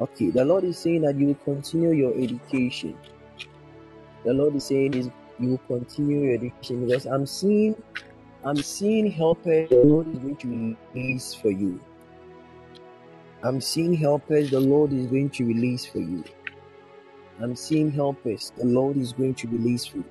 Okay, 0.00 0.30
the 0.30 0.44
Lord 0.44 0.64
is 0.64 0.78
saying 0.78 1.02
that 1.02 1.16
you 1.16 1.28
will 1.28 1.42
continue 1.44 1.92
your 1.92 2.14
education. 2.14 2.96
The 4.24 4.32
Lord 4.32 4.56
is 4.56 4.64
saying 4.64 4.94
is 4.94 5.10
you 5.38 5.50
will 5.50 5.78
continue 5.78 6.24
your 6.24 6.34
education 6.34 6.86
because 6.86 7.06
I'm 7.06 7.26
seeing 7.26 7.76
I'm 8.44 8.56
seeing 8.56 9.08
helpers 9.08 9.68
the 9.68 9.84
Lord 9.84 10.08
is 10.08 10.18
going 10.18 10.36
to 10.36 10.76
release 10.94 11.32
for 11.32 11.50
you. 11.50 11.80
I'm 13.44 13.60
seeing 13.60 13.94
helpers 13.94 14.50
the 14.50 14.58
Lord 14.58 14.92
is 14.92 15.06
going 15.06 15.30
to 15.30 15.44
release 15.44 15.86
for 15.86 15.98
you. 15.98 16.24
I'm 17.40 17.54
seeing 17.54 17.92
helpers 17.92 18.52
the 18.56 18.64
Lord 18.64 18.96
is 18.96 19.12
going 19.12 19.34
to 19.34 19.48
release 19.48 19.86
for 19.86 19.98
you. 19.98 20.04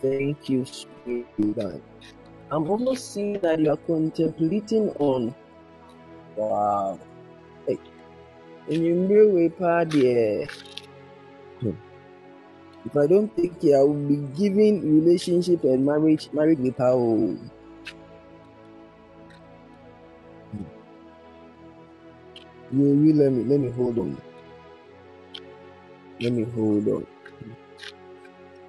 Thank 0.00 0.48
you, 0.48 0.64
Spirit 0.64 1.26
Divine. 1.38 1.82
I'm 2.50 2.70
also 2.70 2.94
seeing 2.94 3.38
that 3.40 3.58
you 3.60 3.70
are 3.70 3.76
contemplating 3.76 4.90
on 4.98 5.34
wow. 6.36 6.98
Hey, 7.66 7.78
in 8.68 9.10
your 9.10 9.28
way 9.28 9.48
there. 9.84 10.46
If 12.86 12.96
I 12.96 13.08
don't 13.08 13.36
take 13.36 13.60
care, 13.60 13.80
I 13.80 13.84
will 13.84 13.94
be 14.08 14.18
giving 14.38 14.82
relationship 15.00 15.64
and 15.64 15.86
marriage 15.86 16.30
marriage 16.32 16.60
with 16.60 16.78
her. 16.78 16.94
You, 22.72 22.86
you 23.04 23.14
let 23.14 23.32
me 23.32 23.44
let 23.44 23.60
me 23.60 23.70
hold 23.70 23.98
on. 23.98 24.22
Let 26.20 26.32
me 26.34 26.44
hold 26.44 26.88
on. 26.88 27.06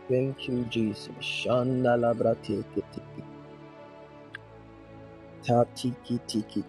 Thank 0.10 0.48
you, 0.50 0.66
Jesus. 0.66 1.10
Shanda 1.22 1.98
labra 1.98 2.36
teke 2.44 2.84
teke. 2.94 3.24
Ta 5.46 5.66
tiki 5.76 6.20
tiki. 6.28 6.64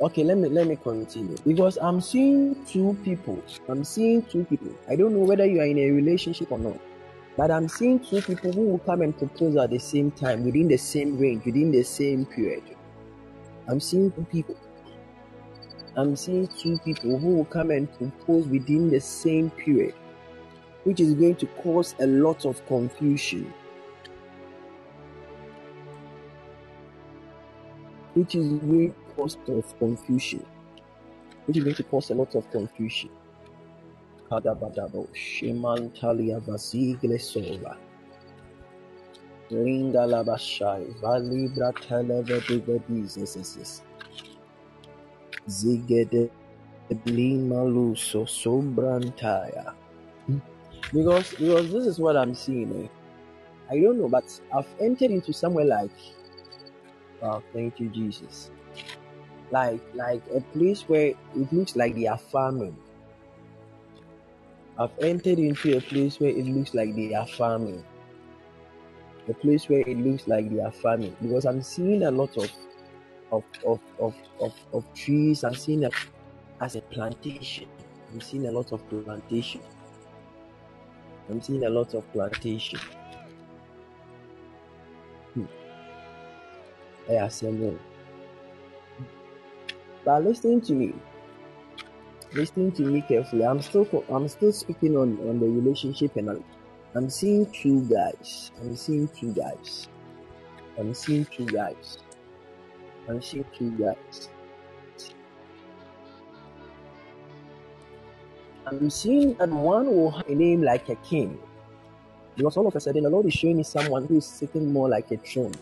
Okay, 0.00 0.22
let 0.22 0.38
me 0.38 0.48
let 0.48 0.68
me 0.68 0.76
continue 0.76 1.36
because 1.44 1.76
I'm 1.82 2.00
seeing 2.00 2.64
two 2.66 2.96
people. 3.04 3.42
I'm 3.68 3.82
seeing 3.82 4.22
two 4.22 4.44
people. 4.44 4.72
I 4.88 4.94
don't 4.94 5.12
know 5.12 5.24
whether 5.24 5.44
you 5.44 5.60
are 5.60 5.66
in 5.66 5.76
a 5.76 5.90
relationship 5.90 6.52
or 6.52 6.58
not, 6.60 6.78
but 7.36 7.50
I'm 7.50 7.66
seeing 7.68 7.98
two 7.98 8.22
people 8.22 8.52
who 8.52 8.60
will 8.60 8.78
come 8.78 9.02
and 9.02 9.16
propose 9.18 9.56
at 9.56 9.70
the 9.70 9.78
same 9.80 10.12
time, 10.12 10.44
within 10.44 10.68
the 10.68 10.76
same 10.76 11.18
range, 11.18 11.44
within 11.44 11.72
the 11.72 11.82
same 11.82 12.26
period. 12.26 12.62
I'm 13.66 13.80
seeing 13.80 14.12
two 14.12 14.24
people. 14.30 14.56
I'm 15.96 16.14
seeing 16.14 16.46
two 16.46 16.78
people 16.84 17.18
who 17.18 17.34
will 17.34 17.44
come 17.46 17.72
and 17.72 17.92
propose 17.98 18.46
within 18.46 18.90
the 18.90 19.00
same 19.00 19.50
period, 19.50 19.96
which 20.84 21.00
is 21.00 21.14
going 21.14 21.34
to 21.36 21.46
cause 21.46 21.96
a 21.98 22.06
lot 22.06 22.44
of 22.44 22.64
confusion. 22.66 23.52
Which 28.14 28.36
is 28.36 28.46
going 28.46 28.94
to 29.18 29.36
cause 29.36 29.36
of 29.48 29.78
confusion. 29.78 30.44
Which 31.46 31.56
is 31.58 31.64
going 31.64 31.76
to 31.76 31.82
cause 31.84 32.10
a 32.10 32.14
lot 32.14 32.34
of 32.34 32.50
confusion. 32.50 33.10
Kadabadabo, 34.30 35.08
Shemantalia 35.14 36.40
Basigle 36.40 37.18
Sova. 37.18 37.76
Linda 39.50 40.00
Labashai, 40.00 40.94
Valibra 41.00 41.72
Televediga 41.72 42.86
Jesus. 42.86 43.82
Zigede 45.48 46.30
Lima 47.06 47.64
Luso 47.64 48.26
Sombrantaya. 48.26 49.74
Because 50.92 51.30
because 51.32 51.72
this 51.72 51.86
is 51.86 51.98
what 51.98 52.16
I'm 52.16 52.34
seeing. 52.34 52.84
eh. 52.84 52.88
I 53.70 53.80
don't 53.80 53.98
know, 53.98 54.08
but 54.08 54.24
I've 54.54 54.66
entered 54.80 55.10
into 55.10 55.32
somewhere 55.32 55.64
like 55.66 55.90
oh 57.22 57.42
thank 57.52 57.80
you 57.80 57.88
Jesus. 57.90 58.50
Like 59.50 59.80
like 59.94 60.22
a 60.34 60.40
place 60.40 60.82
where 60.82 61.08
it 61.08 61.52
looks 61.52 61.74
like 61.74 61.94
they 61.94 62.06
are 62.06 62.18
farming. 62.18 62.76
I've 64.78 64.96
entered 65.00 65.38
into 65.38 65.76
a 65.76 65.80
place 65.80 66.20
where 66.20 66.30
it 66.30 66.46
looks 66.46 66.74
like 66.74 66.94
they 66.94 67.14
are 67.14 67.26
farming. 67.26 67.84
A 69.28 69.34
place 69.34 69.68
where 69.68 69.80
it 69.80 69.98
looks 69.98 70.28
like 70.28 70.50
they 70.50 70.60
are 70.60 70.70
farming. 70.70 71.16
Because 71.20 71.44
I'm 71.46 71.62
seeing 71.62 72.04
a 72.04 72.10
lot 72.10 72.36
of 72.36 72.50
of 73.32 73.44
of 73.66 73.80
of, 73.98 74.14
of, 74.40 74.54
of 74.72 74.94
trees. 74.94 75.44
I'm 75.44 75.54
seeing 75.54 75.82
it 75.82 75.94
as 76.60 76.76
a 76.76 76.82
plantation. 76.82 77.68
I'm 78.12 78.20
seeing 78.20 78.46
a 78.46 78.52
lot 78.52 78.72
of 78.72 78.88
plantation. 78.88 79.60
I'm 81.28 81.42
seeing 81.42 81.64
a 81.64 81.68
lot 81.70 81.92
of 81.94 82.10
plantation. 82.12 82.78
Hmm. 85.34 85.44
I 87.08 87.12
assemble. 87.14 87.78
But 90.08 90.24
listening 90.24 90.62
to 90.62 90.72
me. 90.72 90.94
listening 92.32 92.72
to 92.72 92.82
me 92.82 93.02
carefully. 93.02 93.44
I'm 93.44 93.60
still 93.60 93.86
I'm 94.10 94.26
still 94.26 94.52
speaking 94.52 94.96
on, 94.96 95.18
on 95.28 95.38
the 95.38 95.44
relationship 95.44 96.16
and 96.16 96.30
I'm, 96.30 96.44
I'm 96.94 97.10
seeing 97.10 97.44
two 97.52 97.82
guys. 97.90 98.50
I'm 98.62 98.74
seeing 98.74 99.08
two 99.08 99.34
guys. 99.34 99.86
I'm 100.78 100.94
seeing 100.94 101.26
two 101.26 101.44
guys. 101.44 101.98
I'm 103.06 103.20
seeing 103.20 103.44
two 103.52 103.70
guys. 103.72 104.30
I'm 108.66 108.88
seeing 108.88 109.34
that 109.34 109.50
one 109.50 109.88
will 109.88 110.12
have 110.12 110.26
a 110.26 110.34
name 110.34 110.62
like 110.62 110.88
a 110.88 110.96
king. 110.96 111.38
Because 112.34 112.56
all 112.56 112.66
of 112.66 112.74
a 112.74 112.80
sudden, 112.80 113.04
the 113.04 113.10
Lord 113.10 113.26
is 113.26 113.34
showing 113.34 113.58
me 113.58 113.62
someone 113.62 114.06
who 114.06 114.16
is 114.16 114.26
sitting 114.26 114.72
more 114.72 114.88
like 114.88 115.10
a 115.10 115.18
throne. 115.18 115.52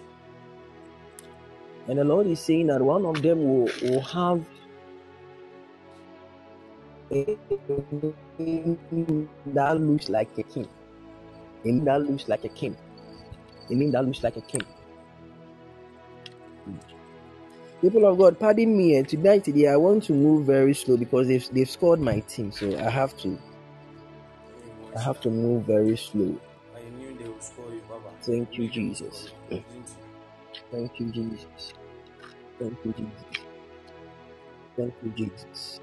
And 1.89 1.99
the 1.99 2.05
Lord 2.05 2.27
is 2.27 2.41
saying 2.41 2.69
that 2.69 2.83
one 2.83 3.07
of 3.07 3.23
them 3.23 3.45
will, 3.45 3.71
will 3.83 4.01
have 4.03 4.45
a 7.13 7.39
that 9.55 9.81
looks 9.81 10.09
like 10.09 10.31
a 10.39 10.43
king. 10.45 10.69
A 11.65 11.69
name 11.69 11.85
that 11.85 12.03
looks 12.03 12.29
like 12.29 12.45
a 12.45 12.49
king. 12.51 12.77
A 13.71 13.75
name 13.75 13.93
that 13.93 14.05
looks 14.05 14.23
like 14.23 14.37
a 14.37 14.43
king. 14.43 14.63
People 17.83 18.07
of 18.07 18.19
God, 18.19 18.39
pardon 18.41 18.77
me. 18.77 18.97
And 18.97 19.09
tonight, 19.09 19.45
today, 19.45 19.69
I 19.69 19.77
want 19.77 20.05
to 20.05 20.13
move 20.15 20.47
very 20.47 20.75
slow 20.75 20.97
because 20.97 21.29
they've, 21.29 21.49
they've 21.53 21.71
scored 21.71 22.01
my 22.01 22.21
team. 22.21 22.53
So 22.53 22.79
I 22.79 22.91
have 22.91 23.17
to 23.19 23.39
I 24.97 25.01
have 25.01 25.21
to 25.23 25.31
move 25.31 25.65
very 25.67 25.97
slow. 25.97 26.37
I 26.77 26.81
knew 26.99 27.17
they 27.19 27.29
would 27.29 27.43
score 27.43 27.73
you, 27.73 27.83
Baba. 27.89 28.11
Thank 28.23 28.59
you, 28.59 28.69
I 28.73 28.77
knew 28.77 28.95
they 28.99 29.05
Jesus. 29.05 29.33
Thank 30.73 31.01
you, 31.01 31.07
Jesus. 31.11 31.75
Thank 32.59 32.79
you, 32.85 32.93
Jesus. 32.93 33.45
Thank 34.77 34.95
you, 35.03 35.11
Jesus. 35.11 35.81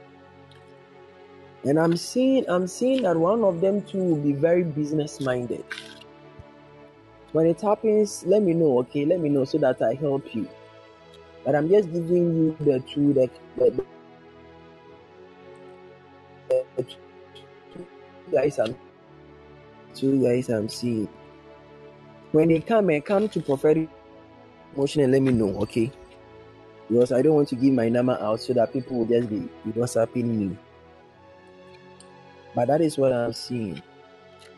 And 1.66 1.80
I'm 1.80 1.96
seeing 1.96 2.46
I'm 2.50 2.68
seeing 2.68 3.04
that 3.04 3.18
one 3.18 3.44
of 3.44 3.62
them 3.62 3.82
too 3.84 4.04
will 4.04 4.22
be 4.22 4.34
very 4.34 4.64
business 4.64 5.22
minded. 5.22 5.64
When 7.32 7.48
it 7.48 7.62
happens, 7.62 8.24
let 8.26 8.44
me 8.44 8.54
know, 8.54 8.80
okay? 8.80 9.06
Let 9.06 9.20
me 9.20 9.30
know 9.30 9.46
so 9.46 9.58
that 9.60 9.82
I 9.82 9.94
help 9.96 10.36
you. 10.36 10.48
But 11.46 11.56
I'm 11.56 11.70
just 11.70 11.92
giving 11.92 12.36
you 12.36 12.58
the 12.60 12.80
two 12.82 13.14
the, 13.14 13.30
the, 13.58 13.84
the 16.76 16.84
two 16.84 17.88
guys 18.32 18.60
I'm 18.60 18.76
two 19.96 20.22
guys 20.22 20.50
I'm 20.50 20.70
seeing. 20.70 21.10
When 22.32 22.50
they 22.50 22.60
come 22.60 22.90
and 22.90 23.06
come 23.06 23.30
to 23.30 23.42
prophetic 23.42 23.90
motion 24.78 25.04
and 25.04 25.12
let 25.12 25.22
me 25.22 25.32
know, 25.32 25.58
okay? 25.62 25.92
Because 26.90 27.12
I 27.12 27.22
don't 27.22 27.36
want 27.36 27.48
to 27.50 27.56
give 27.56 27.74
my 27.74 27.90
number 27.90 28.18
out 28.20 28.42
so 28.42 28.54
that 28.54 28.74
people 28.74 28.98
will 28.98 29.06
just 29.06 29.30
be 29.30 29.50
WhatsApping 29.72 30.26
me. 30.26 30.58
But 32.56 32.68
that 32.68 32.82
is 32.82 32.98
what 32.98 33.14
I'm 33.14 33.34
seeing. 33.34 33.82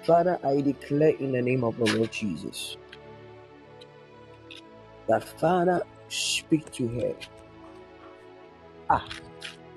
Father, 0.03 0.39
I 0.43 0.61
declare 0.61 1.15
in 1.19 1.31
the 1.31 1.41
name 1.41 1.63
of 1.63 1.77
the 1.77 1.85
Lord 1.95 2.11
Jesus 2.11 2.77
that 5.07 5.23
Father 5.23 5.81
speak 6.09 6.71
to 6.73 6.87
her. 6.87 7.15
Ah, 8.89 9.05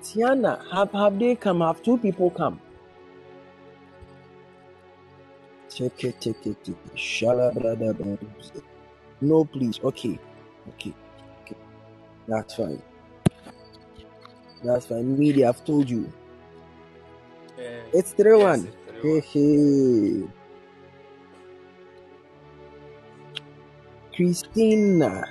Tiana, 0.03 0.61
have 0.71 0.91
have 0.91 1.17
they 1.17 1.35
come? 1.35 1.61
Have 1.61 1.81
two 1.81 1.97
people 1.97 2.29
come? 2.29 2.59
Take 5.69 6.03
it, 6.03 6.21
take 6.21 6.45
it, 6.45 6.63
take 6.63 6.75
it. 6.77 8.63
No, 9.21 9.45
please. 9.45 9.79
Okay, 9.83 10.19
okay, 10.69 10.95
okay. 11.43 11.57
That's 12.27 12.55
fine. 12.55 12.83
That's 14.63 14.87
fine. 14.87 15.17
Media, 15.19 15.49
I've 15.49 15.63
told 15.65 15.89
you. 15.89 16.13
Yeah. 17.57 17.83
It's 17.93 18.13
three 18.13 18.37
Yes, 18.37 18.63
one. 18.63 18.67
it's 18.67 18.77
three 18.87 19.03
Hey, 19.03 19.19
one. 19.19 19.21
hey. 19.21 20.29
Christina, 24.15 25.25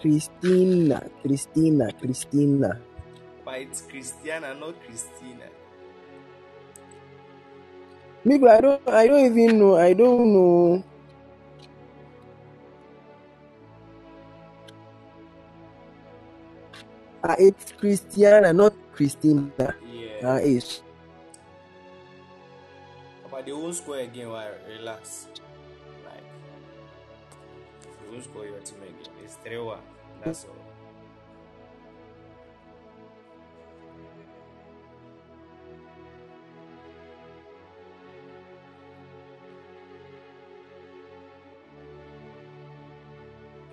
Christina, 0.00 1.10
Christina, 1.22 1.92
Christina. 2.00 2.80
But 3.44 3.60
it's 3.60 3.82
Christiana, 3.82 4.54
not 4.54 4.80
Christina. 4.84 5.48
Maybe 8.24 8.46
I 8.48 8.60
don't, 8.60 8.82
I 8.88 9.06
don't 9.08 9.26
even 9.26 9.58
know. 9.60 9.76
I 9.76 9.94
don't 9.94 10.32
know. 10.34 10.84
Ah, 17.24 17.36
it's 17.38 17.72
Christiana, 17.72 18.52
not 18.52 18.76
Christina. 18.92 19.48
Yeah. 19.56 20.20
Ah, 20.20 20.36
it's 20.44 20.84
But 23.30 23.46
they 23.46 23.52
won't 23.52 23.74
score 23.74 23.96
again. 23.98 24.28
Why? 24.28 24.52
Relax. 24.68 25.26
Like, 26.04 26.20
they 27.80 28.12
won't 28.12 28.24
score 28.24 28.44
your 28.44 28.60
team 28.60 28.78
again. 28.84 29.12
It's 29.24 29.36
3 29.40 29.56
1. 29.56 29.78
That's 30.22 30.44
all. 30.44 30.52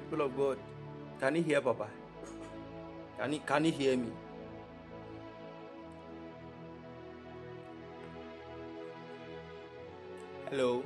People 0.10 0.26
of 0.26 0.38
God, 0.38 0.58
can 1.20 1.36
you 1.36 1.44
hear 1.44 1.62
Papa? 1.62 1.88
Can 3.20 3.34
you, 3.34 3.40
can 3.42 3.66
you 3.66 3.72
hear 3.72 3.98
me? 3.98 4.12
Hello? 10.50 10.84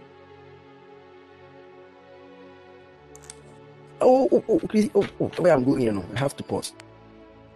Oh, 4.02 4.30
oh, 4.32 4.44
oh, 4.50 4.60
oh, 4.64 4.68
Chris, 4.68 4.90
oh, 4.96 5.08
oh, 5.22 5.28
where 5.40 5.54
I'm 5.54 5.64
going, 5.64 5.82
you 5.84 5.92
know, 5.94 6.06
I 6.16 6.20
have 6.20 6.36
to 6.38 6.44
pause. 6.44 6.74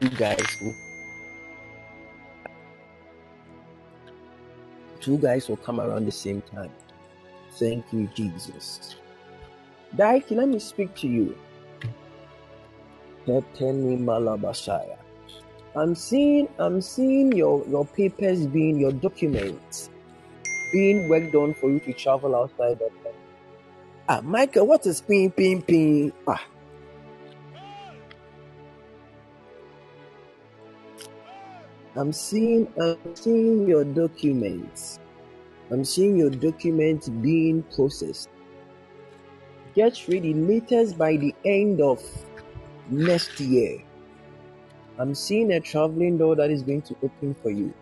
You 0.01 0.09
guys, 0.09 0.57
oh. 0.63 0.73
Two 5.01 5.17
guys 5.17 5.49
will 5.49 5.57
come 5.57 5.81
around 5.81 6.05
the 6.05 6.11
same 6.11 6.41
time. 6.43 6.71
Thank 7.53 7.85
you, 7.93 8.07
Jesus. 8.15 8.95
Daiki, 9.95 10.31
let 10.31 10.49
me 10.49 10.59
speak 10.59 10.95
to 10.97 11.07
you. 11.07 11.37
I'm 15.75 15.93
seeing, 15.95 16.49
I'm 16.57 16.81
seeing 16.81 17.31
your 17.31 17.65
your 17.67 17.85
papers 17.85 18.47
being 18.47 18.79
your 18.79 18.91
documents 18.91 19.89
being 20.71 21.09
worked 21.09 21.35
on 21.35 21.53
for 21.53 21.69
you 21.69 21.79
to 21.79 21.93
travel 21.93 22.35
outside 22.35 22.73
of 22.81 22.91
them. 23.03 23.13
Ah, 24.07 24.21
Michael, 24.23 24.67
what 24.67 24.85
is 24.85 25.01
ping 25.01 25.31
ping 25.31 25.61
ping? 25.61 26.11
Ah, 26.27 26.43
I'm 31.95 32.13
seeing, 32.13 32.71
I'm 32.79 33.15
seeing 33.15 33.67
your 33.67 33.83
documents. 33.83 34.99
I'm 35.71 35.83
seeing 35.83 36.17
your 36.17 36.29
documents 36.29 37.09
being 37.09 37.63
processed. 37.75 38.29
Get 39.75 40.07
ready, 40.07 40.33
latest 40.33 40.97
by 40.97 41.17
the 41.17 41.33
end 41.45 41.81
of 41.81 42.01
next 42.89 43.39
year. 43.39 43.81
I'm 44.97 45.15
seeing 45.15 45.53
a 45.53 45.59
traveling 45.59 46.17
door 46.17 46.35
that 46.35 46.51
is 46.51 46.61
going 46.61 46.81
to 46.83 46.95
open 47.03 47.33
for 47.35 47.49
you. 47.49 47.73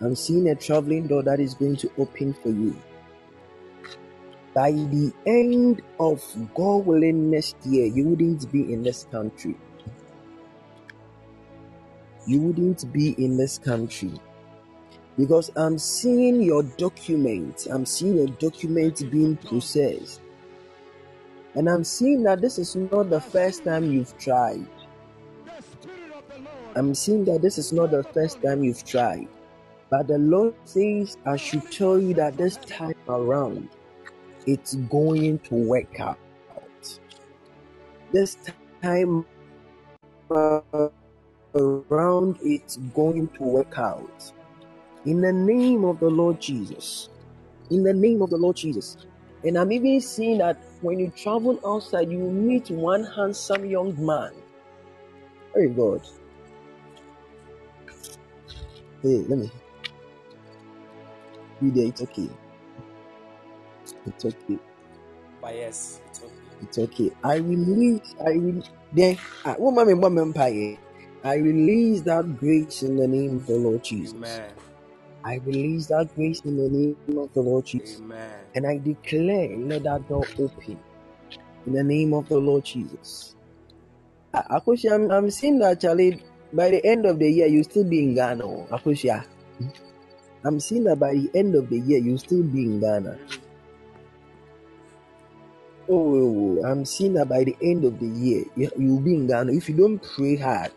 I'm 0.00 0.14
seeing 0.16 0.48
a 0.48 0.54
traveling 0.54 1.06
door 1.06 1.22
that 1.22 1.40
is 1.40 1.54
going 1.54 1.76
to 1.76 1.90
open 1.98 2.34
for 2.34 2.48
you. 2.48 2.76
By 4.54 4.72
the 4.72 5.12
end 5.26 5.82
of 5.98 6.22
God 6.54 6.86
willing 6.86 7.30
next 7.30 7.56
year, 7.64 7.86
you 7.86 8.08
wouldn't 8.08 8.50
be 8.50 8.72
in 8.72 8.82
this 8.82 9.04
country. 9.10 9.56
You 12.26 12.40
wouldn't 12.40 12.92
be 12.92 13.10
in 13.12 13.36
this 13.36 13.58
country. 13.58 14.12
Because 15.16 15.50
I'm 15.56 15.78
seeing 15.78 16.42
your 16.42 16.62
document. 16.62 17.66
I'm 17.70 17.84
seeing 17.84 18.16
your 18.16 18.28
document 18.28 19.10
being 19.10 19.36
processed. 19.36 20.21
And 21.54 21.68
I'm 21.68 21.84
seeing 21.84 22.22
that 22.22 22.40
this 22.40 22.58
is 22.58 22.74
not 22.76 23.10
the 23.10 23.20
first 23.20 23.64
time 23.64 23.92
you've 23.92 24.16
tried. 24.18 24.66
I'm 26.74 26.94
seeing 26.94 27.24
that 27.26 27.42
this 27.42 27.58
is 27.58 27.72
not 27.72 27.90
the 27.90 28.02
first 28.02 28.42
time 28.42 28.64
you've 28.64 28.84
tried. 28.84 29.28
But 29.90 30.08
the 30.08 30.16
Lord 30.16 30.54
says, 30.64 31.18
I 31.26 31.36
should 31.36 31.70
tell 31.70 31.98
you 31.98 32.14
that 32.14 32.38
this 32.38 32.56
time 32.56 32.94
around, 33.08 33.68
it's 34.46 34.76
going 34.76 35.38
to 35.40 35.54
work 35.54 36.00
out. 36.00 36.18
This 38.10 38.38
time 38.82 39.26
around, 41.54 42.38
it's 42.42 42.78
going 42.94 43.28
to 43.28 43.42
work 43.42 43.78
out. 43.78 44.32
In 45.04 45.20
the 45.20 45.32
name 45.32 45.84
of 45.84 46.00
the 46.00 46.08
Lord 46.08 46.40
Jesus. 46.40 47.10
In 47.70 47.82
the 47.82 47.92
name 47.92 48.22
of 48.22 48.30
the 48.30 48.38
Lord 48.38 48.56
Jesus. 48.56 48.96
And 49.44 49.58
I'm 49.58 49.72
even 49.72 50.00
seeing 50.00 50.38
that 50.38 50.56
when 50.80 50.98
you 51.00 51.10
travel 51.10 51.58
outside, 51.66 52.10
you 52.10 52.18
meet 52.18 52.70
one 52.70 53.04
handsome 53.04 53.64
young 53.64 53.94
man. 54.04 54.32
Very 55.54 55.68
good. 55.68 56.02
Hey, 59.02 59.24
let 59.28 59.38
me 59.38 59.50
be 61.60 61.70
there. 61.70 61.86
It's 61.86 62.02
okay. 62.02 62.30
It's 64.06 64.24
okay. 64.24 64.58
But 65.40 65.54
yes, 65.56 66.00
it's 66.08 66.20
okay. 66.22 66.32
It's 66.62 66.78
okay. 66.78 67.10
I 67.24 67.40
will 67.40 67.58
leave. 67.58 68.00
I 68.24 68.36
will. 68.36 68.62
Then, 68.92 69.16
what 69.56 69.74
mama, 69.74 70.10
mama. 70.10 70.76
I 71.24 71.36
release 71.36 72.00
that 72.02 72.36
grace 72.38 72.82
in 72.82 72.96
the 72.96 73.06
name 73.06 73.36
of 73.36 73.46
the 73.46 73.56
Lord 73.56 73.84
Jesus. 73.84 74.14
Amen. 74.14 74.52
I 75.24 75.36
release 75.46 75.86
that 75.88 76.14
grace 76.14 76.40
in 76.42 76.56
the 76.56 76.68
name 76.68 76.96
of 77.18 77.32
the 77.34 77.40
Lord 77.42 77.66
Jesus. 77.66 78.02
Amen. 78.02 78.46
And 78.54 78.66
I 78.66 78.78
declare, 78.78 79.56
let 79.56 79.84
that 79.84 80.08
door 80.08 80.26
open 80.38 80.78
in 81.66 81.72
the 81.72 81.84
name 81.84 82.14
of 82.14 82.28
the 82.28 82.38
Lord 82.38 82.64
Jesus. 82.64 83.36
A- 84.34 84.60
I'm, 84.90 85.10
I'm 85.10 85.30
seeing 85.30 85.58
that, 85.60 85.80
Charlie, 85.80 86.22
by 86.52 86.70
the 86.70 86.84
end 86.86 87.06
of 87.06 87.18
the 87.18 87.30
year, 87.30 87.46
you'll 87.48 87.64
oh, 87.64 87.70
ah, 87.70 87.70
still 87.70 87.84
be 87.84 88.00
in 88.04 88.14
Ghana. 88.14 88.44
oh, 88.44 88.66
I'm 90.44 90.60
seeing 90.60 90.84
that 90.84 90.98
by 91.00 91.14
the 91.14 91.30
end 91.34 91.54
of 91.54 91.70
the 91.70 91.78
year, 91.78 92.00
you'll 92.00 92.18
still 92.18 92.42
be 92.44 92.64
in 92.64 92.80
Ghana. 92.80 93.18
Oh, 95.88 96.62
I'm 96.64 96.84
seeing 96.84 97.14
that 97.14 97.28
by 97.28 97.44
the 97.44 97.56
end 97.62 97.84
of 97.84 97.98
the 98.00 98.06
year, 98.08 98.44
you'll 98.56 99.00
be 99.00 99.14
in 99.14 99.26
Ghana. 99.28 99.52
If 99.52 99.68
you 99.68 99.76
don't 99.76 100.02
pray 100.02 100.36
hard, 100.36 100.72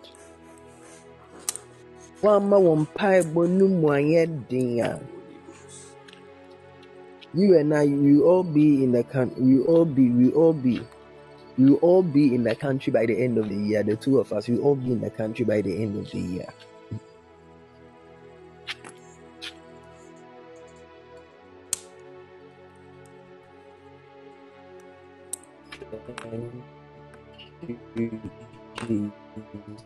wama 2.25 2.57
wɔn 2.65 2.79
mpaebɔ 2.87 3.41
no 3.57 3.67
mu 3.69 3.87
anyɛ 3.97 4.23
den 4.49 4.79
a, 4.81 4.99
you 7.33 7.57
and 7.57 7.73
I, 7.73 7.85
we 7.87 8.19
all 8.21 8.43
be 8.43 8.83
in 8.83 8.91
the 8.93 9.03
country. 9.05 9.41
We 9.43 9.61
all 9.61 9.85
be. 9.85 10.09
We 10.09 10.31
all 10.33 10.53
be. 10.53 10.81
We 11.57 11.73
all 11.75 12.03
be 12.03 12.35
in 12.35 12.43
the 12.43 12.55
country 12.55 12.91
by 12.93 13.05
the 13.07 13.15
end 13.23 13.37
of 13.37 13.49
the 13.49 13.55
year. 13.55 13.83
The 13.83 13.95
two 13.97 14.19
of 14.19 14.33
us, 14.33 14.49
we 14.49 14.59
all 14.59 14.75
be 14.75 14.91
in 14.93 15.01
the 15.01 15.11
country 15.11 15.45
by 15.45 15.61
the 15.61 15.81
end 15.81 15.97
of 15.97 16.11
the 16.11 16.19
year. 16.19 16.47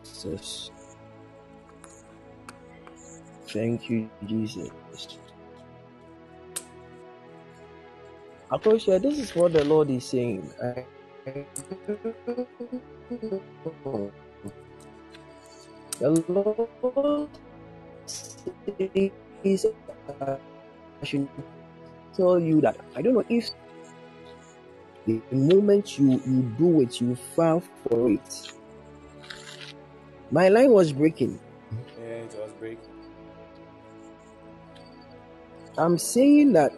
Jesus. 0.04 0.70
Thank 3.52 3.90
you, 3.90 4.10
Jesus. 4.26 4.70
Akosha, 8.52 9.02
this 9.02 9.18
is 9.18 9.34
what 9.36 9.52
the 9.54 9.64
Lord 9.64 9.90
is 9.90 10.06
saying. 10.06 10.52
The 16.00 16.10
Lord 16.28 17.30
says, 18.06 19.66
I 21.02 21.04
should 21.04 21.28
tell 22.16 22.40
you 22.40 22.60
that 22.62 22.78
I 22.96 23.02
don't 23.02 23.14
know 23.14 23.24
if 23.28 23.50
the 25.06 25.22
moment 25.32 25.98
you, 25.98 26.22
you 26.26 26.42
do 26.58 26.82
it, 26.82 27.00
you 27.00 27.16
fall 27.36 27.62
for 27.88 28.10
it. 28.10 28.52
My 30.30 30.48
line 30.48 30.72
was 30.72 30.92
breaking. 30.92 31.40
Yeah, 32.00 32.24
it 32.26 32.34
was 32.38 32.52
breaking. 32.54 32.89
I'm 35.80 35.96
saying 35.96 36.52
that 36.52 36.74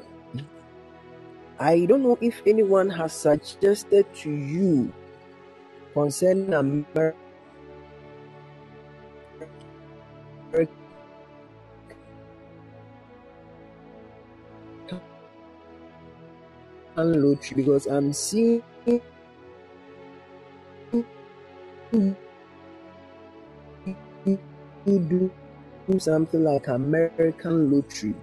I 1.59 1.87
don't 1.87 2.05
know 2.05 2.17
if 2.21 2.41
anyone 2.47 2.89
has 2.89 3.13
suggested 3.13 4.07
to 4.23 4.31
you 4.31 4.93
concerning 5.93 6.55
American 6.55 7.19
lottery 16.97 17.57
because 17.57 17.87
I'm 17.89 18.13
seeing 18.13 18.63
you 21.91 22.15
do 24.87 25.31
something 25.99 26.45
like 26.45 26.69
American 26.69 27.73
lottery. 27.73 28.15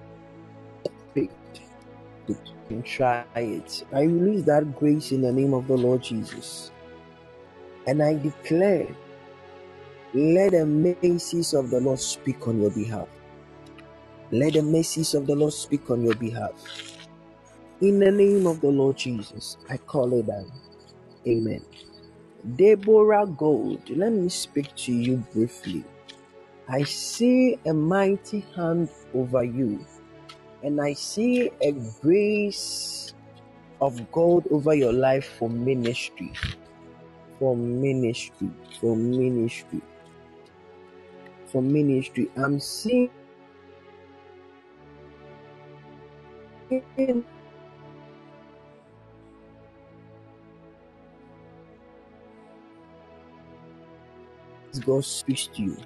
It 2.30 2.51
and 2.69 2.86
try 2.86 3.25
it. 3.36 3.86
I 3.93 4.03
release 4.03 4.43
that 4.45 4.77
grace 4.80 5.11
in 5.11 5.21
the 5.21 5.32
name 5.34 5.53
of 5.53 5.67
the 5.67 5.75
Lord 5.77 6.03
Jesus. 6.03 6.71
And 7.88 8.03
I 8.03 8.15
declare, 8.15 8.88
let 10.13 10.51
the 10.53 10.65
mercies 10.65 11.53
of 11.53 11.69
the 11.71 11.80
Lord 11.82 11.99
speak 11.99 12.47
on 12.47 12.61
your 12.61 12.71
behalf. 12.71 13.07
Let 14.32 14.53
the 14.53 14.63
mercies 14.63 15.13
of 15.15 15.27
the 15.27 15.36
Lord 15.36 15.53
speak 15.53 15.89
on 15.91 16.03
your 16.03 16.15
behalf. 16.15 16.53
In 17.82 17.99
the 17.99 18.11
name 18.11 18.47
of 18.47 18.61
the 18.61 18.69
Lord 18.69 18.97
Jesus, 18.97 19.57
I 19.69 19.77
call 19.77 20.13
it 20.19 20.27
down. 20.27 20.51
Amen. 21.27 21.63
Deborah 22.55 23.27
Gold, 23.27 23.89
let 23.89 24.13
me 24.13 24.30
speak 24.30 24.75
to 24.77 24.93
you 24.93 25.17
briefly. 25.34 25.84
I 26.69 26.84
see 26.84 27.59
a 27.65 27.73
mighty 27.73 28.45
hand 28.55 28.89
over 29.13 29.43
you, 29.43 29.86
and 30.64 30.82
I 30.82 30.93
see 30.93 31.51
a 31.62 31.72
grace 32.01 33.14
of 33.82 34.12
God 34.12 34.45
over 34.51 34.74
your 34.76 34.93
life 34.93 35.26
for 35.39 35.49
ministry. 35.49 36.34
For 37.39 37.55
ministry, 37.55 38.49
for 38.82 38.95
ministry, 38.95 39.82
for 41.47 41.62
ministry. 41.62 42.30
I'm 42.38 42.60
seeing 42.60 43.10
God 54.86 55.05
speaks 55.05 55.47
to 55.47 55.64
you. 55.64 55.78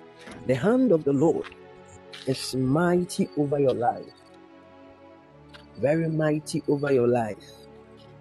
The 0.48 0.56
hand 0.56 0.92
of 0.92 1.04
the 1.04 1.14
Lord 1.14 1.48
is 2.28 2.56
mighty 2.56 3.30
over 3.38 3.60
your 3.60 3.74
life, 3.74 4.06
very 5.78 6.10
mighty 6.10 6.64
over 6.68 6.92
your 6.92 7.08
life. 7.08 7.44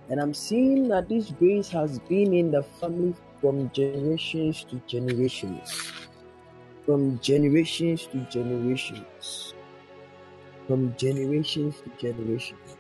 And 0.09 0.20
I'm 0.20 0.34
seeing 0.34 0.88
that 0.88 1.09
this 1.09 1.30
grace 1.30 1.68
has 1.70 1.98
been 2.00 2.34
in 2.34 2.50
the 2.50 2.62
family 2.62 3.14
from 3.40 3.70
generations 3.70 4.64
to 4.70 4.80
generations. 4.86 5.92
From 6.84 7.18
generations 7.20 8.07
to 8.09 8.18
generations. 8.30 9.55
From 10.66 10.94
generations 10.96 11.76
to 11.82 11.90
generations. 11.98 12.76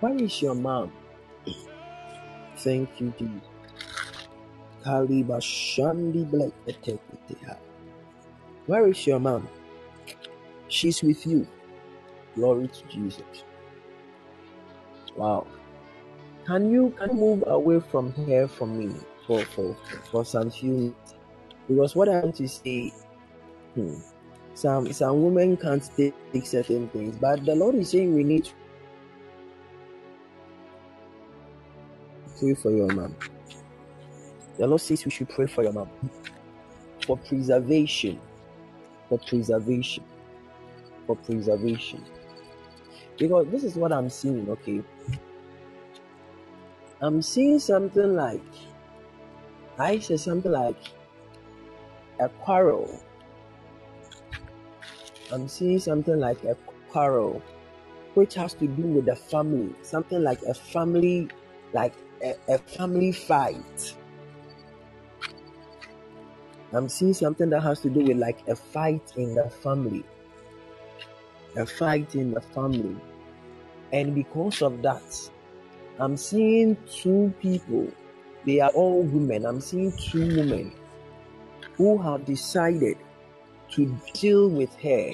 Where 0.00 0.14
is 0.14 0.40
your 0.42 0.54
mom? 0.54 0.92
Thank 2.56 3.00
you, 3.00 3.12
Jesus. 3.18 3.42
Where 8.66 8.88
is 8.88 9.06
your 9.06 9.20
mom? 9.20 9.48
She's 10.68 11.02
with 11.02 11.26
you. 11.26 11.46
Glory 12.34 12.68
to 12.68 12.86
Jesus. 12.88 13.44
Wow. 15.16 15.46
Can 16.46 16.70
you 16.70 16.90
can 16.98 17.10
you 17.10 17.16
move 17.16 17.44
away 17.46 17.80
from 17.80 18.12
here 18.12 18.48
for 18.48 18.66
me 18.66 18.94
for 19.26 19.44
for 19.44 19.76
for 20.10 20.24
some 20.24 20.50
few 20.50 20.70
minutes? 20.70 21.14
Because 21.68 21.96
what 21.96 22.08
I 22.08 22.20
want 22.20 22.36
to 22.36 22.48
say, 22.48 22.92
hmm, 23.74 23.96
some 24.54 24.92
some 24.92 25.22
women 25.22 25.56
can't 25.56 25.82
take, 25.96 26.14
take 26.32 26.46
certain 26.46 26.88
things, 26.88 27.16
but 27.16 27.44
the 27.44 27.54
Lord 27.54 27.74
is 27.76 27.90
saying 27.90 28.14
we 28.14 28.24
need 28.24 28.44
to 28.44 28.52
pray 32.38 32.54
for 32.54 32.70
your 32.70 32.92
mom. 32.92 33.16
The 34.58 34.66
Lord 34.66 34.80
says 34.80 35.04
we 35.04 35.10
should 35.10 35.30
pray 35.30 35.46
for 35.46 35.62
your 35.62 35.72
mom 35.72 35.88
for 37.06 37.16
preservation, 37.18 38.20
for 39.08 39.18
preservation, 39.18 40.04
for 41.06 41.16
preservation. 41.16 42.04
Because 43.18 43.46
this 43.48 43.64
is 43.64 43.76
what 43.76 43.92
I'm 43.92 44.10
seeing, 44.10 44.48
okay? 44.48 44.82
I'm 47.00 47.22
seeing 47.22 47.58
something 47.58 48.14
like, 48.14 48.42
I 49.78 49.98
say 49.98 50.16
something 50.16 50.50
like 50.50 50.78
a 52.20 52.28
quarrel. 52.28 53.00
I'm 55.32 55.48
seeing 55.48 55.78
something 55.78 56.18
like 56.18 56.42
a 56.44 56.56
quarrel, 56.90 57.42
which 58.14 58.34
has 58.34 58.54
to 58.54 58.66
do 58.66 58.82
with 58.82 59.06
the 59.06 59.16
family. 59.16 59.74
Something 59.82 60.22
like 60.22 60.42
a 60.42 60.54
family, 60.54 61.28
like 61.72 61.94
a, 62.22 62.34
a 62.48 62.58
family 62.58 63.12
fight. 63.12 63.96
I'm 66.72 66.88
seeing 66.88 67.14
something 67.14 67.50
that 67.50 67.62
has 67.62 67.80
to 67.80 67.90
do 67.90 68.00
with 68.00 68.16
like 68.16 68.46
a 68.48 68.56
fight 68.56 69.12
in 69.16 69.34
the 69.34 69.48
family. 69.48 70.04
A 71.56 71.66
fight 71.66 72.14
in 72.14 72.32
the 72.32 72.40
family. 72.40 72.96
And 73.92 74.14
because 74.14 74.62
of 74.62 74.82
that, 74.82 75.30
I'm 75.98 76.16
seeing 76.16 76.76
two 76.90 77.32
people. 77.40 77.88
They 78.44 78.60
are 78.60 78.70
all 78.70 79.02
women. 79.02 79.46
I'm 79.46 79.60
seeing 79.60 79.92
two 79.96 80.26
women 80.36 80.72
who 81.76 81.98
have 81.98 82.24
decided 82.24 82.98
to 83.70 83.98
deal 84.12 84.48
with 84.48 84.74
her. 84.76 85.12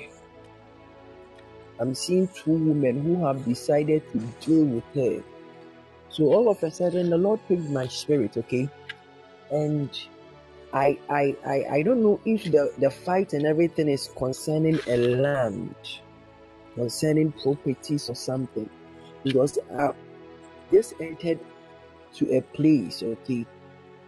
I'm 1.79 1.95
seeing 1.95 2.29
two 2.29 2.53
women 2.53 3.03
who 3.03 3.25
have 3.25 3.45
decided 3.45 4.03
to 4.12 4.19
deal 4.41 4.65
with 4.65 4.85
her. 4.95 5.23
So 6.11 6.25
all 6.25 6.51
of 6.51 6.62
a 6.62 6.71
sudden, 6.71 7.11
the 7.11 7.19
Lord 7.19 7.41
picked 7.49 7.71
my 7.71 7.87
spirit, 7.87 8.37
okay? 8.37 8.69
And 9.51 9.91
I, 10.73 10.99
I, 11.09 11.37
I, 11.47 11.65
I 11.71 11.83
don't 11.83 12.03
know 12.03 12.21
if 12.25 12.45
the, 12.45 12.73
the 12.79 12.91
fight 12.91 13.33
and 13.33 13.47
everything 13.47 13.89
is 13.89 14.11
concerning 14.17 14.79
a 14.87 14.97
land, 14.97 15.75
concerning 16.75 17.33
properties 17.33 18.09
or 18.09 18.15
something. 18.15 18.69
Because 19.23 19.59
I 19.77 19.93
just 20.73 20.95
entered 21.01 21.41
to 22.15 22.37
a 22.37 22.41
place, 22.41 23.03
okay, 23.03 23.47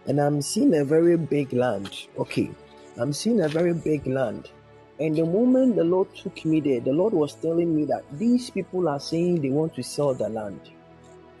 and 0.07 0.19
I'm 0.19 0.41
seeing 0.41 0.75
a 0.75 0.83
very 0.83 1.17
big 1.17 1.53
land, 1.53 2.07
okay. 2.17 2.51
I'm 2.99 3.13
seeing 3.13 3.41
a 3.41 3.47
very 3.47 3.73
big 3.73 4.05
land. 4.05 4.51
And 4.99 5.15
the 5.15 5.25
moment 5.25 5.75
the 5.75 5.83
Lord 5.83 6.13
took 6.15 6.45
me 6.45 6.59
there, 6.59 6.79
the 6.79 6.93
Lord 6.93 7.13
was 7.13 7.33
telling 7.35 7.75
me 7.75 7.85
that 7.85 8.03
these 8.13 8.49
people 8.51 8.87
are 8.87 8.99
saying 8.99 9.41
they 9.41 9.49
want 9.49 9.73
to 9.75 9.83
sell 9.83 10.13
the 10.13 10.29
land. 10.29 10.59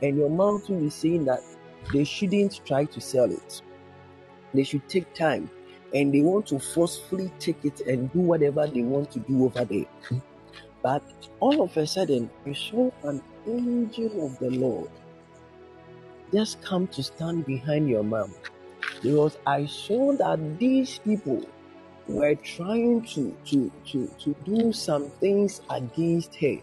And 0.01 0.17
your 0.17 0.29
mountain 0.29 0.87
is 0.87 0.95
saying 0.95 1.25
that 1.25 1.41
they 1.93 2.03
shouldn't 2.03 2.65
try 2.65 2.85
to 2.85 2.99
sell 2.99 3.31
it 3.31 3.61
they 4.53 4.63
should 4.63 4.87
take 4.87 5.13
time 5.13 5.49
and 5.93 6.13
they 6.13 6.21
want 6.21 6.47
to 6.47 6.59
forcefully 6.59 7.31
take 7.39 7.63
it 7.65 7.81
and 7.81 8.11
do 8.13 8.19
whatever 8.19 8.65
they 8.67 8.81
want 8.81 9.11
to 9.11 9.19
do 9.19 9.45
over 9.45 9.65
there. 9.65 9.85
But 10.83 11.01
all 11.39 11.61
of 11.61 11.77
a 11.77 11.87
sudden, 11.87 12.29
I 12.45 12.51
saw 12.51 12.91
an 13.03 13.23
angel 13.47 14.25
of 14.25 14.37
the 14.39 14.49
Lord 14.51 14.89
just 16.33 16.61
come 16.61 16.87
to 16.87 17.01
stand 17.01 17.45
behind 17.45 17.87
your 17.87 18.03
mom 18.03 18.33
because 19.01 19.37
I 19.47 19.65
saw 19.65 20.13
that 20.17 20.59
these 20.59 20.99
people 20.99 21.41
were 22.07 22.35
trying 22.35 23.05
to, 23.13 23.35
to, 23.45 23.71
to, 23.91 24.07
to 24.19 24.35
do 24.43 24.73
some 24.73 25.09
things 25.21 25.61
against 25.69 26.35
her. 26.35 26.57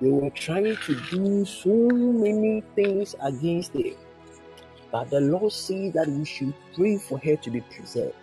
They 0.00 0.10
were 0.10 0.30
trying 0.30 0.76
to 0.76 1.00
do 1.10 1.44
so 1.44 1.68
many 1.68 2.62
things 2.74 3.14
against 3.20 3.74
her. 3.74 3.90
But 4.90 5.10
the 5.10 5.20
Lord 5.20 5.52
said 5.52 5.92
that 5.94 6.08
we 6.08 6.24
should 6.24 6.54
pray 6.74 6.96
for 6.96 7.18
her 7.18 7.36
to 7.36 7.50
be 7.50 7.60
preserved. 7.60 8.14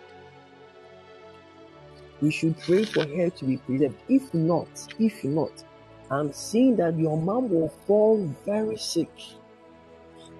We 2.20 2.30
should 2.30 2.58
pray 2.60 2.84
for 2.84 3.04
her 3.04 3.30
to 3.30 3.44
be 3.44 3.56
preserved. 3.58 3.96
If 4.08 4.32
not, 4.34 4.68
if 4.98 5.24
not, 5.24 5.64
I'm 6.10 6.32
seeing 6.32 6.76
that 6.76 6.98
your 6.98 7.20
mom 7.20 7.50
will 7.50 7.68
fall 7.86 8.24
very 8.44 8.76
sick. 8.76 9.10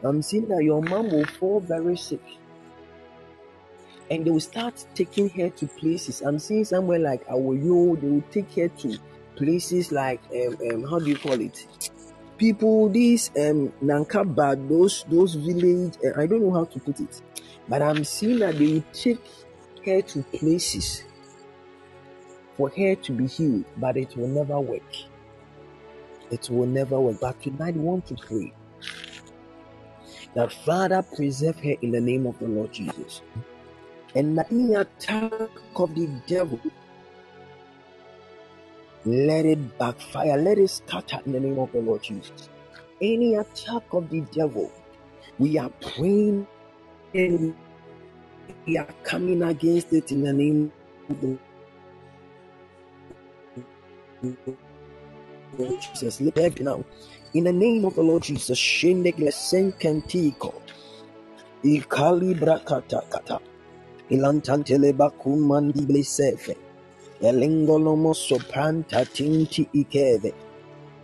I'm 0.02 0.22
seeing 0.22 0.48
that 0.48 0.62
your 0.62 0.82
mom 0.82 1.10
will 1.10 1.24
fall 1.24 1.60
very 1.60 1.96
sick. 1.96 2.22
And 4.10 4.24
they 4.24 4.30
will 4.30 4.40
start 4.40 4.84
taking 4.94 5.28
her 5.30 5.48
to 5.48 5.66
places. 5.66 6.20
I'm 6.20 6.38
seeing 6.38 6.64
somewhere 6.64 6.98
like 6.98 7.26
Awoyo, 7.26 8.00
they 8.00 8.08
will 8.08 8.24
take 8.30 8.52
her 8.54 8.68
to 8.68 8.98
places 9.36 9.90
like 9.90 10.20
um, 10.32 10.56
um 10.70 10.84
how 10.88 10.98
do 11.00 11.06
you 11.06 11.16
call 11.16 11.40
it? 11.40 11.66
people 12.36 12.88
these 12.88 13.30
um 13.38 13.72
nankaba 13.82 14.56
those 14.68 15.04
those 15.08 15.34
village 15.34 15.94
uh, 16.04 16.20
i 16.20 16.26
don't 16.26 16.42
know 16.42 16.52
how 16.52 16.64
to 16.64 16.80
put 16.80 16.98
it 17.00 17.22
but 17.68 17.80
i'm 17.82 18.04
seeing 18.04 18.38
that 18.38 18.58
they 18.58 18.74
will 18.74 18.84
take 18.92 19.20
her 19.84 20.02
to 20.02 20.22
places 20.24 21.04
for 22.56 22.70
her 22.70 22.94
to 22.96 23.12
be 23.12 23.26
healed 23.26 23.64
but 23.78 23.96
it 23.96 24.16
will 24.16 24.28
never 24.28 24.60
work. 24.60 24.82
It 26.30 26.48
will 26.50 26.66
never 26.66 27.00
work. 27.00 27.20
But 27.20 27.42
tonight 27.42 27.76
want 27.76 28.06
to 28.06 28.16
pray 28.16 28.52
that 30.34 30.52
father 30.52 31.02
preserve 31.02 31.56
her 31.60 31.74
in 31.82 31.92
the 31.92 32.00
name 32.00 32.26
of 32.26 32.38
the 32.38 32.46
lord 32.48 32.72
jesus. 32.72 33.22
And 34.14 34.38
any 34.50 34.74
attack 34.74 35.32
of 35.76 35.94
the 35.94 36.08
devil. 36.26 36.60
Let 39.04 39.44
it 39.44 39.78
backfire. 39.78 40.38
Let 40.38 40.58
it 40.58 40.68
scatter 40.70 41.20
in 41.26 41.32
the 41.32 41.40
name 41.40 41.58
of 41.58 41.72
the 41.72 41.80
Lord 41.80 42.02
Jesus. 42.02 42.48
Any 43.02 43.34
attack 43.34 43.82
of 43.92 44.08
the 44.08 44.22
devil, 44.32 44.72
we 45.38 45.58
are 45.58 45.70
praying 45.80 46.46
and 47.14 47.54
we 48.66 48.78
are 48.78 48.88
coming 49.02 49.42
against 49.42 49.92
it 49.92 50.12
in 50.12 50.22
the 50.22 50.32
name 50.32 50.72
of 51.10 51.20
the 51.20 51.38
Lord 55.58 55.80
Jesus. 55.80 56.20
Let 56.20 56.60
now. 56.60 56.84
In 57.34 57.44
the 57.44 57.52
name 57.52 57.84
of 57.84 57.94
the 57.96 58.02
Lord 58.02 58.22
Jesus. 58.24 58.58
Shendekle 58.58 59.30
senkantiko. 59.32 60.54
Ikali 61.64 62.34
brakata 62.34 63.02
kata. 63.10 63.40
Ilantantele 64.10 64.92
bakumandi 64.92 65.86
blesefe. 65.86 66.56
Elingolomo 67.22 68.14
sopranta 68.14 69.04
tinti 69.06 69.68
ikeve. 69.74 70.32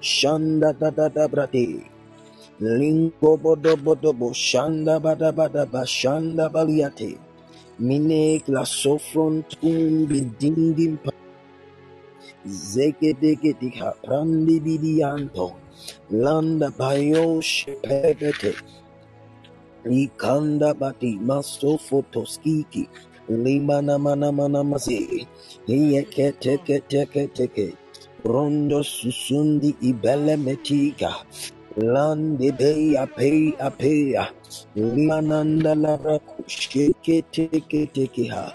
Shanda 0.00 0.72
da 0.78 0.90
da 0.90 1.08
da 1.08 1.28
brade. 1.28 1.84
Lingo 2.60 3.36
bodo 3.36 3.76
bodo 3.76 4.12
bo 4.12 4.30
shanda 4.32 5.00
bada 5.00 5.32
bada 5.32 5.66
ba 5.70 5.82
shanda 5.86 6.50
baliate. 6.50 7.18
Mine 7.78 8.42
la 8.48 8.64
sofront 8.64 9.56
um 9.62 10.06
bidingim 10.08 10.98
pa. 11.02 11.10
Zeke 12.46 13.14
deke 13.20 13.54
dika 13.60 13.92
prandi 14.04 14.60
bidianto. 14.60 15.56
Landa 16.10 16.70
bayo 16.72 17.40
shepebete. 17.42 18.54
Ikanda 19.86 20.74
bati 20.78 21.18
maso 21.18 21.78
fotoskiki. 21.78 22.88
Limana 23.30 23.98
mana 24.00 24.32
mana 24.32 24.64
masi. 24.64 25.26
Yeke 25.66 26.32
teke 26.40 26.82
teke 26.88 27.28
teke. 27.34 27.76
Rondo 28.24 28.82
susundi 28.84 29.74
ibele 29.82 30.36
metiga. 30.36 31.12
Lande 31.76 32.52
be 32.58 32.96
ape 32.96 33.56
apea. 33.58 34.28
Limananda 34.76 35.74
laraku 35.74 36.44
sheke 36.48 37.24
teke 37.32 37.88
teke 37.94 38.30
ha. 38.30 38.52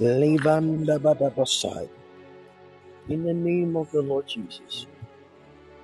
Livanda 0.00 0.98
badabasai. 0.98 1.88
In 3.08 3.24
the 3.24 3.34
name 3.34 3.76
of 3.76 3.90
the 3.92 4.02
Lord 4.02 4.28
Jesus. 4.28 4.86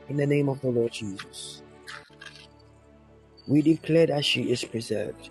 In 0.09 0.17
the 0.17 0.27
name 0.27 0.49
of 0.49 0.61
the 0.61 0.69
Lord 0.71 0.93
Jesus. 0.93 1.63
We 3.49 3.63
declare 3.63 4.07
that 4.09 4.25
she 4.25 4.51
is 4.51 4.65
preserved. 4.65 5.31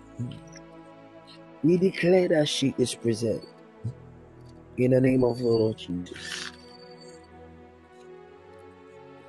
We 1.64 1.78
declare 1.78 2.28
that 2.28 2.48
she 2.48 2.74
is 2.78 2.94
preserved. 2.94 3.46
In 4.78 4.92
the 4.92 5.00
name 5.00 5.24
of 5.24 5.38
the 5.38 5.46
Lord 5.46 5.78
Jesus. 5.78 6.52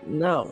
Now, 0.08 0.52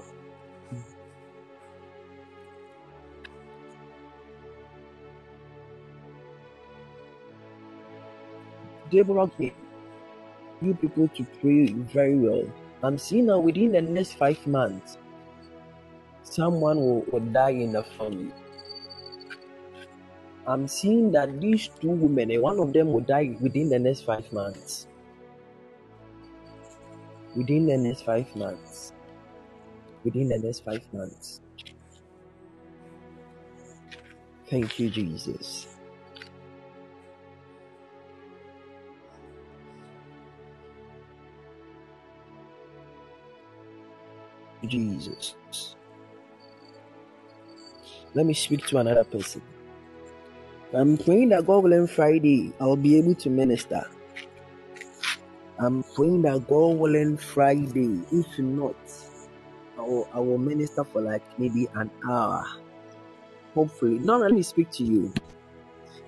Deborah 8.91 9.27
you 10.65 10.73
people 10.73 11.07
to 11.09 11.23
pray 11.41 11.67
very 11.67 12.17
well. 12.17 12.43
I'm 12.83 12.97
seeing 12.97 13.27
now 13.27 13.39
within 13.39 13.71
the 13.71 13.81
next 13.81 14.13
five 14.13 14.45
months, 14.45 14.97
someone 16.23 16.77
will, 16.77 17.05
will 17.11 17.19
die 17.19 17.51
in 17.51 17.71
the 17.71 17.83
family. 17.83 18.31
I'm 20.47 20.67
seeing 20.67 21.11
that 21.13 21.41
these 21.41 21.69
two 21.79 21.89
women, 21.89 22.31
and 22.31 22.41
one 22.41 22.59
of 22.59 22.73
them 22.73 22.93
will 22.93 23.01
die 23.01 23.35
within 23.39 23.69
the 23.69 23.79
next 23.79 24.01
five 24.01 24.31
months. 24.31 24.87
Within 27.35 27.65
the 27.65 27.77
next 27.77 28.03
five 28.03 28.33
months. 28.35 28.93
Within 30.03 30.29
the 30.29 30.37
next 30.37 30.63
five 30.63 30.81
months. 30.93 31.41
Thank 34.47 34.79
you, 34.79 34.89
Jesus. 34.91 35.74
Jesus. 44.65 45.75
Let 48.13 48.25
me 48.25 48.33
speak 48.33 48.65
to 48.67 48.77
another 48.77 49.03
person. 49.03 49.41
I'm 50.73 50.97
praying 50.97 51.29
that 51.29 51.45
God 51.47 51.63
will 51.63 51.63
willing 51.63 51.87
Friday 51.87 52.53
I'll 52.59 52.75
be 52.75 52.97
able 52.97 53.15
to 53.15 53.29
minister. 53.29 53.85
I'm 55.59 55.83
praying 55.95 56.23
that 56.23 56.47
God 56.47 56.55
will 56.57 56.77
willing 56.77 57.17
Friday, 57.17 58.01
if 58.11 58.39
not, 58.39 58.75
I 59.77 59.81
will, 59.81 60.09
I 60.13 60.19
will 60.19 60.37
minister 60.37 60.83
for 60.83 61.01
like 61.01 61.23
maybe 61.39 61.67
an 61.75 61.91
hour. 62.09 62.45
Hopefully. 63.53 63.99
Nora, 63.99 64.23
let 64.23 64.33
me 64.33 64.43
speak 64.43 64.69
to 64.71 64.83
you. 64.83 65.13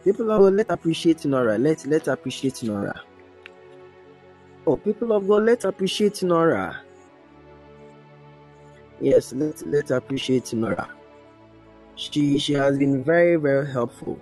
People 0.03 0.31
of 0.31 0.41
God, 0.41 0.53
let's 0.53 0.69
appreciate 0.71 1.25
Nora. 1.25 1.57
Let's 1.57 1.85
let's 1.85 2.07
appreciate 2.07 2.63
Nora. 2.63 3.01
Oh, 4.65 4.77
people 4.77 5.13
of 5.13 5.27
God, 5.27 5.43
let's 5.43 5.65
appreciate 5.65 6.23
Nora. 6.23 6.81
Yes, 8.99 9.33
let's 9.33 9.63
let's 9.63 9.91
appreciate 9.91 10.53
Nora. 10.53 10.89
She 11.95 12.39
she 12.39 12.53
has 12.53 12.77
been 12.77 13.03
very, 13.03 13.35
very 13.35 13.71
helpful 13.71 14.19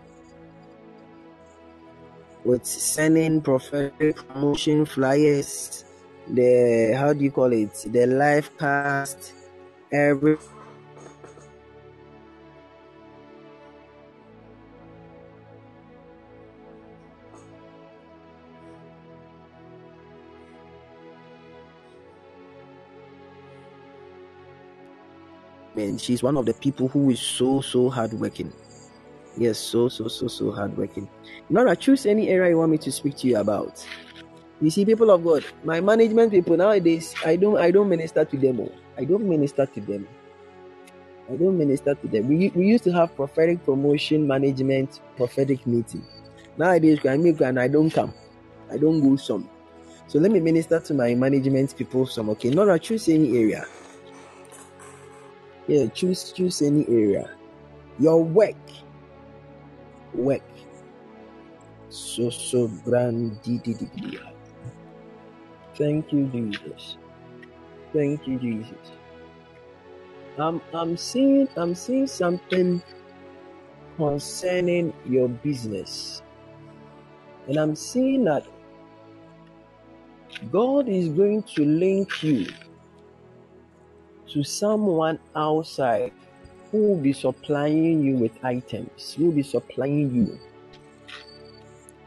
with 2.46 2.66
sending 2.66 3.42
prophetic 3.42 4.16
promotion 4.28 4.86
flyers, 4.86 5.84
the 6.28 6.96
how 6.98 7.12
do 7.12 7.24
you 7.24 7.32
call 7.32 7.52
it, 7.52 7.74
the 7.88 8.06
live 8.06 8.56
cast, 8.58 9.34
every 9.92 10.38
management. 25.76 26.02
She's 26.02 26.24
one 26.24 26.38
of 26.38 26.46
the 26.46 26.54
people 26.54 26.88
who 26.88 27.10
is 27.10 27.20
so 27.20 27.62
so 27.62 27.90
hardworking. 27.90 28.52
Yes, 29.38 29.58
so 29.60 29.90
so 29.90 30.08
so 30.08 30.28
so 30.28 30.52
hardworking. 30.52 31.10
Nora, 31.50 31.76
choose 31.76 32.06
any 32.06 32.30
area 32.30 32.52
you 32.52 32.58
want 32.58 32.72
me 32.72 32.78
to 32.80 32.92
speak 32.92 33.18
to 33.18 33.28
you 33.28 33.38
about. 33.38 33.86
You 34.62 34.70
see, 34.70 34.86
people 34.86 35.12
of 35.12 35.24
God, 35.24 35.44
my 35.64 35.82
management 35.82 36.32
people 36.32 36.58
nowadays, 36.58 37.14
I 37.26 37.36
don't 37.36 37.58
I 37.58 37.72
don't 37.72 37.90
minister 37.90 38.26
to 38.26 38.38
them. 38.38 38.62
oh. 38.62 38.72
I 38.98 39.04
don't 39.04 39.28
minister 39.28 39.66
to 39.66 39.82
them. 39.82 40.08
I 41.30 41.36
don't 41.36 41.58
minister 41.58 41.96
to 41.96 42.08
them. 42.08 42.28
We, 42.30 42.50
we 42.56 42.68
used 42.68 42.84
to 42.86 42.92
have 42.94 43.16
prophetic 43.16 43.64
promotion 43.66 44.28
management 44.28 45.02
prophetic 45.18 45.66
meeting. 45.68 46.06
Nowadays, 46.58 47.06
I 47.06 47.18
make 47.18 47.42
and 47.42 47.60
I 47.60 47.68
don't 47.68 47.90
come. 47.90 48.14
I 48.72 48.78
don't 48.78 49.02
go 49.02 49.16
some. 49.18 49.50
So 50.08 50.20
let 50.20 50.32
me 50.32 50.40
minister 50.40 50.80
to 50.80 50.94
my 50.94 51.16
management 51.16 51.76
people 51.78 52.06
some. 52.06 52.30
Okay, 52.32 52.52
Nora, 52.52 52.80
choose 52.80 53.10
any 53.10 53.38
area. 53.38 53.66
Yeah, 55.68 55.88
choose 55.88 56.32
choose 56.32 56.62
any 56.62 56.88
area. 56.88 57.30
Your 58.00 58.24
work. 58.24 58.56
Work. 60.14 60.44
So 61.90 62.30
so 62.30 62.68
di. 63.44 63.60
Thank 65.76 66.14
you, 66.14 66.28
Jesus. 66.28 66.98
Thank 67.94 68.28
you, 68.28 68.40
Jesus. 68.40 68.92
I'm 70.38 70.62
I'm 70.74 70.98
seeing 70.98 71.48
I'm 71.58 71.74
seeing 71.76 72.08
something 72.08 72.82
concerning 73.98 74.94
your 75.06 75.30
business. 75.30 76.22
And 77.48 77.58
I'm 77.58 77.76
seeing 77.76 78.26
that 78.26 78.46
God 80.52 80.90
is 80.90 81.10
going 81.10 81.44
to 81.56 81.66
link 81.66 82.24
you 82.24 82.48
to 84.30 84.44
someone 84.44 85.20
outside 85.36 86.12
who 86.72 86.90
will 86.90 86.98
be 86.98 87.14
supplying 87.14 88.04
you 88.04 88.16
with 88.18 88.44
items, 88.44 89.14
who 89.14 89.26
will 89.26 89.32
be 89.32 89.44
supplying 89.44 90.14
you. 90.14 90.40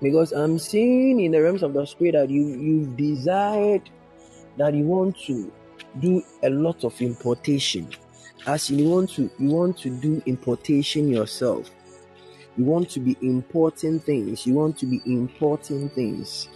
Because 0.01 0.33
I'm 0.33 0.59
seeing 0.59 1.21
in 1.21 1.33
the 1.33 1.43
realms 1.43 1.63
of 1.63 1.73
the 1.73 1.85
spirit 1.87 2.13
that 2.13 2.31
you 2.31 2.47
you've 2.47 2.97
desired 2.97 3.89
that 4.57 4.75
you 4.75 4.85
want 4.85 5.19
to 5.21 5.53
do 6.01 6.23
a 6.43 6.51
lot 6.51 6.85
of 6.85 7.01
importation. 7.01 7.89
As 8.47 8.71
you 8.71 8.89
want 8.89 9.11
to 9.15 9.31
you 9.39 9.49
want 9.49 9.79
to 9.79 9.91
do 9.91 10.23
importation 10.27 11.09
yourself. 11.09 11.71
You 12.57 12.65
want 12.65 12.91
to 12.91 13.01
be 13.01 13.17
importing 13.23 14.01
things. 14.01 14.47
You 14.47 14.55
want 14.55 14.79
to 14.79 14.87
be 14.87 15.01
importing 15.07 15.89
things. 15.91 16.49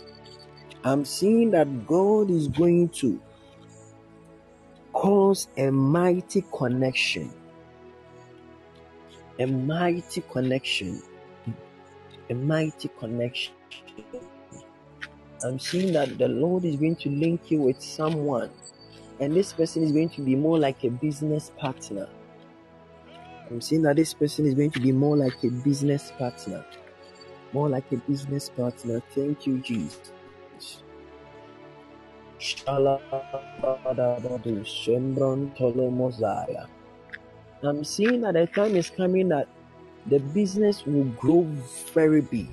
I'm 0.85 1.05
seeing 1.05 1.51
that 1.53 1.87
God 1.87 2.31
is 2.31 2.49
going 2.49 2.89
to 3.01 3.21
cause 4.93 5.49
a 5.57 5.71
mighty 5.71 6.45
connection. 6.57 7.33
A 9.39 9.47
mighty 9.47 10.23
connection. 10.31 11.03
A 12.31 12.35
mighty 12.35 12.89
connection. 12.99 13.55
I'm 15.45 15.59
seeing 15.59 15.93
that 15.95 16.19
the 16.19 16.29
Lord 16.29 16.65
is 16.65 16.77
going 16.77 16.97
to 16.97 17.11
link 17.11 17.51
you 17.51 17.61
with 17.63 17.83
someone, 17.83 18.51
and 19.19 19.35
this 19.35 19.53
person 19.53 19.83
is 19.83 19.91
going 19.91 20.11
to 20.11 20.21
be 20.23 20.37
more 20.37 20.59
like 20.59 20.85
a 20.85 20.91
business 20.91 21.51
partner. 21.59 22.09
I'm 23.51 23.61
seeing 23.61 23.83
that 23.83 23.97
this 23.97 24.15
person 24.15 24.47
is 24.47 24.55
going 24.55 24.71
to 24.71 24.81
be 24.81 24.93
more 24.93 25.17
like 25.17 25.43
a 25.45 25.49
business 25.49 26.13
partner. 26.19 26.65
More 27.53 27.69
like 27.69 27.91
a 27.93 27.97
business 27.97 28.49
partner. 28.49 29.03
Thank 29.15 29.47
you, 29.47 29.59
Jesus. 29.59 30.13
Shembron. 34.65 35.55
I'm 37.63 37.85
seeing 37.85 38.21
that 38.23 38.35
the 38.35 38.47
time 38.49 38.75
is 38.75 38.91
coming 38.91 39.29
that 39.29 39.47
the 40.07 40.19
business 40.19 40.85
will 40.85 41.05
grow 41.05 41.43
very 41.95 42.21
big. 42.21 42.49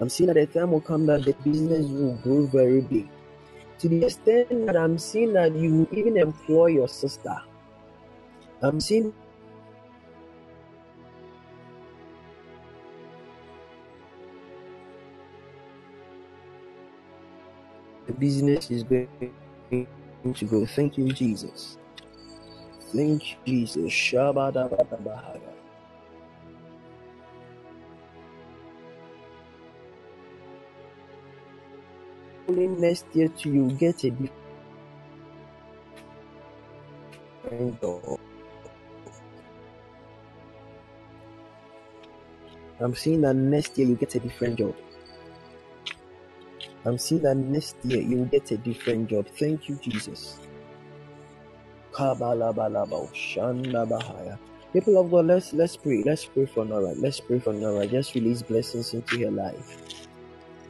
I'm 0.00 0.08
seeing 0.08 0.28
that 0.28 0.34
the 0.34 0.46
time 0.46 0.70
will 0.72 0.80
come 0.80 1.04
that 1.06 1.24
the 1.24 1.34
business 1.44 1.86
will 1.86 2.16
grow 2.16 2.46
very 2.46 2.80
big. 2.80 3.08
To 3.80 3.88
the 3.88 4.06
extent 4.06 4.66
that 4.66 4.76
I'm 4.76 4.96
seeing 4.96 5.34
that 5.34 5.54
you 5.54 5.86
even 5.92 6.16
employ 6.16 6.68
your 6.68 6.88
sister. 6.88 7.36
I'm 8.62 8.80
seeing 8.80 9.12
business 18.18 18.70
is 18.70 18.84
going 18.84 19.08
to 20.34 20.44
grow. 20.46 20.66
Thank 20.66 20.98
you, 20.98 21.12
Jesus. 21.12 21.78
Thank 22.92 23.36
you, 23.46 23.66
Jesus. 23.66 24.14
Only 32.48 32.68
next 32.68 33.06
year 33.14 33.28
to 33.28 33.50
you 33.50 33.70
get. 33.72 34.04
I'm 42.80 42.94
seeing 42.94 43.22
that 43.22 43.34
next 43.34 43.78
year 43.78 43.88
you 43.88 43.96
get 43.96 44.14
a 44.16 44.20
different 44.20 44.58
job. 44.58 44.74
I'm 46.84 46.98
seeing 46.98 47.22
that 47.22 47.36
next 47.36 47.76
year 47.84 48.02
you 48.02 48.18
will 48.18 48.26
get 48.26 48.50
a 48.50 48.58
different 48.58 49.08
job. 49.08 49.26
Thank 49.38 49.68
you, 49.68 49.76
Jesus. 49.76 50.38
People 54.72 54.98
of 54.98 55.10
God, 55.10 55.26
let's 55.26 55.52
let's 55.52 55.76
pray. 55.76 56.02
Let's 56.04 56.24
pray 56.24 56.46
for 56.46 56.64
Nora. 56.64 56.94
Let's 56.96 57.20
pray 57.20 57.38
for 57.38 57.52
Nora. 57.52 57.86
Just 57.86 58.14
release 58.14 58.42
blessings 58.42 58.92
into 58.92 59.20
her 59.20 59.30
life. 59.30 60.08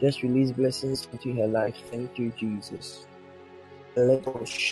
Just 0.00 0.22
release 0.22 0.52
blessings 0.52 1.08
into 1.12 1.32
her 1.32 1.46
life. 1.46 1.76
Thank 1.90 2.18
you, 2.18 2.30
Jesus. 2.36 3.06
Us. 3.96 4.68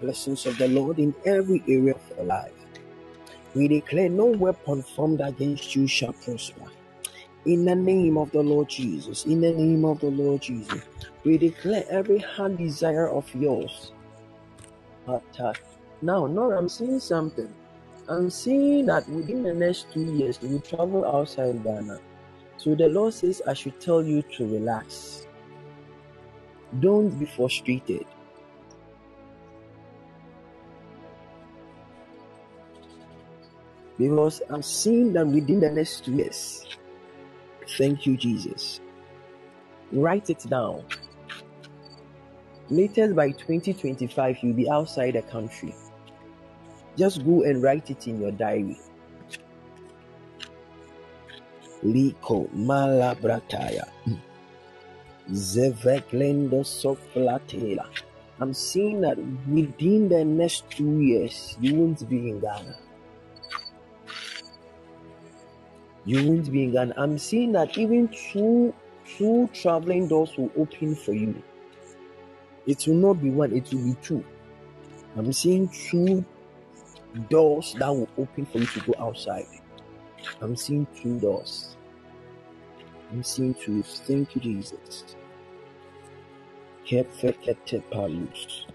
blessings 0.00 0.46
of 0.46 0.56
the 0.56 0.68
Lord 0.68 0.98
in 0.98 1.14
every 1.26 1.62
area 1.68 1.94
of 1.94 2.00
your 2.16 2.24
life. 2.24 2.52
We 3.54 3.68
declare 3.68 4.08
no 4.08 4.24
weapon 4.24 4.82
formed 4.82 5.20
against 5.20 5.76
you 5.76 5.86
shall 5.86 6.14
prosper. 6.14 6.64
In 7.44 7.66
the 7.66 7.74
name 7.74 8.16
of 8.16 8.32
the 8.32 8.42
Lord 8.42 8.70
Jesus, 8.70 9.26
in 9.26 9.42
the 9.42 9.52
name 9.52 9.84
of 9.84 10.00
the 10.00 10.08
Lord 10.08 10.40
Jesus, 10.40 10.80
we 11.22 11.36
declare 11.36 11.84
every 11.90 12.18
heart 12.18 12.56
desire 12.56 13.10
of 13.10 13.26
yours. 13.34 13.92
Now, 16.04 16.26
Nora, 16.26 16.58
I'm 16.58 16.68
seeing 16.68 17.00
something. 17.00 17.48
I'm 18.10 18.28
seeing 18.28 18.84
that 18.84 19.08
within 19.08 19.42
the 19.42 19.54
next 19.54 19.90
two 19.90 20.02
years, 20.02 20.38
you 20.42 20.58
travel 20.58 21.02
outside 21.06 21.64
Ghana. 21.64 21.98
So 22.58 22.74
the 22.74 22.90
Lord 22.90 23.14
says, 23.14 23.40
I 23.48 23.54
should 23.54 23.80
tell 23.80 24.04
you 24.04 24.20
to 24.36 24.46
relax. 24.46 25.26
Don't 26.78 27.08
be 27.18 27.24
frustrated. 27.24 28.04
Because 33.96 34.42
I'm 34.50 34.62
seeing 34.62 35.14
that 35.14 35.26
within 35.26 35.60
the 35.60 35.70
next 35.70 36.04
two 36.04 36.16
years, 36.16 36.66
thank 37.78 38.04
you, 38.04 38.18
Jesus. 38.18 38.78
Write 39.90 40.28
it 40.28 40.44
down. 40.50 40.84
Latest 42.68 43.16
by 43.16 43.30
2025, 43.30 44.36
you'll 44.42 44.52
be 44.52 44.68
outside 44.68 45.14
the 45.14 45.22
country. 45.22 45.74
Just 46.96 47.24
go 47.24 47.42
and 47.42 47.62
write 47.62 47.90
it 47.90 48.06
in 48.06 48.20
your 48.20 48.32
diary. 48.32 48.78
Liko 51.82 52.48
malabrataya. 52.54 53.84
I'm 58.40 58.52
seeing 58.52 59.00
that 59.00 59.18
within 59.48 60.08
the 60.08 60.24
next 60.24 60.70
two 60.70 61.00
years, 61.00 61.56
you 61.60 61.74
won't 61.74 62.08
be 62.08 62.30
in 62.30 62.40
Ghana. 62.40 62.76
You 66.04 66.28
won't 66.28 66.52
be 66.52 66.64
in 66.64 66.72
Ghana. 66.72 66.94
I'm 66.96 67.18
seeing 67.18 67.52
that 67.52 67.78
even 67.78 68.08
two 68.08 68.74
two 69.06 69.48
traveling 69.52 70.08
doors 70.08 70.36
will 70.36 70.50
open 70.56 70.94
for 70.94 71.12
you. 71.12 71.42
It 72.66 72.86
will 72.86 72.94
not 72.94 73.22
be 73.22 73.30
one, 73.30 73.52
it 73.52 73.72
will 73.72 73.84
be 73.84 73.94
two. 74.02 74.24
I'm 75.16 75.32
seeing 75.32 75.68
two 75.68 76.24
doors 77.30 77.74
that 77.78 77.88
will 77.88 78.08
open 78.18 78.46
for 78.46 78.58
you 78.58 78.66
to 78.66 78.80
go 78.80 78.94
outside. 78.98 79.46
I'm 80.40 80.56
seeing 80.56 80.86
two 81.00 81.18
doors. 81.20 81.76
I'm 83.12 83.22
seeing 83.22 83.54
truth. 83.54 84.02
Thank 84.06 84.34
you, 84.36 84.40
Jesus. 84.42 85.04
Kefekete 86.86 87.82
palus. 87.90 88.66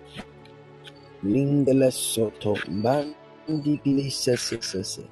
Lingele 1.24 1.92
soto. 1.92 2.56
Bandi 2.68 4.10
sese. 4.10 5.08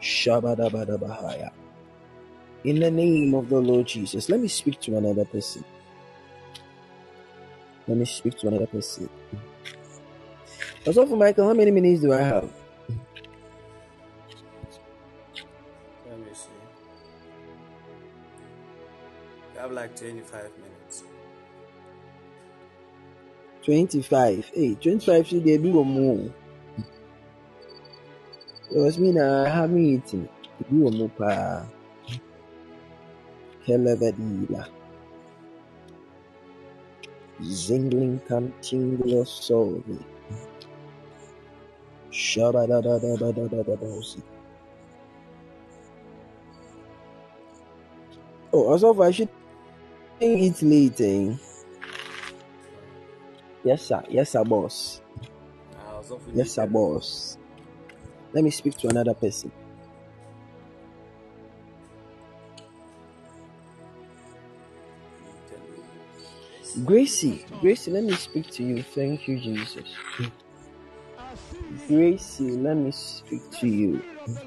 Shabadabadabahaya. 0.00 1.50
In 2.64 2.80
the 2.80 2.90
name 2.90 3.34
of 3.34 3.48
the 3.48 3.58
Lord 3.60 3.86
Jesus, 3.86 4.28
let 4.28 4.40
me 4.40 4.48
speak 4.48 4.80
to 4.82 4.96
another 4.96 5.24
person. 5.24 5.64
Let 7.88 7.98
me 7.98 8.04
speak 8.04 8.38
to 8.38 8.48
another 8.48 8.66
person. 8.68 9.08
Also, 10.84 11.06
for 11.06 11.16
Michael, 11.16 11.46
how 11.46 11.54
many 11.54 11.70
minutes 11.70 12.02
do 12.02 12.12
I 12.12 12.22
have? 12.22 12.50
Let 16.08 16.18
me 16.18 16.26
see. 16.32 16.48
You 19.54 19.60
have 19.60 19.70
like 19.70 19.94
25 19.96 20.50
minutes. 20.58 21.04
25. 23.64 24.50
Hey, 24.52 24.74
25 24.74 25.28
see 25.28 25.38
they 25.38 25.56
do 25.56 25.84
more. 25.84 26.30
It 28.74 28.78
was 28.78 28.98
me 28.98 29.12
na 29.12 29.44
have 29.44 29.70
me 29.70 29.94
eating. 29.94 30.28
Do 30.68 30.90
more 30.90 31.08
pa. 31.10 31.64
Kelebedila. 33.64 34.66
Zingling 37.40 38.18
continuous 38.26 39.30
solving. 39.30 40.11
Shabadadadadadadabosi. 42.12 44.22
Oh, 48.52 48.68
also, 48.68 49.02
I 49.02 49.10
should 49.10 49.28
think 50.18 50.42
it's 50.42 50.62
late. 50.62 51.00
Eh? 51.00 51.34
Yes, 53.64 53.82
sir. 53.82 54.02
Yes, 54.10 54.30
sir, 54.30 54.44
boss. 54.44 55.00
Yes, 56.34 56.52
sir, 56.52 56.66
boss. 56.66 57.38
Let 58.34 58.44
me 58.44 58.50
speak 58.50 58.76
to 58.78 58.88
another 58.88 59.14
person. 59.14 59.50
Gracie, 66.84 67.44
Gracie, 67.60 67.90
let 67.90 68.04
me 68.04 68.14
speak 68.14 68.50
to 68.50 68.62
you. 68.62 68.82
Thank 68.82 69.28
you, 69.28 69.38
Jesus. 69.38 69.94
The 71.88 71.94
Gracie, 71.94 72.52
let 72.52 72.76
me 72.76 72.90
speak 72.92 73.50
to 73.60 73.68
you. 73.68 74.02
The. 74.26 74.42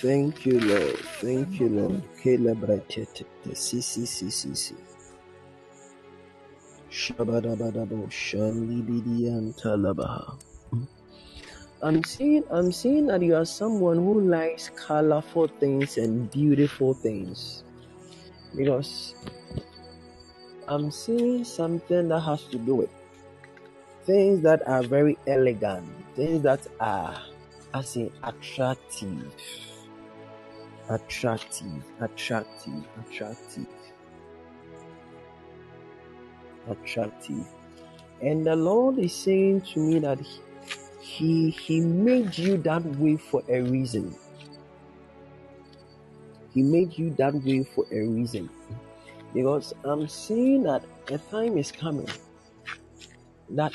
Thank 0.00 0.46
you, 0.46 0.60
Lord. 0.60 0.98
Thank 1.20 1.60
you, 1.60 1.68
Lord. 1.68 2.02
Si, 3.54 3.80
si, 3.82 4.54
si. 4.54 4.74
Shabadabadabo. 6.90 8.08
Shandibidian 8.10 9.54
Talabaha. 9.60 10.38
I'm 11.82 12.02
seeing 12.04 12.44
I'm 12.50 12.72
seeing 12.72 13.06
that 13.06 13.22
you 13.22 13.36
are 13.36 13.44
someone 13.44 13.96
who 13.98 14.20
likes 14.20 14.70
colorful 14.70 15.48
things 15.48 15.96
and 15.98 16.30
beautiful 16.30 16.94
things. 16.94 17.64
Because 18.56 19.14
I'm 20.70 20.90
seeing 20.90 21.44
something 21.44 22.08
that 22.08 22.20
has 22.20 22.44
to 22.44 22.58
do 22.58 22.74
with 22.74 22.90
things 24.04 24.42
that 24.42 24.68
are 24.68 24.82
very 24.82 25.16
elegant, 25.26 25.88
things 26.14 26.42
that 26.42 26.66
are 26.78 27.18
as 27.72 27.96
in 27.96 28.12
attractive. 28.22 29.32
Attractive, 30.90 31.82
attractive, 32.00 32.84
attractive. 33.00 33.66
Attractive. 36.68 37.46
And 38.20 38.46
the 38.46 38.56
Lord 38.56 38.98
is 38.98 39.14
saying 39.14 39.62
to 39.72 39.80
me 39.80 40.00
that 40.00 40.20
He 40.20 40.40
He, 41.00 41.50
he 41.50 41.80
made 41.80 42.36
you 42.36 42.58
that 42.58 42.84
way 42.98 43.16
for 43.16 43.42
a 43.48 43.62
reason. 43.62 44.14
He 46.52 46.62
made 46.62 46.98
you 46.98 47.10
that 47.14 47.34
way 47.34 47.64
for 47.64 47.86
a 47.90 48.06
reason. 48.06 48.50
Because 49.34 49.74
I'm 49.84 50.08
seeing 50.08 50.62
that 50.64 50.84
a 51.10 51.18
time 51.18 51.58
is 51.58 51.70
coming 51.70 52.08
that 53.50 53.72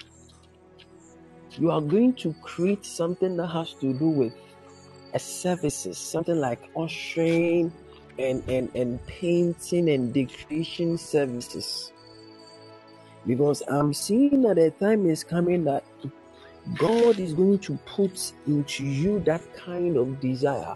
you 1.57 1.71
are 1.71 1.81
going 1.81 2.13
to 2.13 2.33
create 2.41 2.85
something 2.85 3.37
that 3.37 3.47
has 3.47 3.73
to 3.75 3.93
do 3.93 4.07
with 4.07 4.33
a 5.13 5.19
services, 5.19 5.97
something 5.97 6.39
like 6.39 6.59
ushering 6.75 7.71
and, 8.17 8.47
and, 8.49 8.73
and 8.75 9.05
painting 9.05 9.89
and 9.89 10.13
decoration 10.13 10.97
services. 10.97 11.91
Because 13.25 13.61
I'm 13.67 13.93
seeing 13.93 14.41
that 14.43 14.57
a 14.57 14.71
time 14.71 15.05
is 15.09 15.23
coming 15.23 15.63
that 15.65 15.83
God 16.75 17.19
is 17.19 17.33
going 17.33 17.59
to 17.59 17.77
put 17.85 18.33
into 18.47 18.85
you 18.85 19.19
that 19.21 19.41
kind 19.55 19.97
of 19.97 20.19
desire 20.19 20.75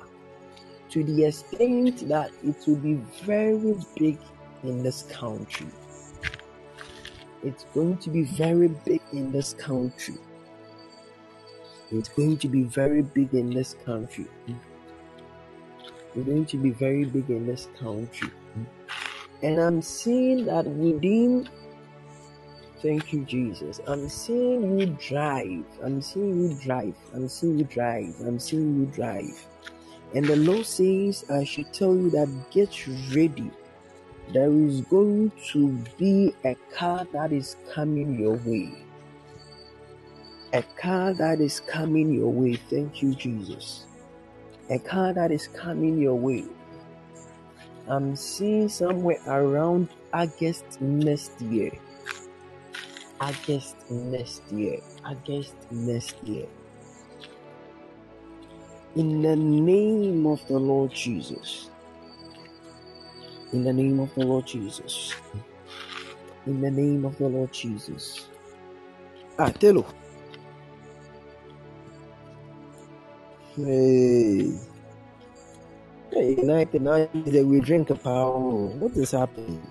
to 0.89 1.03
the 1.03 1.25
extent 1.25 2.07
that 2.07 2.31
it 2.43 2.55
will 2.65 2.77
be 2.77 2.95
very 3.23 3.75
big 3.97 4.17
in 4.63 4.83
this 4.83 5.03
country. 5.03 5.67
It's 7.43 7.65
going 7.73 7.97
to 7.99 8.09
be 8.09 8.23
very 8.23 8.67
big 8.67 9.01
in 9.13 9.31
this 9.31 9.53
country. 9.53 10.15
It's 11.91 12.09
going 12.09 12.37
to 12.37 12.47
be 12.47 12.63
very 12.63 13.01
big 13.01 13.33
in 13.33 13.49
this 13.49 13.75
country. 13.85 14.27
It's 16.15 16.25
going 16.25 16.45
to 16.45 16.57
be 16.57 16.71
very 16.71 17.05
big 17.05 17.29
in 17.29 17.45
this 17.45 17.69
country. 17.79 18.29
And 19.43 19.59
I'm 19.59 19.81
seeing 19.81 20.45
that 20.45 20.65
within 20.65 21.47
Thank 22.81 23.11
you, 23.11 23.25
Jesus. 23.25 23.81
I'm 23.87 24.07
seeing 24.07 24.79
you 24.79 24.85
drive. 25.01 25.65
I'm 25.83 25.99
seeing 25.99 26.51
you 26.51 26.59
drive. 26.59 26.93
I'm 27.13 27.27
seeing 27.27 27.57
you 27.57 27.65
drive. 27.65 28.13
I'm 28.21 28.39
seeing 28.39 28.79
you 28.79 28.85
drive. 28.85 29.47
And 30.13 30.23
the 30.23 30.35
Lord 30.35 30.65
says, 30.65 31.25
I 31.31 31.43
should 31.43 31.73
tell 31.73 31.95
you 31.95 32.11
that 32.11 32.29
get 32.51 32.87
ready. 33.15 33.49
There 34.33 34.51
is 34.51 34.81
going 34.81 35.31
to 35.51 35.69
be 35.97 36.35
a 36.43 36.55
car 36.75 37.07
that 37.13 37.31
is 37.31 37.55
coming 37.73 38.19
your 38.19 38.35
way. 38.35 38.73
A 40.53 40.61
car 40.79 41.13
that 41.13 41.39
is 41.39 41.61
coming 41.61 42.13
your 42.13 42.31
way. 42.31 42.55
Thank 42.55 43.01
you, 43.01 43.15
Jesus. 43.15 43.85
A 44.69 44.79
car 44.79 45.13
that 45.13 45.31
is 45.31 45.47
coming 45.47 45.97
your 45.97 46.15
way. 46.15 46.45
I'm 47.87 48.17
seeing 48.17 48.67
somewhere 48.67 49.19
around 49.27 49.87
August 50.13 50.81
next 50.81 51.39
year. 51.41 51.71
August 53.21 53.77
next 53.89 54.43
year. 54.51 54.81
August 55.05 55.55
next 55.71 56.21
year. 56.25 56.47
In 58.95 59.21
the 59.21 59.37
name 59.37 60.27
of 60.27 60.45
the 60.47 60.59
Lord 60.59 60.91
Jesus. 60.91 61.69
In 63.53 63.63
the 63.63 63.73
name 63.73 63.99
of 63.99 64.13
the 64.15 64.25
Lord 64.25 64.47
Jesus. 64.47 65.15
In 66.47 66.61
the 66.61 66.71
name 66.71 67.05
of 67.05 67.17
the 67.17 67.27
Lord 67.27 67.53
Jesus. 67.53 68.27
Ah, 69.39 69.49
Telo. 69.51 69.85
Hey. 73.55 74.53
Hey, 76.11 76.35
night 76.43 76.71
that 76.71 77.45
we 77.45 77.61
drink 77.61 77.89
a 77.91 77.95
power. 77.95 78.67
What 78.79 78.97
is 78.97 79.11
happening? 79.11 79.61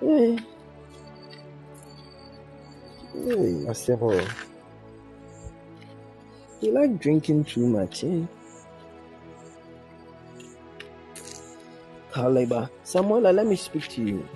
Hey. 0.00 0.38
Hey, 3.12 3.64
Asebo. 3.70 4.28
You 6.60 6.72
like 6.72 6.98
drinking 7.00 7.44
too 7.44 7.66
much, 7.68 8.04
eh? 8.04 8.22
Kaleba. 12.16 12.70
Samuela, 12.82 13.34
let 13.34 13.46
me 13.46 13.56
speak 13.56 13.88
to 13.88 14.02
you. 14.02 14.28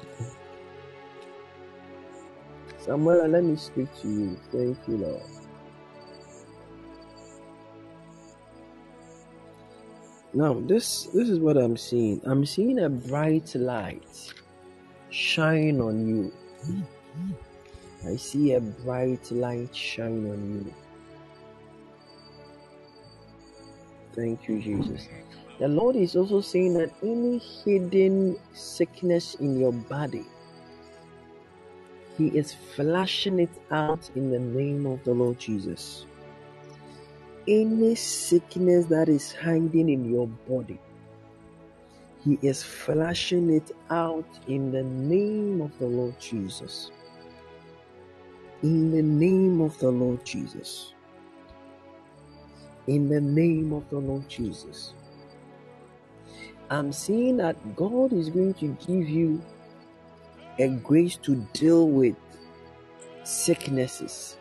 Samuela, 2.84 3.26
let 3.26 3.42
me 3.42 3.56
speak 3.56 3.88
to 4.02 4.08
you. 4.08 4.36
Thank 4.52 4.76
you, 4.86 4.98
Lord. 4.98 5.22
Now, 10.34 10.60
this 10.60 11.06
this 11.06 11.30
is 11.30 11.38
what 11.40 11.56
I'm 11.56 11.76
seeing. 11.76 12.20
I'm 12.24 12.44
seeing 12.44 12.80
a 12.80 12.90
bright 12.90 13.54
light 13.54 14.34
shine 15.10 15.80
on 15.80 16.06
you. 16.06 16.32
I 18.06 18.16
see 18.16 18.52
a 18.52 18.60
bright 18.60 19.30
light 19.32 19.74
shine 19.74 20.30
on 20.30 20.40
you. 20.54 20.74
Thank 24.14 24.48
you, 24.48 24.60
Jesus. 24.60 25.08
The 25.60 25.68
Lord 25.68 25.94
is 25.94 26.16
also 26.16 26.40
saying 26.40 26.72
that 26.74 26.90
any 27.02 27.36
hidden 27.36 28.38
sickness 28.54 29.34
in 29.34 29.60
your 29.60 29.74
body, 29.74 30.24
He 32.16 32.28
is 32.28 32.54
flashing 32.54 33.38
it 33.38 33.50
out 33.70 34.08
in 34.16 34.30
the 34.30 34.38
name 34.38 34.86
of 34.86 35.04
the 35.04 35.12
Lord 35.12 35.38
Jesus. 35.38 36.06
Any 37.46 37.94
sickness 37.94 38.86
that 38.86 39.10
is 39.10 39.34
hiding 39.34 39.90
in 39.90 40.10
your 40.10 40.28
body, 40.48 40.80
He 42.24 42.38
is 42.40 42.62
flashing 42.62 43.50
it 43.50 43.70
out 43.90 44.38
in 44.46 44.72
the 44.72 44.82
name 44.82 45.60
of 45.60 45.78
the 45.78 45.86
Lord 45.86 46.18
Jesus. 46.18 46.90
In 48.62 48.90
the 48.90 49.02
name 49.02 49.60
of 49.60 49.78
the 49.78 49.90
Lord 49.90 50.24
Jesus. 50.24 50.94
In 52.86 53.10
the 53.10 53.20
name 53.20 53.74
of 53.74 53.86
the 53.90 53.98
Lord 53.98 54.26
Jesus. 54.26 54.94
I'm 56.70 56.92
seeing 56.92 57.38
that 57.38 57.56
God 57.74 58.12
is 58.12 58.30
going 58.30 58.54
to 58.54 58.68
give 58.86 59.08
you 59.08 59.42
a 60.60 60.68
grace 60.68 61.16
to 61.16 61.34
deal 61.52 61.88
with 61.88 62.14
sicknesses. 63.24 64.36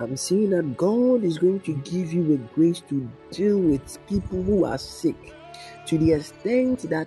I'm 0.00 0.16
seeing 0.16 0.50
that 0.50 0.76
God 0.76 1.22
is 1.22 1.38
going 1.38 1.60
to 1.60 1.74
give 1.74 2.12
you 2.12 2.34
a 2.34 2.38
grace 2.54 2.80
to 2.88 3.08
deal 3.30 3.58
with 3.58 4.04
people 4.08 4.42
who 4.42 4.64
are 4.64 4.78
sick 4.78 5.14
to 5.86 5.96
the 5.96 6.14
extent 6.14 6.90
that 6.90 7.06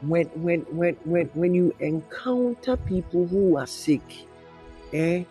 when 0.00 0.26
when 0.28 0.60
when 0.70 0.96
when 1.04 1.26
when 1.34 1.52
you 1.52 1.74
encounter 1.80 2.78
people 2.78 3.26
who 3.26 3.58
are 3.58 3.66
sick, 3.66 4.02
eh, 4.94 5.24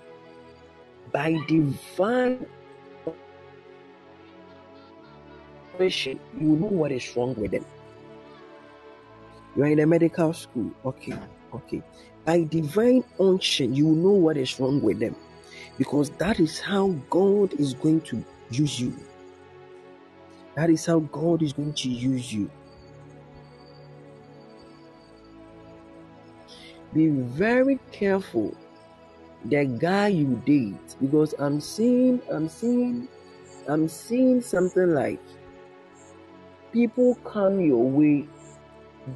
by 1.11 1.39
divine 1.47 2.45
operation, 5.73 6.19
you 6.39 6.49
know 6.49 6.67
what 6.67 6.91
is 6.91 7.15
wrong 7.15 7.33
with 7.33 7.49
them. 7.51 7.65
You 9.59 9.65
are 9.65 9.67
in 9.67 9.79
a 9.81 9.85
medical 9.85 10.31
school, 10.31 10.71
okay, 10.85 11.19
okay. 11.53 11.83
By 12.23 12.43
divine 12.43 13.03
unction, 13.19 13.75
you 13.75 13.87
know 13.87 14.11
what 14.11 14.37
is 14.37 14.57
wrong 14.57 14.81
with 14.81 15.01
them, 15.01 15.17
because 15.77 16.11
that 16.11 16.39
is 16.39 16.61
how 16.61 16.95
God 17.09 17.51
is 17.55 17.73
going 17.73 17.99
to 18.03 18.23
use 18.51 18.79
you. 18.79 18.95
That 20.55 20.69
is 20.69 20.85
how 20.85 20.99
God 20.99 21.41
is 21.43 21.51
going 21.51 21.73
to 21.73 21.89
use 21.89 22.31
you. 22.31 22.49
Be 26.93 27.09
very 27.09 27.79
careful 27.91 28.55
the 29.43 29.65
guy 29.65 30.07
you 30.07 30.41
date 30.45 30.95
because 31.01 31.35
I'm 31.37 31.59
seeing 31.59 32.21
I'm 32.31 32.47
seeing 32.47 33.09
I'm 33.67 33.89
seeing 33.89 34.39
something 34.39 34.93
like 34.93 35.19
people 36.71 37.15
come 37.25 37.59
your 37.59 37.83
way 37.83 38.25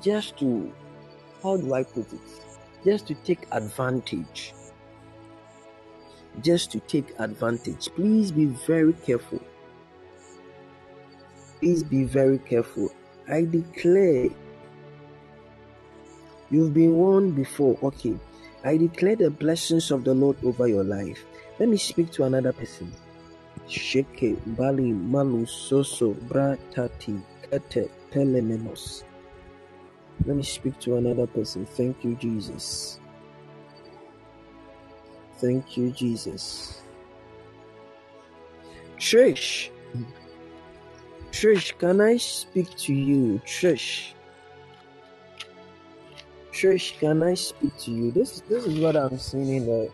just 0.01 0.37
to 0.39 0.71
how 1.43 1.57
do 1.57 1.73
I 1.73 1.83
put 1.83 2.11
it? 2.13 2.19
Just 2.85 3.07
to 3.07 3.15
take 3.15 3.45
advantage. 3.51 4.53
Just 6.41 6.71
to 6.71 6.79
take 6.79 7.13
advantage. 7.19 7.89
Please 7.95 8.31
be 8.31 8.45
very 8.45 8.93
careful. 8.93 9.41
Please 11.59 11.83
be 11.83 12.05
very 12.05 12.39
careful. 12.39 12.89
I 13.29 13.43
declare 13.43 14.29
you've 16.49 16.73
been 16.73 16.93
warned 16.95 17.35
before. 17.35 17.77
Okay. 17.83 18.17
I 18.63 18.77
declare 18.77 19.17
the 19.17 19.29
blessings 19.29 19.91
of 19.91 20.05
the 20.05 20.13
Lord 20.13 20.37
over 20.43 20.67
your 20.67 20.85
life. 20.85 21.25
Let 21.59 21.67
me 21.67 21.77
speak 21.77 22.11
to 22.13 22.23
another 22.23 22.53
person. 22.53 22.93
Sheke 23.67 24.37
Bali 24.55 24.93
Malu 24.93 25.45
Soso 25.45 26.13
Bratati 26.27 27.21
Kete 27.51 27.89
Pelemenos. 28.11 29.03
Let 30.25 30.37
me 30.37 30.43
speak 30.43 30.79
to 30.81 30.97
another 30.97 31.27
person. 31.27 31.65
Thank 31.65 32.03
you, 32.03 32.15
Jesus. 32.15 32.99
Thank 35.37 35.75
you, 35.75 35.91
Jesus. 35.91 36.81
Trish. 38.97 39.69
Trish, 41.31 41.77
can 41.77 41.99
I 41.99 42.17
speak 42.17 42.69
to 42.77 42.93
you? 42.93 43.41
Trish. 43.45 44.13
Trish, 46.53 46.97
can 46.99 47.23
I 47.23 47.33
speak 47.33 47.75
to 47.79 47.91
you? 47.91 48.11
This 48.11 48.41
this 48.47 48.65
is 48.65 48.79
what 48.79 48.95
I'm 48.95 49.17
seeing 49.17 49.49
in 49.49 49.65
the 49.65 49.91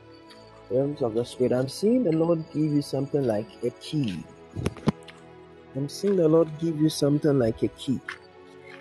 realms 0.69 1.01
of 1.01 1.15
the 1.15 1.25
spirit. 1.25 1.53
I'm 1.53 1.69
seeing 1.69 2.03
the 2.03 2.11
Lord 2.11 2.43
give 2.53 2.71
you 2.71 2.81
something 2.81 3.23
like 3.23 3.49
a 3.63 3.71
key. 3.81 4.23
I'm 5.75 5.89
seeing 5.89 6.17
the 6.17 6.27
Lord 6.27 6.49
give 6.59 6.79
you 6.79 6.89
something 6.89 7.39
like 7.39 7.63
a 7.63 7.69
key. 7.69 7.99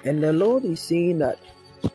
And 0.04 0.22
the 0.22 0.32
Lord 0.32 0.64
is 0.64 0.80
saying 0.80 1.18
that 1.18 1.38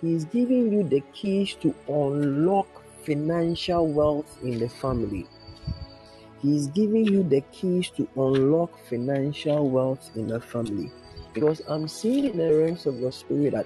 He's 0.01 0.25
giving 0.25 0.71
you 0.71 0.84
the 0.84 1.01
keys 1.13 1.55
to 1.61 1.73
unlock 1.88 2.67
financial 3.05 3.88
wealth 3.88 4.38
in 4.43 4.59
the 4.59 4.69
family. 4.69 5.27
He's 6.41 6.67
giving 6.67 7.05
you 7.05 7.23
the 7.23 7.41
keys 7.51 7.89
to 7.91 8.07
unlock 8.15 8.77
financial 8.89 9.69
wealth 9.69 10.09
in 10.15 10.27
the 10.27 10.39
family. 10.39 10.91
Because 11.34 11.61
I'm 11.67 11.88
seeing 11.88 12.25
in 12.25 12.38
the 12.38 12.53
realms 12.53 12.85
of 12.85 12.99
the 12.99 13.11
spirit 13.11 13.53
that 13.53 13.65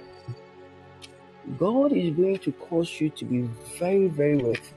God 1.58 1.92
is 1.92 2.14
going 2.14 2.38
to 2.38 2.52
cause 2.52 3.00
you 3.00 3.10
to 3.10 3.24
be 3.24 3.42
very, 3.78 4.08
very 4.08 4.36
wealthy. 4.36 4.74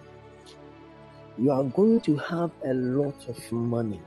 You 1.38 1.52
are 1.52 1.64
going 1.64 2.02
to 2.02 2.18
have 2.18 2.52
a 2.66 2.74
lot 2.74 3.28
of 3.28 3.52
money. 3.52 4.02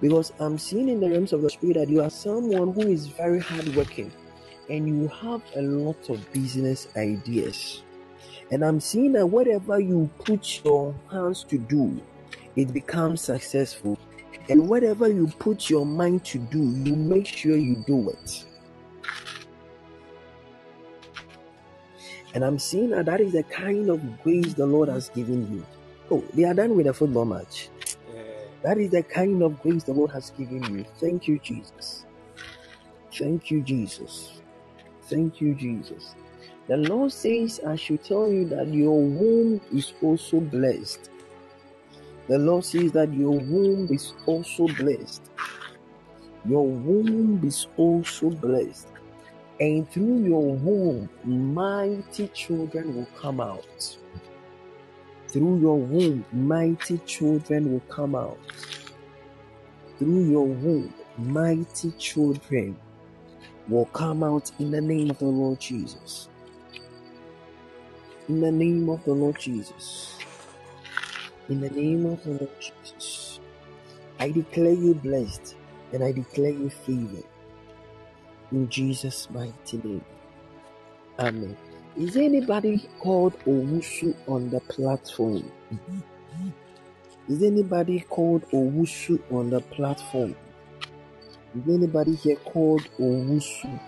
Because 0.00 0.32
I'm 0.38 0.58
seeing 0.58 0.88
in 0.88 1.00
the 1.00 1.10
realms 1.10 1.32
of 1.32 1.42
the 1.42 1.50
spirit 1.50 1.74
that 1.74 1.88
you 1.88 2.02
are 2.02 2.10
someone 2.10 2.72
who 2.72 2.82
is 2.82 3.06
very 3.06 3.40
hardworking 3.40 4.12
and 4.68 4.88
you 4.88 5.08
have 5.08 5.42
a 5.56 5.62
lot 5.62 6.08
of 6.08 6.32
business 6.32 6.88
ideas. 6.96 7.82
And 8.50 8.64
I'm 8.64 8.80
seeing 8.80 9.12
that 9.12 9.26
whatever 9.26 9.80
you 9.80 10.10
put 10.18 10.64
your 10.64 10.94
hands 11.10 11.44
to 11.44 11.58
do, 11.58 12.00
it 12.56 12.72
becomes 12.72 13.20
successful. 13.20 13.98
And 14.48 14.68
whatever 14.68 15.08
you 15.08 15.26
put 15.38 15.70
your 15.70 15.86
mind 15.86 16.24
to 16.26 16.38
do, 16.38 16.58
you 16.58 16.94
make 16.94 17.26
sure 17.26 17.56
you 17.56 17.76
do 17.86 18.10
it. 18.10 18.44
And 22.34 22.44
I'm 22.44 22.58
seeing 22.58 22.90
that 22.90 23.06
that 23.06 23.20
is 23.20 23.32
the 23.32 23.44
kind 23.44 23.88
of 23.88 24.22
grace 24.22 24.54
the 24.54 24.66
Lord 24.66 24.88
has 24.88 25.08
given 25.08 25.52
you. 25.52 25.66
Oh, 26.10 26.22
they 26.34 26.44
are 26.44 26.54
done 26.54 26.76
with 26.76 26.86
the 26.86 26.92
football 26.92 27.24
match. 27.24 27.70
That 28.62 28.78
is 28.78 28.90
the 28.90 29.02
kind 29.02 29.42
of 29.42 29.60
grace 29.62 29.84
the 29.84 29.92
Lord 29.92 30.10
has 30.10 30.30
given 30.30 30.62
you. 30.74 30.84
Thank 30.98 31.28
you, 31.28 31.38
Jesus. 31.38 32.06
Thank 33.12 33.50
you, 33.50 33.62
Jesus. 33.62 34.40
Thank 35.08 35.40
you, 35.40 35.54
Jesus. 35.54 36.14
The 36.66 36.78
Lord 36.78 37.12
says, 37.12 37.60
I 37.66 37.76
should 37.76 38.02
tell 38.02 38.30
you 38.30 38.46
that 38.46 38.68
your 38.68 39.00
womb 39.00 39.60
is 39.72 39.92
also 40.00 40.40
blessed. 40.40 41.10
The 42.26 42.38
Lord 42.38 42.64
says 42.64 42.92
that 42.92 43.12
your 43.12 43.38
womb 43.38 43.88
is 43.90 44.14
also 44.24 44.66
blessed. 44.66 45.22
Your 46.48 46.66
womb 46.66 47.42
is 47.44 47.66
also 47.76 48.30
blessed. 48.30 48.88
And 49.60 49.88
through 49.90 50.24
your 50.24 50.54
womb, 50.54 51.10
mighty 51.22 52.28
children 52.28 52.96
will 52.96 53.08
come 53.20 53.40
out. 53.40 53.98
Through 55.28 55.60
your 55.60 55.78
womb, 55.78 56.24
mighty 56.32 56.98
children 56.98 57.72
will 57.72 57.94
come 57.94 58.14
out. 58.14 58.38
Through 59.98 60.30
your 60.30 60.46
womb, 60.46 60.94
mighty 61.18 61.90
children 61.92 62.76
will 63.68 63.86
come 63.86 64.22
out 64.22 64.50
in 64.58 64.70
the 64.70 64.80
name 64.80 65.10
of 65.10 65.18
the 65.18 65.24
Lord 65.26 65.60
Jesus. 65.60 66.28
In 68.28 68.40
the 68.40 68.52
name 68.52 68.88
of 68.88 69.04
the 69.04 69.12
Lord 69.12 69.38
Jesus. 69.38 70.18
In 71.48 71.60
the 71.60 71.70
name 71.70 72.06
of 72.06 72.22
the 72.24 72.30
Lord 72.30 72.50
Jesus. 72.60 73.40
I 74.18 74.30
declare 74.30 74.72
you 74.72 74.94
blessed 74.94 75.56
and 75.92 76.02
I 76.04 76.12
declare 76.12 76.50
you 76.50 76.70
favored. 76.70 77.24
In 78.52 78.68
Jesus' 78.68 79.28
mighty 79.30 79.78
name. 79.78 80.04
Amen. 81.18 81.56
Is 81.96 82.16
anybody 82.16 82.88
called 83.00 83.38
Owusu 83.40 84.16
on 84.26 84.50
the 84.50 84.60
platform? 84.60 85.50
Is 87.28 87.42
anybody 87.42 88.00
called 88.00 88.42
Owusu 88.50 89.20
on 89.32 89.50
the 89.50 89.60
platform? 89.60 90.34
Is 91.54 91.68
anybody 91.68 92.16
here 92.16 92.36
called 92.36 92.82
Owusu? 92.98 93.80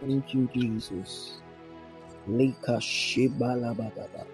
Thank 0.00 0.34
you, 0.34 0.48
Jesus. 0.54 1.40
Leka 2.26 2.78
Shebalababa. 2.80 4.26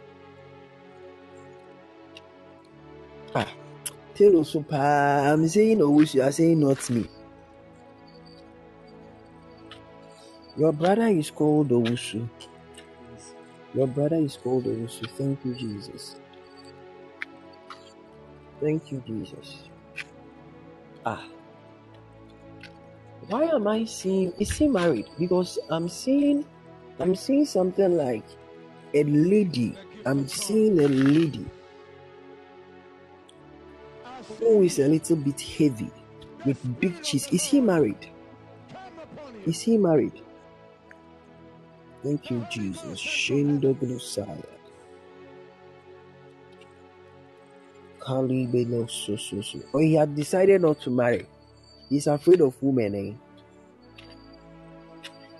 Ah, 3.35 3.53
tell 4.15 4.41
us. 4.41 4.55
I'm 4.57 5.49
saying 5.49 5.79
Owusu, 5.79 6.15
you 6.15 6.23
are 6.23 6.33
saying 6.33 6.61
not 6.61 6.89
me. 6.91 7.09
Your 10.57 10.73
brother 10.73 11.09
is 11.09 11.31
called 11.31 11.71
Owusu. 11.71 12.29
Your 13.75 13.87
brother 13.87 14.17
is 14.17 14.37
called 14.39 14.65
Owusu. 14.65 15.11
Thank 15.19 15.45
you, 15.45 15.55
Jesus. 15.55 16.17
Thank 18.61 18.91
you, 18.93 19.03
Jesus. 19.07 19.69
Ah. 21.07 21.23
Why 23.29 23.45
am 23.45 23.69
I 23.69 23.85
seeing 23.85 24.33
is 24.41 24.51
he 24.51 24.67
married? 24.67 25.07
Because 25.19 25.57
I'm 25.71 25.89
seeing 25.89 26.45
I'm 26.99 27.15
seeing 27.15 27.47
something 27.47 27.97
like 27.97 28.27
a 28.93 29.05
lady. 29.05 29.79
I'm 30.05 30.27
seeing 30.27 30.81
a 30.81 30.89
lady 30.89 31.47
who 34.41 34.63
is 34.63 34.81
a 34.81 34.89
little 34.89 35.17
bit 35.17 35.41
heavy 35.41 35.91
with 36.45 36.59
big 36.81 37.01
cheese. 37.03 37.29
Is 37.33 37.45
he 37.45 37.61
married? 37.61 38.11
Is 39.47 39.61
he 39.61 39.79
married? 39.79 40.21
Thank 42.03 42.31
you, 42.31 42.45
Jesus. 42.51 43.01
Shindo 43.01 43.75
Gnosaya. 43.75 44.56
So 48.07 49.17
so 49.17 49.41
so. 49.43 49.59
Oh, 49.75 49.79
he 49.79 49.95
had 49.95 50.15
decided 50.15 50.63
not 50.63 50.81
to 50.83 50.91
marry. 50.91 51.27
He's 51.89 52.07
afraid 52.07 52.41
of 52.41 52.55
women, 52.63 52.95
eh? 52.95 53.13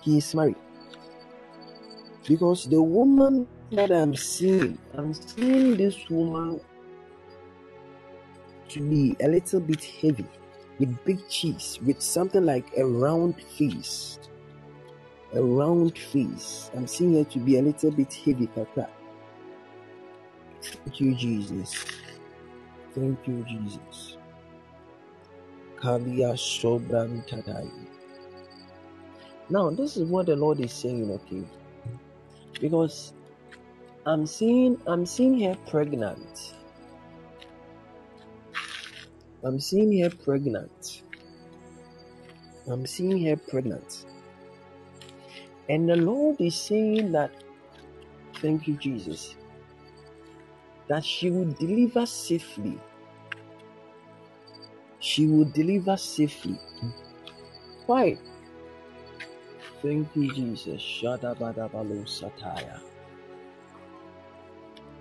He 0.01 0.17
is 0.17 0.35
married. 0.35 0.55
Because 2.27 2.65
the 2.65 2.81
woman 2.81 3.47
that 3.71 3.91
I'm 3.91 4.15
seeing, 4.15 4.77
I'm 4.93 5.13
seeing 5.13 5.77
this 5.77 6.09
woman 6.09 6.59
to 8.69 8.81
be 8.81 9.15
a 9.21 9.27
little 9.27 9.61
bit 9.61 9.83
heavy 9.83 10.25
with 10.79 11.03
big 11.05 11.27
cheeks, 11.29 11.79
with 11.81 12.01
something 12.01 12.45
like 12.45 12.65
a 12.77 12.85
round 12.85 13.41
face. 13.41 14.19
A 15.33 15.41
round 15.41 15.97
face. 15.97 16.69
I'm 16.75 16.87
seeing 16.87 17.15
her 17.15 17.23
to 17.25 17.39
be 17.39 17.57
a 17.57 17.61
little 17.61 17.91
bit 17.91 18.13
heavy, 18.13 18.47
Kaka. 18.47 18.89
Thank 20.61 20.99
you, 20.99 21.15
Jesus. 21.15 21.85
Thank 22.97 23.27
you, 23.27 23.45
Jesus. 23.47 24.17
Now, 29.49 29.69
this 29.71 29.97
is 29.97 30.05
what 30.05 30.25
the 30.27 30.35
Lord 30.35 30.59
is 30.61 30.73
saying, 30.73 31.11
okay? 31.11 31.43
Because 32.61 33.13
I'm 34.05 34.25
seeing 34.27 34.81
I'm 34.87 35.05
seeing 35.05 35.39
her 35.41 35.55
pregnant. 35.69 36.55
I'm 39.43 39.59
seeing 39.59 40.01
her 40.03 40.09
pregnant. 40.09 41.03
I'm 42.69 42.85
seeing 42.87 43.25
her 43.27 43.37
pregnant. 43.37 44.05
And 45.69 45.89
the 45.89 45.97
Lord 45.97 46.41
is 46.41 46.55
saying 46.55 47.11
that, 47.13 47.31
thank 48.41 48.67
you, 48.67 48.75
Jesus, 48.75 49.35
that 50.89 51.05
she 51.05 51.31
will 51.31 51.51
deliver 51.53 52.05
safely. 52.05 52.79
She 55.07 55.25
will 55.25 55.45
deliver 55.45 55.95
safely. 55.95 56.59
Why? 57.85 58.17
Thank 59.81 60.13
you, 60.17 60.33
Jesus. 60.33 60.81
Shadabadabalo 60.81 62.03
sataya. 62.03 62.81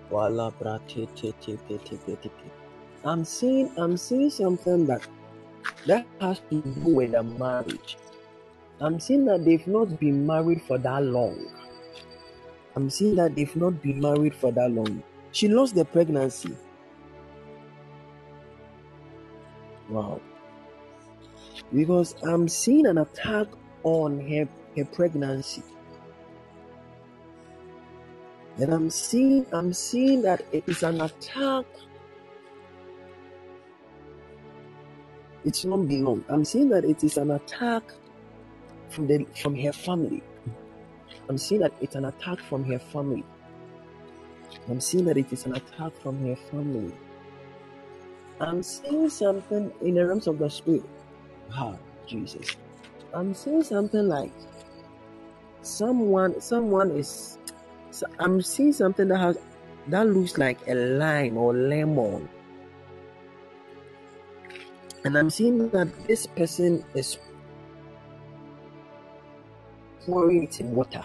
Wala. 0.08 0.54
I'm 3.04 3.24
seeing 3.24 3.72
I'm 3.76 3.96
seeing 3.96 4.30
something 4.30 4.86
that 4.86 5.08
that 5.86 6.06
has 6.20 6.40
to 6.50 6.60
do 6.62 6.94
with 6.94 7.14
a 7.14 7.24
marriage. 7.24 7.96
I'm 8.80 9.00
seeing 9.00 9.24
that 9.24 9.44
they've 9.44 9.66
not 9.66 9.98
been 9.98 10.24
married 10.24 10.62
for 10.62 10.78
that 10.78 11.02
long. 11.02 11.48
I'm 12.76 12.90
seeing 12.90 13.16
that 13.16 13.34
they've 13.34 13.56
not 13.56 13.82
been 13.82 14.00
married 14.00 14.36
for 14.36 14.52
that 14.52 14.70
long. 14.70 15.02
She 15.32 15.48
lost 15.48 15.74
the 15.74 15.84
pregnancy. 15.84 16.56
Wow. 19.88 20.20
Because 21.72 22.14
I'm 22.22 22.48
seeing 22.48 22.86
an 22.86 22.98
attack 22.98 23.46
on 23.82 24.20
her, 24.20 24.48
her 24.76 24.84
pregnancy. 24.84 25.62
And 28.58 28.72
I'm 28.72 28.90
seeing 28.90 29.46
I'm 29.52 29.72
seeing 29.72 30.22
that 30.22 30.42
it 30.50 30.64
is 30.66 30.82
an 30.82 31.00
attack. 31.00 31.66
It's 35.44 35.64
not 35.64 35.86
beyond. 35.86 36.24
I'm 36.28 36.44
seeing 36.44 36.70
that 36.70 36.84
it 36.84 37.04
is 37.04 37.18
an 37.18 37.32
attack 37.32 37.82
from 38.88 39.06
the 39.06 39.26
from 39.40 39.54
her 39.56 39.72
family. 39.72 40.22
I'm 41.28 41.38
seeing 41.38 41.60
that 41.60 41.72
it's 41.80 41.96
an 41.96 42.06
attack 42.06 42.40
from 42.40 42.64
her 42.64 42.78
family. 42.78 43.24
I'm 44.68 44.80
seeing 44.80 45.04
that 45.04 45.18
it 45.18 45.32
is 45.32 45.44
an 45.44 45.54
attack 45.54 45.92
from 46.02 46.18
her 46.26 46.36
family. 46.50 46.94
I'm 48.40 48.62
seeing 48.62 49.08
something 49.08 49.72
in 49.80 49.94
the 49.94 50.06
realms 50.06 50.26
of 50.26 50.38
the 50.38 50.50
spirit. 50.50 50.84
Ah, 51.52 51.74
Jesus. 52.06 52.56
I'm 53.14 53.32
seeing 53.32 53.62
something 53.62 54.06
like 54.06 54.32
someone 55.62 56.40
someone 56.40 56.90
is 56.92 57.38
so 57.90 58.06
I'm 58.18 58.42
seeing 58.42 58.72
something 58.72 59.08
that 59.08 59.18
has 59.18 59.38
that 59.88 60.06
looks 60.06 60.36
like 60.36 60.58
a 60.68 60.74
lime 60.74 61.38
or 61.38 61.54
lemon. 61.54 62.28
And 65.04 65.16
I'm 65.16 65.30
seeing 65.30 65.68
that 65.70 66.06
this 66.06 66.26
person 66.26 66.84
is 66.94 67.18
pouring 70.04 70.44
it 70.44 70.60
in 70.60 70.74
water 70.74 71.04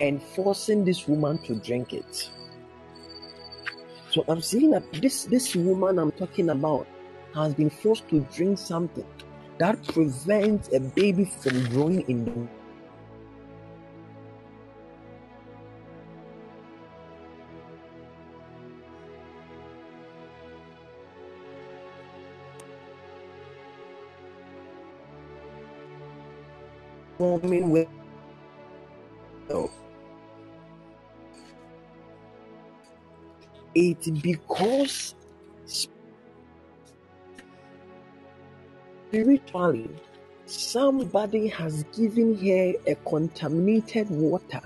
and 0.00 0.22
forcing 0.22 0.84
this 0.84 1.06
woman 1.06 1.38
to 1.44 1.56
drink 1.56 1.92
it. 1.92 2.30
So 4.18 4.24
I'm 4.26 4.42
seeing 4.42 4.72
that 4.72 4.82
this 4.94 5.26
this 5.26 5.54
woman 5.54 5.96
I'm 5.96 6.10
talking 6.10 6.50
about 6.50 6.88
has 7.36 7.54
been 7.54 7.70
forced 7.70 8.08
to 8.08 8.18
drink 8.34 8.58
something 8.58 9.06
that 9.58 9.80
prevents 9.86 10.74
a 10.74 10.80
baby 10.80 11.24
from 11.24 11.68
growing 11.68 12.00
in 12.08 12.24
the 12.24 12.32
woman 27.24 27.70
with. 27.70 27.86
It's 33.74 34.08
because 34.10 35.14
spiritually 39.10 39.90
somebody 40.46 41.48
has 41.48 41.84
given 41.94 42.36
her 42.36 42.74
a 42.86 42.94
contaminated 43.06 44.10
water 44.10 44.62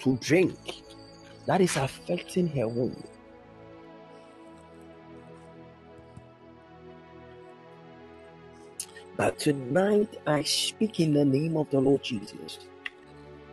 to 0.00 0.16
drink 0.18 0.82
that 1.46 1.60
is 1.60 1.76
affecting 1.76 2.48
her 2.48 2.68
womb. 2.68 3.02
But 9.16 9.38
tonight 9.38 10.14
I 10.26 10.42
speak 10.42 11.00
in 11.00 11.14
the 11.14 11.24
name 11.24 11.56
of 11.56 11.70
the 11.70 11.80
Lord 11.80 12.02
Jesus. 12.02 12.58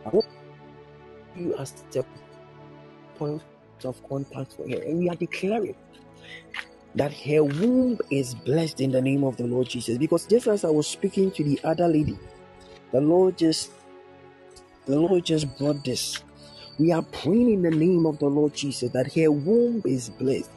I 0.04 0.10
want 0.10 0.26
you 1.34 1.56
as 1.56 1.72
the 1.90 2.04
point 3.16 3.42
of 3.84 4.02
contact 4.08 4.54
for 4.54 4.68
her, 4.68 4.82
and 4.82 4.98
we 4.98 5.08
are 5.08 5.16
declaring 5.16 5.74
that 6.94 7.12
her 7.12 7.42
womb 7.42 7.98
is 8.10 8.34
blessed 8.34 8.80
in 8.80 8.90
the 8.92 9.02
name 9.02 9.24
of 9.24 9.36
the 9.36 9.46
Lord 9.46 9.68
Jesus. 9.68 9.98
Because 9.98 10.26
just 10.26 10.46
as 10.46 10.64
I 10.64 10.70
was 10.70 10.86
speaking 10.86 11.30
to 11.32 11.44
the 11.44 11.60
other 11.64 11.88
lady, 11.88 12.18
the 12.92 13.00
Lord 13.00 13.38
just 13.38 13.72
the 14.86 14.98
Lord 14.98 15.24
just 15.24 15.58
brought 15.58 15.84
this. 15.84 16.22
We 16.78 16.92
are 16.92 17.02
praying 17.02 17.52
in 17.52 17.62
the 17.62 17.70
name 17.70 18.04
of 18.06 18.18
the 18.18 18.26
Lord 18.26 18.54
Jesus 18.54 18.90
that 18.92 19.12
her 19.14 19.30
womb 19.30 19.82
is 19.84 20.10
blessed. 20.10 20.50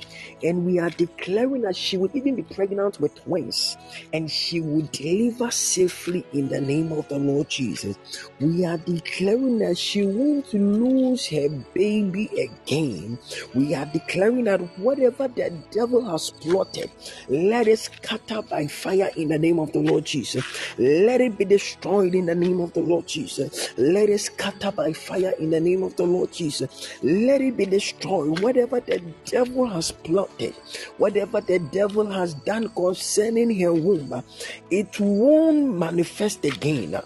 And 0.43 0.65
we 0.65 0.79
are 0.79 0.89
declaring 0.89 1.61
that 1.61 1.75
she 1.75 1.97
would 1.97 2.15
even 2.15 2.35
be 2.35 2.43
pregnant 2.43 2.99
with 2.99 3.15
twins 3.23 3.77
and 4.13 4.29
she 4.29 4.59
would 4.59 4.91
deliver 4.91 5.51
safely 5.51 6.25
in 6.33 6.47
the 6.49 6.61
name 6.61 6.91
of 6.91 7.07
the 7.07 7.19
Lord 7.19 7.49
Jesus. 7.49 7.97
We 8.39 8.65
are 8.65 8.77
declaring 8.77 9.59
that 9.59 9.77
she 9.77 10.05
won't 10.05 10.51
lose 10.53 11.27
her 11.27 11.49
baby 11.73 12.29
again. 12.37 13.19
We 13.53 13.75
are 13.75 13.85
declaring 13.85 14.45
that 14.45 14.61
whatever 14.79 15.27
the 15.27 15.51
devil 15.71 16.03
has 16.09 16.31
plotted, 16.31 16.89
let 17.29 17.67
it 17.67 17.79
scatter 17.79 18.41
by 18.41 18.67
fire 18.67 19.11
in 19.17 19.29
the 19.29 19.39
name 19.39 19.59
of 19.59 19.71
the 19.71 19.79
Lord 19.79 20.05
Jesus. 20.05 20.43
Let 20.77 21.21
it 21.21 21.37
be 21.37 21.45
destroyed 21.45 22.15
in 22.15 22.25
the 22.25 22.35
name 22.35 22.59
of 22.59 22.73
the 22.73 22.81
Lord 22.81 23.07
Jesus. 23.07 23.73
Let 23.77 24.09
it 24.09 24.19
scatter 24.19 24.71
by 24.71 24.93
fire 24.93 25.33
in 25.39 25.51
the 25.51 25.59
name 25.59 25.83
of 25.83 25.95
the 25.95 26.06
Lord 26.07 26.31
Jesus. 26.31 26.97
Let 27.03 27.41
it 27.41 27.57
be 27.57 27.65
destroyed. 27.65 28.39
Whatever 28.39 28.79
the 28.79 29.01
devil 29.25 29.67
has 29.67 29.91
plotted, 29.91 30.55
whatever 30.97 31.41
the 31.41 31.59
devil 31.59 32.05
has 32.07 32.33
done 32.33 32.69
concerning 32.69 33.59
her 33.59 33.73
womb, 33.73 34.23
it 34.71 34.99
won't 34.99 35.77
manifest 35.77 36.45
again. 36.45 36.99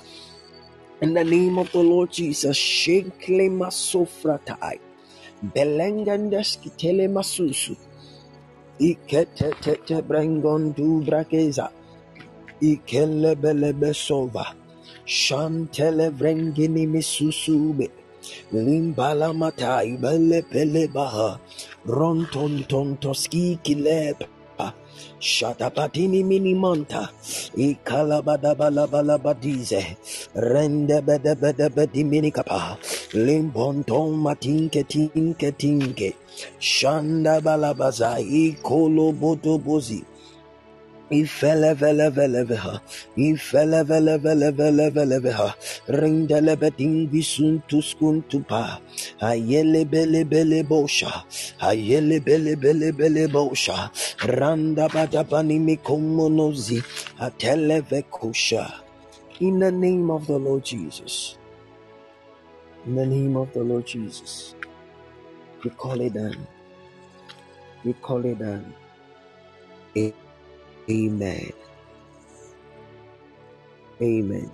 In 1.01 1.15
the 1.15 1.23
name 1.23 1.57
of 1.57 1.71
the 1.71 1.79
Lord 1.79 2.11
Jesus, 2.11 2.55
Shenkle 2.55 3.49
Masofratai, 3.49 4.79
Belengandes 5.43 6.57
Masusu, 7.09 7.75
Ikete 8.79 10.01
Brangon 10.07 10.75
du 10.75 11.01
Brakeza, 11.03 11.71
Ikele 12.61 13.35
Belebesova, 13.35 14.53
Shantele 15.05 16.11
Vrengini 16.11 16.87
Misusube. 16.87 17.89
Limbala 18.53 19.33
matai 19.33 19.97
bele 19.97 20.87
baha. 20.87 21.39
Ronton 21.85 22.63
ton 22.67 22.97
toski 22.97 23.57
kilepa. 23.63 24.27
Shatapatini 25.19 26.23
minimanta. 26.23 27.09
Ikalabadabalabadize. 27.55 29.97
Rende 30.35 31.01
bede 31.01 31.35
bede 31.35 31.69
bedi 31.69 32.03
minikapa. 32.03 32.77
Limbonton 33.13 34.15
matinke 34.17 34.83
tinke 34.83 35.51
tinke. 35.57 36.13
Shanda 36.59 37.41
balabaza. 37.41 38.19
Ikolo 38.19 39.11
boto. 39.11 39.59
Bosha, 50.63 51.13
bosha, 53.29 53.91
randa. 54.27 54.89
In 59.41 59.59
the 59.59 59.71
name 59.71 60.11
of 60.11 60.27
the 60.27 60.37
Lord 60.37 60.63
Jesus, 60.65 61.37
in 62.85 62.95
the 62.95 63.05
name 63.05 63.37
of 63.37 63.51
the 63.53 63.61
Lord 63.63 63.85
Jesus, 63.85 64.55
we 65.63 65.71
call 65.71 65.99
it 66.01 66.13
done. 66.13 66.47
We 67.83 67.93
call 67.93 68.25
it 68.25 68.39
done. 68.39 68.73
Amen. 70.91 71.51
Amen. 74.01 74.51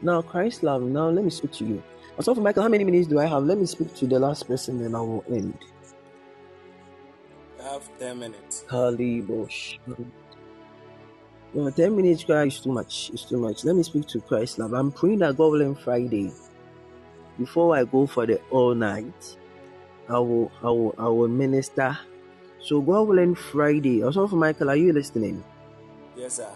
Now, 0.00 0.22
Christ 0.22 0.62
love, 0.62 0.82
now 0.82 1.10
let 1.10 1.24
me 1.24 1.30
speak 1.30 1.52
to 1.52 1.64
you. 1.66 1.82
So, 2.20 2.34
for 2.34 2.40
Michael, 2.40 2.62
how 2.62 2.68
many 2.68 2.84
minutes 2.84 3.08
do 3.08 3.18
I 3.18 3.26
have? 3.26 3.44
Let 3.44 3.58
me 3.58 3.66
speak 3.66 3.94
to 3.96 4.06
the 4.06 4.18
last 4.18 4.46
person 4.46 4.82
and 4.84 4.96
I 4.96 5.00
will 5.00 5.24
end. 5.28 5.58
You 7.58 7.64
have 7.64 7.98
10 7.98 8.18
minutes. 8.18 8.64
Kalibosh. 8.68 9.78
No, 11.52 11.70
10 11.70 11.96
minutes 11.96 12.24
is 12.28 12.60
too 12.60 12.72
much. 12.72 13.10
It's 13.12 13.24
too 13.24 13.38
much. 13.38 13.64
Let 13.64 13.76
me 13.76 13.82
speak 13.82 14.06
to 14.08 14.20
Christ 14.20 14.58
love. 14.58 14.72
I'm 14.72 14.92
praying 14.92 15.18
that 15.20 15.36
God 15.36 15.52
will 15.52 15.62
end 15.62 15.78
Friday 15.78 16.32
before 17.38 17.76
I 17.76 17.84
go 17.84 18.06
for 18.06 18.26
the 18.26 18.40
all 18.50 18.74
night. 18.74 19.36
I 20.08 20.18
will, 20.18 20.50
I 20.62 20.66
will, 20.66 20.94
I 20.98 21.08
will 21.08 21.28
minister. 21.28 21.98
So 22.60 22.80
God 22.80 23.08
willing, 23.08 23.34
Friday. 23.34 24.02
Also, 24.02 24.26
for 24.26 24.36
Michael, 24.36 24.70
are 24.70 24.76
you 24.76 24.92
listening? 24.92 25.44
Yes, 26.16 26.34
sir. 26.34 26.50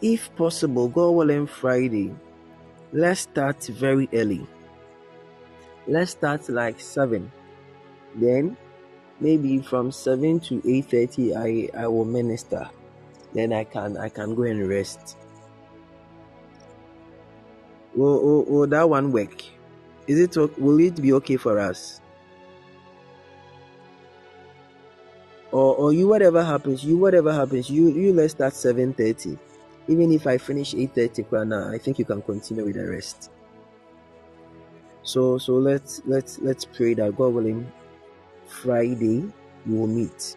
If 0.00 0.34
possible, 0.36 0.88
God 0.88 1.10
willing, 1.10 1.46
Friday. 1.46 2.14
Let's 2.92 3.20
start 3.20 3.64
very 3.66 4.08
early. 4.12 4.46
Let's 5.86 6.12
start 6.12 6.48
like 6.48 6.80
seven. 6.80 7.30
Then, 8.14 8.56
maybe 9.20 9.58
from 9.60 9.92
seven 9.92 10.40
to 10.40 10.62
eight 10.64 10.86
thirty, 10.86 11.34
I 11.34 11.68
I 11.76 11.86
will 11.88 12.04
minister. 12.04 12.70
Then 13.34 13.52
I 13.52 13.64
can 13.64 13.96
I 13.96 14.08
can 14.08 14.34
go 14.34 14.44
and 14.44 14.68
rest. 14.68 15.16
Will, 17.94 18.22
will, 18.22 18.44
will 18.44 18.66
that 18.68 18.88
one 18.88 19.12
work? 19.12 19.42
Is 20.06 20.20
it 20.20 20.36
will 20.58 20.80
it 20.80 21.00
be 21.00 21.12
okay 21.14 21.36
for 21.36 21.58
us? 21.58 22.00
Or 25.52 25.74
or 25.76 25.92
you 25.92 26.08
whatever 26.08 26.44
happens, 26.44 26.84
you 26.84 26.96
whatever 26.98 27.32
happens, 27.32 27.70
you 27.70 27.90
you 27.90 28.12
let's 28.12 28.32
start 28.32 28.52
seven 28.54 28.92
thirty. 28.92 29.38
Even 29.88 30.12
if 30.12 30.26
I 30.26 30.38
finish 30.38 30.74
eight 30.74 30.94
thirty 30.94 31.24
now, 31.30 31.70
I 31.70 31.78
think 31.78 31.98
you 31.98 32.04
can 32.04 32.22
continue 32.22 32.64
with 32.64 32.74
the 32.74 32.88
rest. 32.88 33.30
So 35.02 35.38
so 35.38 35.54
let's 35.54 36.02
let's 36.04 36.38
let's 36.40 36.64
pray 36.64 36.94
that 36.94 37.16
God 37.16 37.34
willing, 37.34 37.70
Friday 38.46 39.32
we 39.64 39.78
will 39.78 39.86
meet. 39.86 40.36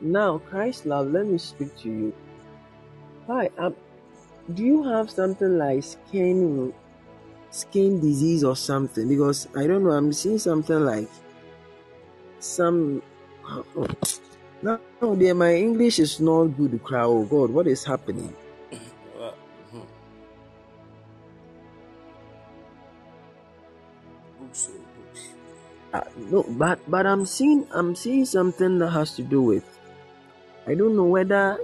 Now, 0.00 0.38
Christ 0.38 0.84
love, 0.84 1.12
let 1.12 1.26
me 1.26 1.38
speak 1.38 1.76
to 1.78 1.88
you. 1.88 2.14
Hi, 3.28 3.50
um, 3.56 3.76
do 4.52 4.64
you 4.64 4.82
have 4.82 5.08
something 5.08 5.58
like 5.58 5.84
skin 5.84 6.74
skin 7.52 8.00
disease 8.00 8.42
or 8.42 8.56
something? 8.56 9.06
Because 9.06 9.46
I 9.54 9.68
don't 9.68 9.84
know, 9.84 9.92
I'm 9.92 10.12
seeing 10.12 10.38
something 10.40 10.80
like 10.80 11.08
some. 12.40 13.02
Oh, 13.46 13.86
no, 14.62 14.80
no, 15.00 15.14
dear, 15.14 15.34
my 15.34 15.54
English 15.54 15.98
is 16.00 16.18
not 16.20 16.56
good. 16.56 16.82
Cry, 16.82 17.02
oh 17.02 17.24
God, 17.24 17.50
what 17.50 17.66
is 17.66 17.84
happening? 17.84 18.34
Uh, 25.92 26.00
no, 26.16 26.42
but 26.56 26.80
but 26.88 27.06
I'm 27.06 27.26
seeing 27.26 27.68
I'm 27.70 27.94
seeing 27.94 28.24
something 28.24 28.78
that 28.78 28.90
has 28.90 29.14
to 29.16 29.22
do 29.22 29.42
with. 29.42 29.64
I 30.66 30.74
don't 30.74 30.96
know 30.96 31.04
whether 31.04 31.58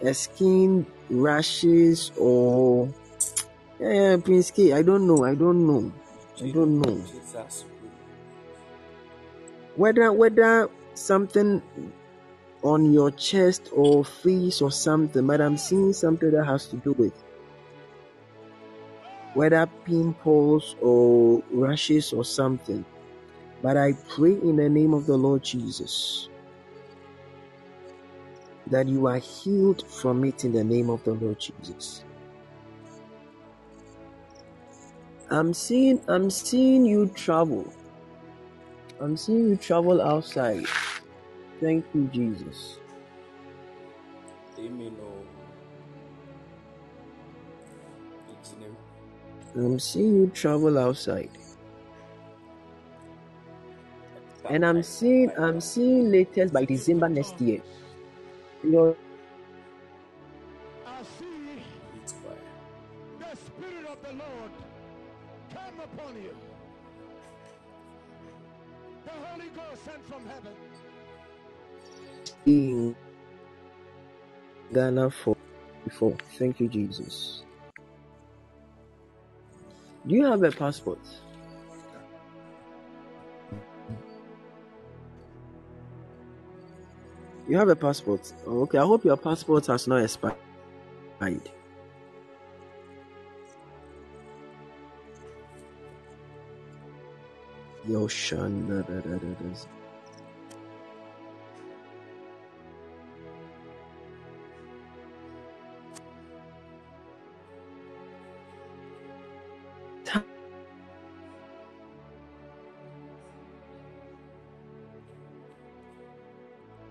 a 0.00 0.14
skin 0.14 0.86
rashes 1.10 2.10
or 2.16 2.88
yeah, 3.82 4.16
Prince 4.18 4.50
K. 4.52 4.72
I 4.72 4.82
don't 4.82 5.06
know. 5.06 5.24
I 5.24 5.34
don't 5.34 5.66
know. 5.66 5.92
I 6.42 6.50
don't 6.50 6.80
know 6.80 7.04
whether 9.76 10.12
whether 10.12 10.70
something 10.94 11.62
on 12.62 12.92
your 12.92 13.10
chest 13.10 13.70
or 13.72 14.04
face 14.04 14.62
or 14.62 14.70
something. 14.70 15.26
But 15.26 15.40
I'm 15.40 15.56
seeing 15.56 15.92
something 15.92 16.30
that 16.30 16.44
has 16.44 16.66
to 16.66 16.76
do 16.76 16.92
with 16.92 17.14
whether 19.34 19.66
pimples 19.84 20.76
or 20.80 21.42
rashes 21.50 22.12
or 22.12 22.24
something. 22.24 22.84
But 23.62 23.76
I 23.76 23.94
pray 24.08 24.32
in 24.32 24.56
the 24.56 24.68
name 24.68 24.94
of 24.94 25.06
the 25.06 25.16
Lord 25.16 25.42
Jesus 25.42 26.28
that 28.68 28.88
you 28.88 29.06
are 29.06 29.18
healed 29.18 29.86
from 29.88 30.24
it 30.24 30.44
in 30.44 30.52
the 30.52 30.64
name 30.64 30.90
of 30.90 31.02
the 31.04 31.12
Lord 31.12 31.38
Jesus. 31.40 32.04
I'm 35.32 35.54
seeing 35.54 35.98
I'm 36.08 36.28
seeing 36.28 36.84
you 36.84 37.06
travel. 37.08 37.72
I'm 39.00 39.16
seeing 39.16 39.48
you 39.48 39.56
travel 39.56 40.02
outside. 40.02 40.66
Thank 41.58 41.86
you, 41.94 42.04
Jesus. 42.12 42.78
Amen. 44.58 44.94
oh. 45.00 45.24
I'm 49.54 49.78
seeing 49.78 50.16
you 50.16 50.26
travel 50.34 50.78
outside. 50.78 51.30
And 54.50 54.66
I'm 54.66 54.82
seeing 54.82 55.30
I'm 55.38 55.62
seeing 55.62 56.10
latest 56.10 56.52
by 56.52 56.66
December 56.66 57.08
next 57.08 57.40
year. 57.40 57.62
Your 58.62 58.94
in 72.46 72.94
Ghana 74.72 75.10
for 75.10 75.36
before. 75.84 76.16
Thank 76.38 76.60
you, 76.60 76.68
Jesus. 76.68 77.44
Do 80.06 80.14
you 80.14 80.24
have 80.24 80.42
a 80.42 80.50
passport? 80.50 80.98
You 87.48 87.58
have 87.58 87.68
a 87.68 87.76
passport. 87.76 88.32
Oh, 88.46 88.62
okay, 88.62 88.78
I 88.78 88.82
hope 88.82 89.04
your 89.04 89.16
passport 89.16 89.66
has 89.66 89.86
not 89.86 90.02
expired. 90.02 90.36
Yo, 97.86 98.06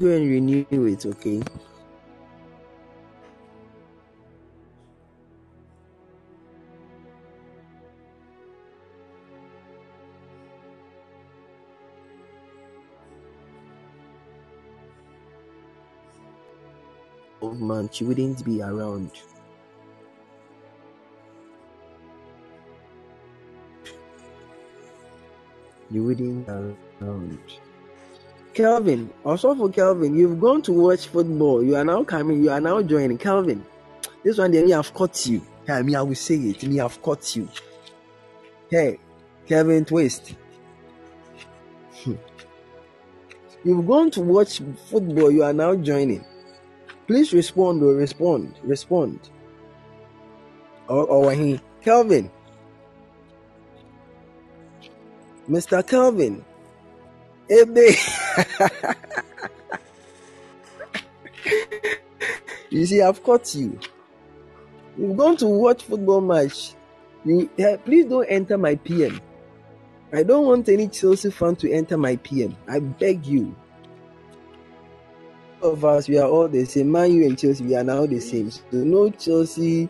Go 0.02 0.08
and 0.08 0.28
renew 0.28 0.86
it, 0.88 1.06
okay? 1.06 1.44
Oh, 17.44 17.52
months, 17.52 18.02
you 18.02 18.08
wouldn't 18.08 18.44
be 18.44 18.60
around. 18.60 19.12
You 25.92 26.04
wouldn't 26.06 26.48
be 26.48 26.52
around. 26.52 27.40
Kelvin, 28.54 29.10
also 29.24 29.56
for 29.56 29.70
Kelvin, 29.70 30.16
you've 30.16 30.40
gone 30.40 30.62
to 30.64 30.74
watch 30.74 31.08
football. 31.08 31.64
You 31.64 31.76
are 31.78 31.86
now 31.86 32.04
coming. 32.04 32.44
You 32.44 32.52
are 32.52 32.60
now 32.60 32.82
joining. 32.82 33.18
Kelvin, 33.18 33.66
this 34.24 34.38
one 34.38 34.52
day 34.52 34.64
me 34.64 34.72
have 34.72 34.94
caught 34.94 35.26
you. 35.26 35.42
Hey, 35.66 35.82
me 35.82 35.96
I 35.96 36.02
will 36.02 36.16
say 36.16 36.36
it. 36.36 36.64
Me 36.64 36.78
have 36.78 37.02
caught 37.02 37.36
you. 37.36 37.48
Hey, 38.70 39.00
Kelvin 39.48 39.86
Twist. 39.86 40.36
Hmm. 42.04 42.16
You've 43.64 43.88
gone 43.88 44.12
to 44.12 44.22
watch 44.22 44.62
football. 44.90 45.32
You 45.32 45.44
are 45.44 45.54
now 45.54 45.76
joining. 45.76 46.26
Please 47.08 47.32
respond 47.34 47.84
or 47.84 47.94
respond. 47.94 48.56
Respond. 48.64 49.20
Or, 50.88 51.06
or 51.06 51.32
he, 51.32 51.62
Kelvin. 51.82 52.30
Mr. 55.50 55.86
Kelvin. 55.88 56.44
Ebe. 57.50 57.96
you 62.70 62.86
see, 62.86 63.02
I've 63.02 63.24
caught 63.24 63.54
you. 63.56 63.80
You've 64.98 65.18
gone 65.18 65.38
to 65.38 65.48
watch 65.48 65.84
football 65.84 66.22
match. 66.22 66.74
You 67.26 67.50
eh, 67.58 67.78
please 67.78 68.06
don't 68.06 68.26
enter 68.26 68.58
my 68.58 68.76
PM. 68.76 69.20
I 70.14 70.24
don't 70.24 70.46
want 70.46 70.68
any 70.70 70.88
Chelsea 70.88 71.32
fan 71.32 71.56
to 71.58 71.72
enter 71.72 71.98
my 71.98 72.16
PM. 72.18 72.56
I 72.68 72.80
beg 72.80 73.26
you. 73.26 73.56
Of 75.62 75.86
us, 75.86 76.10
we 76.10 76.18
are 76.18 76.28
all 76.28 76.48
the 76.48 76.66
same. 76.66 76.92
Man, 76.92 77.14
you 77.14 77.26
and 77.26 77.38
Chelsea, 77.38 77.64
we 77.64 77.76
are 77.76 77.84
now 77.84 78.06
the 78.06 78.20
same. 78.20 78.50
So 78.50 78.62
no 78.72 79.10
Chelsea 79.12 79.90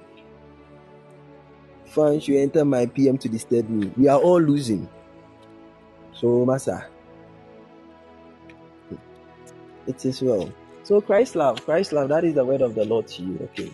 fan 1.85 2.19
should 2.19 2.35
enter 2.35 2.65
my 2.65 2.85
PM 2.85 3.17
to 3.19 3.29
disturb 3.29 3.69
me. 3.69 3.91
We 3.97 4.07
are 4.07 4.19
all 4.19 4.41
losing. 4.41 4.87
So, 6.13 6.45
Massa, 6.45 6.87
it 9.87 10.05
is 10.05 10.21
well. 10.21 10.51
So, 10.83 10.99
Christ 11.01 11.35
love, 11.35 11.63
Christ 11.63 11.93
love, 11.93 12.09
that 12.09 12.23
is 12.23 12.33
the 12.33 12.45
word 12.45 12.61
of 12.61 12.75
the 12.75 12.85
Lord 12.85 13.07
to 13.07 13.23
you. 13.23 13.39
Okay. 13.51 13.73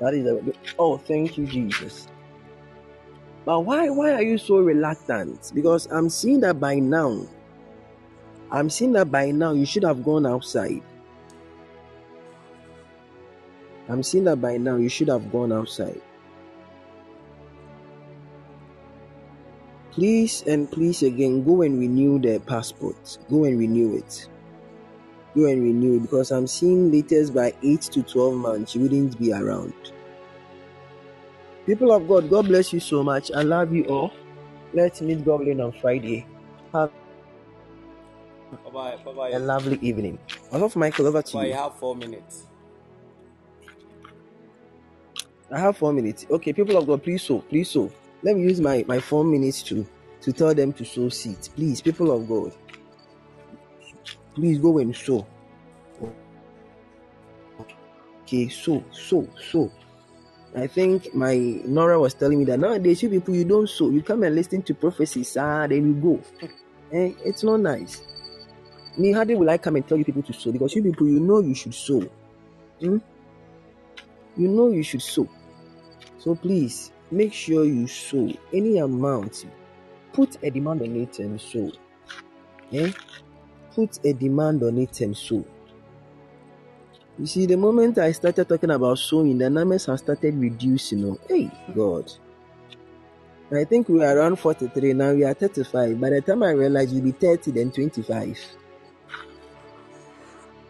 That 0.00 0.14
is 0.14 0.24
the 0.24 0.54
oh, 0.78 0.96
thank 0.96 1.36
you, 1.36 1.46
Jesus. 1.46 2.08
But 3.44 3.60
why 3.60 3.90
why 3.90 4.12
are 4.12 4.22
you 4.22 4.38
so 4.38 4.58
reluctant? 4.58 5.52
Because 5.54 5.86
I'm 5.90 6.08
seeing 6.08 6.40
that 6.40 6.58
by 6.60 6.76
now. 6.76 7.26
I'm 8.50 8.68
seeing 8.68 8.92
that 8.92 9.10
by 9.10 9.30
now 9.30 9.52
you 9.52 9.64
should 9.64 9.84
have 9.84 10.04
gone 10.04 10.26
outside. 10.26 10.82
I'm 13.88 14.02
seeing 14.02 14.24
that 14.24 14.40
by 14.40 14.56
now 14.56 14.76
you 14.76 14.88
should 14.88 15.08
have 15.08 15.32
gone 15.32 15.52
outside. 15.52 16.00
Please 19.90 20.44
and 20.46 20.70
please 20.70 21.02
again 21.02 21.42
go 21.44 21.62
and 21.62 21.78
renew 21.78 22.18
the 22.18 22.38
passport. 22.40 23.18
Go 23.28 23.44
and 23.44 23.58
renew 23.58 23.96
it. 23.96 24.28
Go 25.36 25.46
and 25.46 25.62
renew 25.62 26.00
because 26.00 26.32
I'm 26.32 26.46
seeing 26.46 26.90
latest 26.92 27.34
by 27.34 27.54
8 27.62 27.80
to 27.82 28.02
12 28.02 28.34
months 28.34 28.74
you 28.74 28.82
wouldn't 28.82 29.18
be 29.18 29.32
around. 29.32 29.74
People 31.66 31.92
of 31.92 32.08
God, 32.08 32.30
God 32.30 32.48
bless 32.48 32.72
you 32.72 32.80
so 32.80 33.02
much. 33.04 33.30
I 33.34 33.42
love 33.42 33.72
you 33.72 33.84
all. 33.84 34.12
Let's 34.74 35.00
meet 35.02 35.24
Goblin 35.24 35.60
on 35.60 35.72
Friday. 35.72 36.26
Have 36.74 36.90
Bye 38.52 38.70
bye. 39.12 39.30
A 39.30 39.38
lovely 39.38 39.78
evening. 39.82 40.18
I 40.52 40.58
love 40.58 40.76
Michael 40.76 41.06
over 41.06 41.22
to 41.22 41.32
Bye. 41.32 41.46
You 41.46 41.50
you. 41.50 41.54
have 41.54 41.78
four 41.78 41.96
minutes. 41.96 42.46
I 45.52 45.60
have 45.60 45.76
four 45.78 45.92
minutes. 45.92 46.26
Okay, 46.30 46.52
people 46.52 46.76
of 46.76 46.86
God, 46.86 47.02
please 47.02 47.22
sow, 47.22 47.40
please 47.40 47.70
sow. 47.70 47.92
Let 48.22 48.36
me 48.36 48.42
use 48.42 48.60
my, 48.60 48.84
my 48.88 49.00
four 49.00 49.24
minutes 49.24 49.62
to 49.64 49.86
to 50.22 50.32
tell 50.32 50.54
them 50.54 50.72
to 50.74 50.84
sow 50.84 51.08
seeds. 51.08 51.48
Please, 51.48 51.80
people 51.80 52.10
of 52.12 52.28
God, 52.28 52.52
please 54.40 54.58
go 54.58 54.78
and 54.78 54.96
sow. 54.96 55.26
Okay, 58.22 58.48
sow, 58.48 58.82
sow, 58.90 59.28
sow. 59.50 59.70
I 60.56 60.66
think 60.66 61.14
my 61.14 61.36
Nora 61.64 62.00
was 62.00 62.14
telling 62.14 62.38
me 62.38 62.44
that 62.46 62.58
nowadays 62.58 63.02
you 63.02 63.10
people 63.10 63.34
you 63.34 63.44
don't 63.44 63.68
sow. 63.68 63.90
You 63.90 64.02
come 64.02 64.22
and 64.22 64.34
listen 64.34 64.62
to 64.62 64.74
prophecies, 64.74 65.36
ah, 65.36 65.66
then 65.66 65.86
you 65.86 65.94
go. 65.94 66.48
And 66.90 67.14
it's 67.24 67.44
not 67.44 67.60
nice. 67.60 68.02
Me, 68.96 69.12
how 69.12 69.24
will 69.24 69.50
I 69.50 69.58
come 69.58 69.76
and 69.76 69.86
tell 69.86 69.98
you 69.98 70.04
people 70.04 70.22
to 70.22 70.32
sow? 70.32 70.50
Because 70.50 70.74
you 70.74 70.82
people, 70.82 71.06
you 71.06 71.20
know 71.20 71.40
you 71.40 71.54
should 71.54 71.74
sow. 71.74 72.00
Hmm? 72.80 72.98
You 74.36 74.48
know 74.48 74.70
you 74.70 74.82
should 74.82 75.02
sow. 75.02 75.28
So 76.18 76.34
please 76.34 76.90
make 77.10 77.32
sure 77.32 77.64
you 77.64 77.86
sow 77.86 78.32
any 78.52 78.78
amount. 78.78 79.44
Put 80.12 80.42
a 80.42 80.50
demand 80.50 80.82
on 80.82 80.96
it 80.96 81.18
and 81.18 81.40
sow. 81.40 81.70
Eh? 82.72 82.90
Put 83.74 84.04
a 84.04 84.12
demand 84.12 84.62
on 84.62 84.78
it 84.78 85.00
and 85.00 85.16
sow. 85.16 85.44
You 87.18 87.26
see, 87.26 87.46
the 87.46 87.56
moment 87.56 87.98
I 87.98 88.12
started 88.12 88.48
talking 88.48 88.70
about 88.70 88.98
sowing, 88.98 89.36
the 89.38 89.50
numbers 89.50 89.86
have 89.86 89.98
started 89.98 90.34
reducing. 90.36 91.04
Oh, 91.04 91.18
hey, 91.28 91.50
God. 91.74 92.10
I 93.52 93.64
think 93.64 93.88
we 93.88 94.04
are 94.04 94.16
around 94.16 94.36
43, 94.36 94.92
now 94.92 95.12
we 95.12 95.24
are 95.24 95.34
35. 95.34 96.00
By 96.00 96.10
the 96.10 96.20
time 96.20 96.42
I 96.44 96.50
realize 96.52 96.92
we'll 96.92 97.02
be 97.02 97.12
30, 97.12 97.50
then 97.50 97.70
25. 97.72 98.38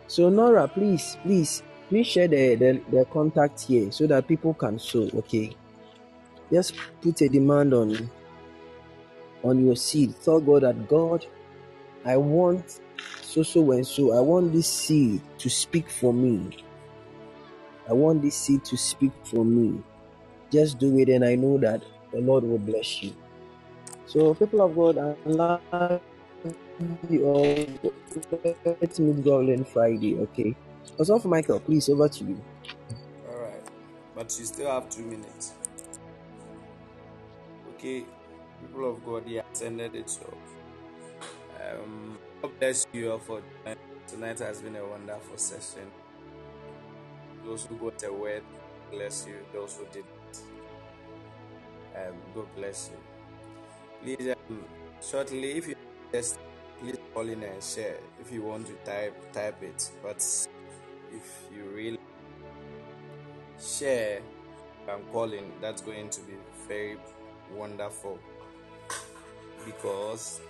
So, 0.06 0.28
Nora, 0.30 0.66
please, 0.66 1.16
please, 1.22 1.62
please 1.88 2.06
share 2.06 2.26
the, 2.26 2.54
the, 2.56 2.80
the 2.90 3.04
contact 3.04 3.60
here 3.60 3.92
so 3.92 4.06
that 4.06 4.26
people 4.26 4.54
can 4.54 4.78
sow, 4.78 5.08
okay? 5.14 5.54
Just 6.52 6.74
put 7.00 7.20
a 7.20 7.28
demand 7.28 7.74
on 7.74 8.10
on 9.42 9.64
your 9.64 9.76
seed. 9.76 10.14
Tell 10.22 10.40
God 10.40 10.62
that 10.62 10.88
God, 10.88 11.24
I 12.04 12.16
want 12.16 12.80
so 13.22 13.42
so 13.42 13.70
and 13.72 13.86
so. 13.86 14.16
I 14.16 14.20
want 14.20 14.52
this 14.52 14.68
seed 14.68 15.20
to 15.38 15.50
speak 15.50 15.90
for 15.90 16.12
me. 16.12 16.56
I 17.88 17.92
want 17.92 18.22
this 18.22 18.36
seed 18.36 18.64
to 18.66 18.76
speak 18.76 19.12
for 19.24 19.44
me. 19.44 19.82
Just 20.52 20.78
do 20.78 20.98
it, 20.98 21.08
and 21.08 21.24
I 21.24 21.34
know 21.36 21.58
that 21.58 21.82
the 22.12 22.20
Lord 22.20 22.44
will 22.44 22.58
bless 22.58 23.02
you. 23.02 23.14
So, 24.06 24.34
people 24.34 24.62
of 24.62 24.74
God, 24.74 24.98
I 24.98 25.14
love 25.28 26.00
you 27.08 27.24
all. 27.24 27.66
Let's 28.80 28.98
meet 28.98 29.24
God 29.24 29.50
on 29.50 29.64
Friday, 29.64 30.18
okay? 30.18 30.56
Also, 30.98 31.20
Michael, 31.28 31.60
please 31.60 31.88
over 31.88 32.08
to 32.08 32.24
you. 32.24 32.44
All 33.30 33.40
right. 33.40 33.62
But 34.14 34.36
you 34.38 34.44
still 34.44 34.70
have 34.70 34.88
two 34.88 35.02
minutes. 35.02 35.54
Okay. 37.74 38.04
People 38.60 38.90
of 38.90 39.04
God, 39.04 39.26
yeah, 39.26 39.42
ended 39.62 39.94
it 39.94 40.10
so. 40.10 40.34
Um, 41.60 42.18
God 42.42 42.58
bless 42.58 42.86
you 42.94 43.12
all 43.12 43.18
for 43.18 43.42
joining. 43.64 43.78
tonight. 44.06 44.38
Has 44.38 44.62
been 44.62 44.76
a 44.76 44.86
wonderful 44.86 45.36
session. 45.36 45.90
Those 47.44 47.66
who 47.66 47.76
got 47.76 48.02
a 48.02 48.10
word, 48.10 48.42
bless 48.90 49.26
you. 49.26 49.34
Those 49.52 49.76
who 49.76 49.84
didn't, 49.92 50.42
um, 51.94 52.14
God 52.34 52.46
bless 52.56 52.90
you. 52.90 54.16
Please, 54.16 54.34
um, 54.48 54.64
shortly, 55.02 55.52
if 55.52 55.68
you 55.68 55.74
just 56.12 56.38
please 56.80 56.96
call 57.12 57.28
in 57.28 57.42
and 57.42 57.62
share. 57.62 57.98
If 58.18 58.32
you 58.32 58.42
want 58.42 58.66
to 58.68 58.72
type, 58.90 59.32
type 59.34 59.62
it. 59.62 59.90
But 60.02 60.24
if 61.14 61.42
you 61.54 61.64
really 61.64 61.98
share 63.60 64.22
and 64.88 65.12
call 65.12 65.30
in, 65.30 65.44
that's 65.60 65.82
going 65.82 66.08
to 66.08 66.20
be 66.22 66.32
very 66.66 66.96
wonderful 67.54 68.18
because 69.66 70.40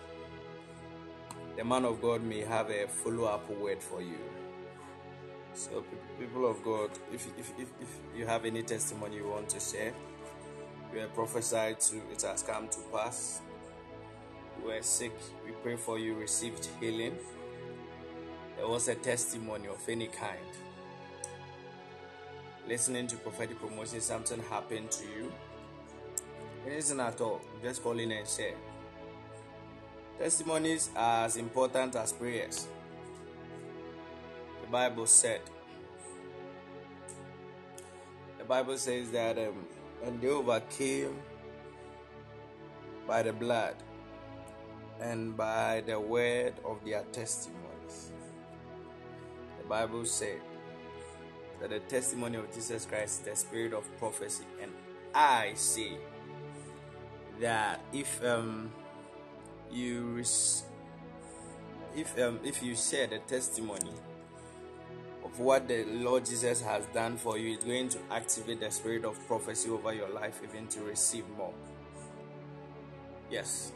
the 1.60 1.66
man 1.66 1.84
of 1.84 2.00
God 2.00 2.22
may 2.22 2.40
have 2.40 2.70
a 2.70 2.86
follow 2.86 3.24
up 3.24 3.46
word 3.50 3.82
for 3.82 4.00
you. 4.00 4.16
So, 5.52 5.84
people 6.18 6.50
of 6.50 6.64
God, 6.64 6.88
if, 7.12 7.26
if, 7.38 7.52
if, 7.58 7.68
if 7.82 7.98
you 8.16 8.24
have 8.24 8.46
any 8.46 8.62
testimony 8.62 9.16
you 9.16 9.28
want 9.28 9.50
to 9.50 9.60
share, 9.60 9.92
you 10.90 11.00
were 11.00 11.08
prophesied 11.08 11.78
to, 11.80 11.96
it 12.10 12.22
has 12.22 12.42
come 12.42 12.66
to 12.68 12.78
pass. 12.90 13.42
You 14.58 14.68
were 14.68 14.80
sick, 14.80 15.12
we 15.44 15.52
pray 15.62 15.76
for 15.76 15.98
you, 15.98 16.14
received 16.14 16.66
healing. 16.80 17.18
There 18.56 18.66
was 18.66 18.88
a 18.88 18.94
testimony 18.94 19.68
of 19.68 19.86
any 19.86 20.06
kind. 20.06 20.38
Listening 22.66 23.06
to 23.08 23.16
prophetic 23.16 23.60
promotion, 23.60 24.00
something 24.00 24.40
happened 24.44 24.90
to 24.92 25.04
you. 25.04 25.30
Anything 26.66 27.00
at 27.00 27.20
all, 27.20 27.42
just 27.62 27.82
call 27.82 27.98
in 27.98 28.12
and 28.12 28.26
share. 28.26 28.54
Testimonies 30.20 30.90
are 30.94 31.24
as 31.24 31.36
important 31.38 31.96
as 31.96 32.12
prayers. 32.12 32.68
The 34.60 34.66
Bible 34.70 35.06
said, 35.06 35.40
the 38.36 38.44
Bible 38.44 38.76
says 38.76 39.10
that 39.12 39.38
um, 39.38 39.64
and 40.04 40.20
they 40.20 40.28
overcame 40.28 41.16
by 43.06 43.22
the 43.22 43.32
blood 43.32 43.76
and 45.00 45.34
by 45.34 45.82
the 45.86 45.98
word 45.98 46.52
of 46.66 46.84
their 46.84 47.02
testimonies. 47.12 48.12
The 49.62 49.66
Bible 49.66 50.04
said, 50.04 50.40
that 51.60 51.70
the 51.70 51.80
testimony 51.80 52.36
of 52.36 52.52
Jesus 52.54 52.84
Christ 52.84 53.20
is 53.20 53.26
the 53.26 53.36
spirit 53.36 53.72
of 53.72 53.86
prophecy, 53.98 54.44
and 54.60 54.70
I 55.14 55.52
say 55.54 55.92
that 57.40 57.80
if 57.94 58.22
um 58.22 58.70
you 59.72 60.22
if 61.96 62.18
um 62.20 62.40
if 62.44 62.62
you 62.62 62.76
share 62.76 63.06
the 63.06 63.18
testimony 63.20 63.92
of 65.24 65.38
what 65.38 65.68
the 65.68 65.84
Lord 65.84 66.24
Jesus 66.24 66.62
has 66.62 66.84
done 66.86 67.16
for 67.16 67.38
you, 67.38 67.54
it's 67.54 67.64
going 67.64 67.88
to 67.90 67.98
activate 68.10 68.60
the 68.60 68.70
spirit 68.70 69.04
of 69.04 69.18
prophecy 69.26 69.70
over 69.70 69.92
your 69.92 70.08
life, 70.08 70.40
even 70.42 70.66
to 70.68 70.80
receive 70.82 71.24
more. 71.36 71.52
Yes. 73.30 73.72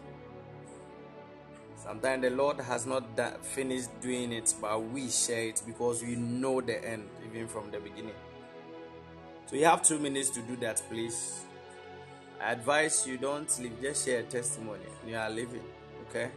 Sometimes 1.77 2.23
the 2.23 2.31
Lord 2.31 2.59
has 2.61 2.87
not 2.87 3.15
da- 3.15 3.37
finished 3.43 3.91
doing 4.01 4.33
it, 4.33 4.55
but 4.61 4.83
we 4.83 5.11
share 5.11 5.49
it 5.49 5.62
because 5.66 6.03
we 6.03 6.16
know 6.16 6.61
the 6.62 6.83
end, 6.83 7.09
even 7.29 7.47
from 7.47 7.71
the 7.71 7.79
beginning. 7.79 8.15
So 9.47 9.57
you 9.57 9.66
have 9.66 9.83
two 9.83 9.99
minutes 9.99 10.31
to 10.31 10.41
do 10.41 10.57
that, 10.57 10.83
please. 10.89 11.45
I 12.41 12.53
advise 12.53 13.07
you 13.07 13.19
don't 13.19 13.59
leave, 13.61 13.81
just 13.83 14.07
share 14.07 14.21
a 14.21 14.23
testimony. 14.23 14.87
You 15.07 15.16
are 15.16 15.29
living, 15.31 15.62
okay? 16.09 16.31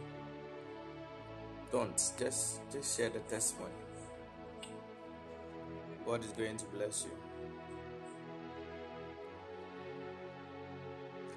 Don't 1.70 1.96
just 2.18 2.60
just 2.72 2.96
share 2.96 3.10
the 3.10 3.20
testimony. 3.20 3.72
God 6.06 6.24
is 6.24 6.30
going 6.32 6.56
to 6.56 6.64
bless 6.66 7.04
you. 7.04 7.10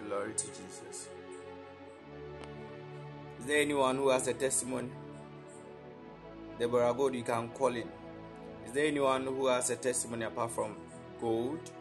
Glory 0.08 0.34
to 0.34 0.48
Jesus. 0.48 1.10
Is 3.40 3.46
there 3.46 3.62
anyone 3.62 3.98
who 3.98 4.10
has 4.10 4.28
a 4.28 4.34
testimony? 4.34 4.90
Deborah 6.58 6.94
Gold, 6.94 7.16
you 7.16 7.24
can 7.24 7.50
call 7.50 7.76
in. 7.76 7.90
Is 8.66 8.72
there 8.72 8.86
anyone 8.86 9.26
who 9.26 9.48
has 9.48 9.70
a 9.72 9.76
testimony 9.76 10.26
apart 10.26 10.52
from 10.52 10.76
Gold? 11.20 11.72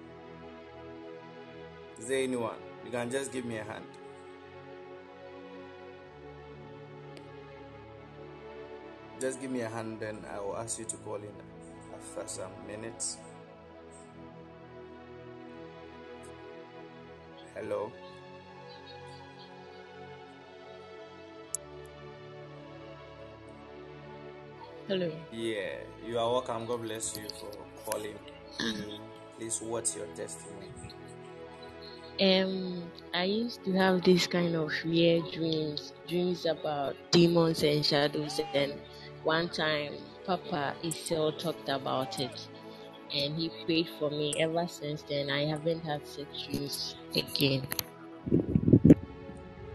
Is 1.99 2.09
there 2.09 2.23
anyone? 2.23 2.57
You 2.85 2.91
can 2.91 3.11
just 3.11 3.31
give 3.31 3.45
me 3.45 3.59
a 3.59 3.65
hand. 3.65 3.85
Just 9.21 9.39
give 9.39 9.51
me 9.51 9.61
a 9.61 9.69
hand, 9.69 10.01
then 10.01 10.25
I 10.35 10.41
will 10.41 10.57
ask 10.57 10.79
you 10.79 10.87
to 10.87 10.97
call 10.97 11.17
in 11.17 11.35
after 11.95 12.27
some 12.27 12.51
minutes. 12.67 13.19
Hello. 17.55 17.93
Hello. 24.89 25.13
Yeah, 25.31 25.77
you 26.07 26.19
are 26.19 26.33
welcome. 26.33 26.65
God 26.65 26.81
bless 26.81 27.15
you 27.15 27.29
for 27.29 27.91
calling. 27.91 28.19
Please, 29.39 29.61
what's 29.61 29.95
your 29.97 30.07
testimony? 30.17 30.69
Um, 32.21 32.91
I 33.15 33.25
used 33.25 33.65
to 33.65 33.73
have 33.75 34.03
this 34.03 34.27
kind 34.27 34.55
of 34.57 34.73
weird 34.85 35.31
dreams, 35.31 35.93
dreams 36.09 36.47
about 36.47 36.97
demons 37.11 37.63
and 37.63 37.85
shadows. 37.85 38.41
And 38.55 38.73
one 39.25 39.51
time, 39.51 39.95
Papa 40.27 40.77
Essel 40.85 41.39
talked 41.39 41.69
about 41.69 42.21
it, 42.21 42.49
and 43.15 43.37
he 43.37 43.51
prayed 43.67 43.89
for 43.99 44.11
me. 44.11 44.35
Ever 44.41 44.69
since 44.69 45.03
then, 45.03 45.31
I 45.31 45.47
haven't 45.47 45.83
had 45.85 46.07
such 46.07 46.47
dreams 46.47 46.97
again. 47.17 47.69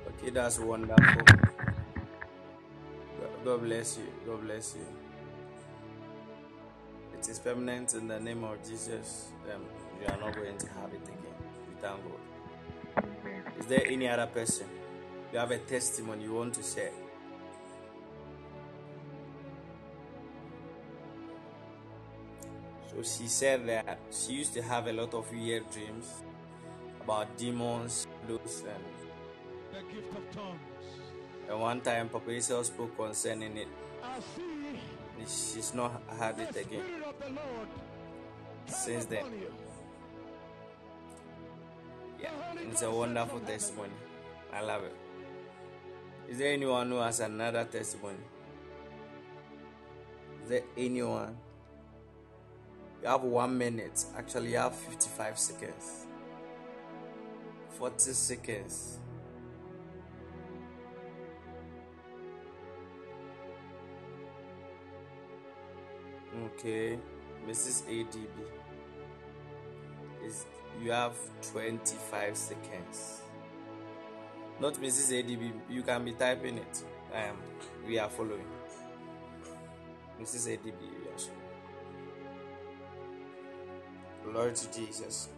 Okay, 0.08 0.32
that's 0.32 0.60
wonderful. 0.60 1.24
God- 3.20 3.46
God 3.46 3.62
bless 3.64 3.98
you. 3.98 4.08
God 4.26 4.42
bless 4.44 4.76
you. 4.76 4.86
It 7.14 7.28
is 7.30 7.40
permanent 7.40 7.94
in 7.96 8.08
the 8.08 8.20
name 8.20 8.44
of 8.46 8.64
Jesus. 8.68 9.34
Um, 9.54 9.66
you 10.02 10.08
are 10.08 10.18
not 10.18 10.36
going 10.36 10.58
to 10.58 10.68
have 10.70 10.94
it 10.94 11.04
again. 11.04 11.36
We 11.70 11.76
thank 11.82 12.04
God. 12.04 12.22
Is 13.60 13.68
there 13.68 13.84
any 13.88 14.08
other 14.10 14.28
person? 14.28 14.68
You 15.34 15.40
have 15.40 15.52
a 15.52 15.60
testimony 15.60 16.24
you 16.26 16.34
want 16.34 16.56
to 16.56 16.64
share? 16.64 16.92
So 22.96 23.04
she 23.04 23.28
said 23.28 23.68
that 23.68 24.00
she 24.10 24.34
used 24.34 24.54
to 24.54 24.62
have 24.62 24.88
a 24.88 24.94
lot 24.94 25.14
of 25.14 25.30
weird 25.32 25.70
dreams 25.70 26.24
about 27.04 27.38
demons, 27.38 28.08
shadows, 28.22 28.64
and 28.64 28.84
The 29.74 29.94
gift 29.94 30.16
of 30.16 30.32
tongues. 30.32 30.60
And 31.50 31.60
one 31.60 31.82
time, 31.82 32.08
Papa 32.08 32.30
Essel 32.32 32.64
spoke 32.64 32.96
concerning 32.96 33.58
it. 33.58 33.68
I 34.02 34.20
see 34.36 34.56
She's 35.28 35.74
not 35.74 36.02
had 36.20 36.40
it 36.40 36.56
again 36.56 36.84
since 38.68 39.06
then. 39.06 39.26
Yeah, 42.22 42.30
it's 42.70 42.82
a 42.82 42.92
wonderful 42.92 43.40
testimony. 43.40 43.94
I 44.54 44.62
love 44.62 44.84
it. 44.84 44.96
Is 46.30 46.38
there 46.38 46.54
anyone 46.54 46.90
who 46.90 46.98
has 46.98 47.20
another 47.20 47.66
testimony? 47.66 48.18
Is 50.44 50.50
there 50.50 50.64
anyone? 50.78 51.38
You 53.02 53.08
have 53.10 53.22
one 53.24 53.58
minute. 53.58 54.06
Actually, 54.18 54.52
you 54.52 54.58
have 54.58 54.76
55 54.76 55.38
seconds. 55.38 56.06
40 57.70 58.00
seconds. 58.14 58.98
Okay, 66.46 67.00
Mrs. 67.48 67.84
ADB. 67.88 68.28
Is 70.26 70.46
you 70.82 70.92
have 70.92 71.16
25 71.52 72.36
seconds. 72.36 73.22
Not 74.60 74.76
Mrs. 74.76 75.12
ADB, 75.12 75.52
you 75.70 75.84
can 75.84 76.06
be 76.06 76.14
typing 76.14 76.58
it. 76.58 76.84
Um, 77.14 77.38
we 77.88 78.00
are 78.00 78.10
following. 78.10 78.46
Mrs. 80.22 80.58
ADB, 80.58 80.74
Lord 84.34 84.60
Jesus. 84.74 85.30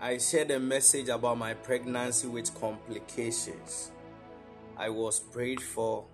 I 0.00 0.18
shared 0.18 0.50
a 0.50 0.60
message 0.60 1.08
about 1.08 1.38
my 1.38 1.54
pregnancy 1.54 2.28
with 2.28 2.54
complications. 2.60 3.90
I 4.76 4.90
was 4.90 5.20
prayed 5.20 5.60
for 5.60 6.04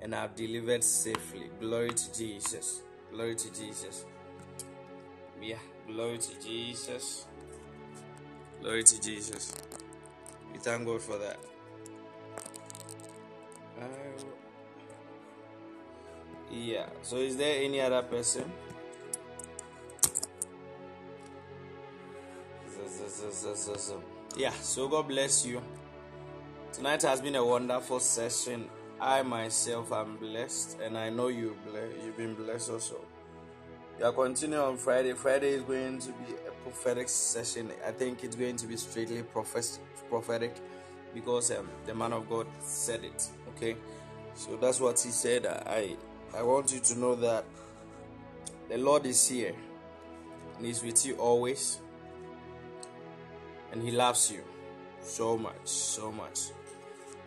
and 0.00 0.14
I've 0.14 0.34
delivered 0.34 0.84
safely. 0.84 1.50
Glory 1.60 1.90
to 1.90 2.18
Jesus. 2.18 2.82
Glory 3.12 3.36
to 3.36 3.52
Jesus. 3.52 4.04
Yeah, 5.40 5.56
glory 5.86 6.18
to 6.18 6.40
Jesus. 6.40 7.26
Glory 8.60 8.82
to 8.82 9.00
Jesus. 9.00 9.54
We 10.52 10.58
thank 10.58 10.86
God 10.86 11.00
for 11.00 11.18
that. 11.18 11.38
Yeah, 16.54 16.86
so 17.02 17.16
is 17.16 17.36
there 17.36 17.62
any 17.62 17.80
other 17.80 18.02
person? 18.02 18.50
Yeah, 24.36 24.52
so 24.52 24.88
God 24.88 25.08
bless 25.08 25.44
you. 25.44 25.60
Tonight 26.72 27.02
has 27.02 27.20
been 27.20 27.34
a 27.36 27.44
wonderful 27.44 28.00
session. 28.00 28.68
I 29.00 29.22
myself 29.22 29.92
am 29.92 30.16
blessed, 30.16 30.78
and 30.80 30.96
I 30.96 31.10
know 31.10 31.28
you 31.28 31.56
you've 32.04 32.16
been 32.16 32.34
blessed 32.34 32.70
also. 32.70 33.00
We 33.98 34.04
are 34.04 34.12
continuing 34.12 34.62
on 34.62 34.76
Friday. 34.76 35.12
Friday 35.12 35.50
is 35.50 35.62
going 35.62 35.98
to 36.00 36.08
be 36.08 36.34
a 36.48 36.50
prophetic 36.62 37.08
session. 37.08 37.70
I 37.86 37.90
think 37.90 38.24
it's 38.24 38.36
going 38.36 38.56
to 38.56 38.66
be 38.66 38.76
strictly 38.76 39.22
prophetic 39.22 40.56
because 41.14 41.50
um, 41.52 41.68
the 41.86 41.94
man 41.94 42.12
of 42.12 42.28
God 42.28 42.46
said 42.60 43.04
it. 43.04 43.28
Okay, 43.50 43.76
so 44.34 44.56
that's 44.56 44.80
what 44.80 44.98
he 44.98 45.10
said. 45.10 45.46
I 45.46 45.96
I 46.36 46.42
want 46.42 46.72
you 46.72 46.80
to 46.80 46.98
know 46.98 47.14
that 47.14 47.44
the 48.68 48.76
Lord 48.76 49.06
is 49.06 49.28
here 49.28 49.54
and 50.56 50.66
He's 50.66 50.82
with 50.82 51.06
you 51.06 51.14
always, 51.14 51.80
and 53.70 53.80
He 53.80 53.92
loves 53.92 54.32
you 54.32 54.42
so 55.00 55.38
much, 55.38 55.54
so 55.64 56.10
much. 56.10 56.40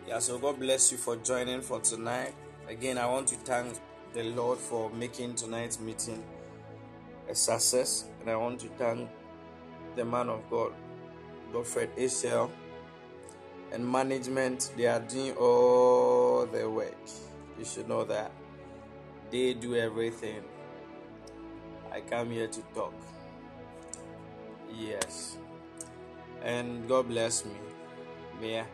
Yeah, 0.06 0.18
so 0.18 0.38
God 0.38 0.58
bless 0.58 0.92
you 0.92 0.98
for 0.98 1.16
joining 1.16 1.62
for 1.62 1.80
tonight. 1.80 2.34
Again, 2.68 2.98
I 2.98 3.06
want 3.06 3.28
to 3.28 3.36
thank 3.36 3.78
the 4.12 4.24
Lord 4.24 4.58
for 4.58 4.90
making 4.90 5.36
tonight's 5.36 5.80
meeting 5.80 6.22
a 7.30 7.34
success, 7.34 8.04
and 8.20 8.28
I 8.28 8.36
want 8.36 8.60
to 8.60 8.68
thank 8.76 9.08
the 9.96 10.04
man 10.04 10.28
of 10.28 10.42
God, 10.50 10.72
Godfred 11.52 11.96
Essel, 11.96 12.50
and 13.72 13.90
management. 13.90 14.70
They 14.76 14.86
are 14.86 15.00
doing 15.00 15.32
all 15.32 16.46
the 16.46 16.68
work. 16.68 16.94
You 17.58 17.64
should 17.64 17.88
know 17.88 18.04
that 18.04 18.32
they 19.30 19.54
do 19.54 19.76
everything. 19.76 20.42
I 21.92 22.00
come 22.00 22.30
here 22.30 22.48
to 22.48 22.60
talk. 22.74 22.94
Yes, 24.74 25.36
and 26.42 26.88
God 26.88 27.08
bless 27.08 27.44
me. 27.44 27.56
Yeah. 28.42 28.64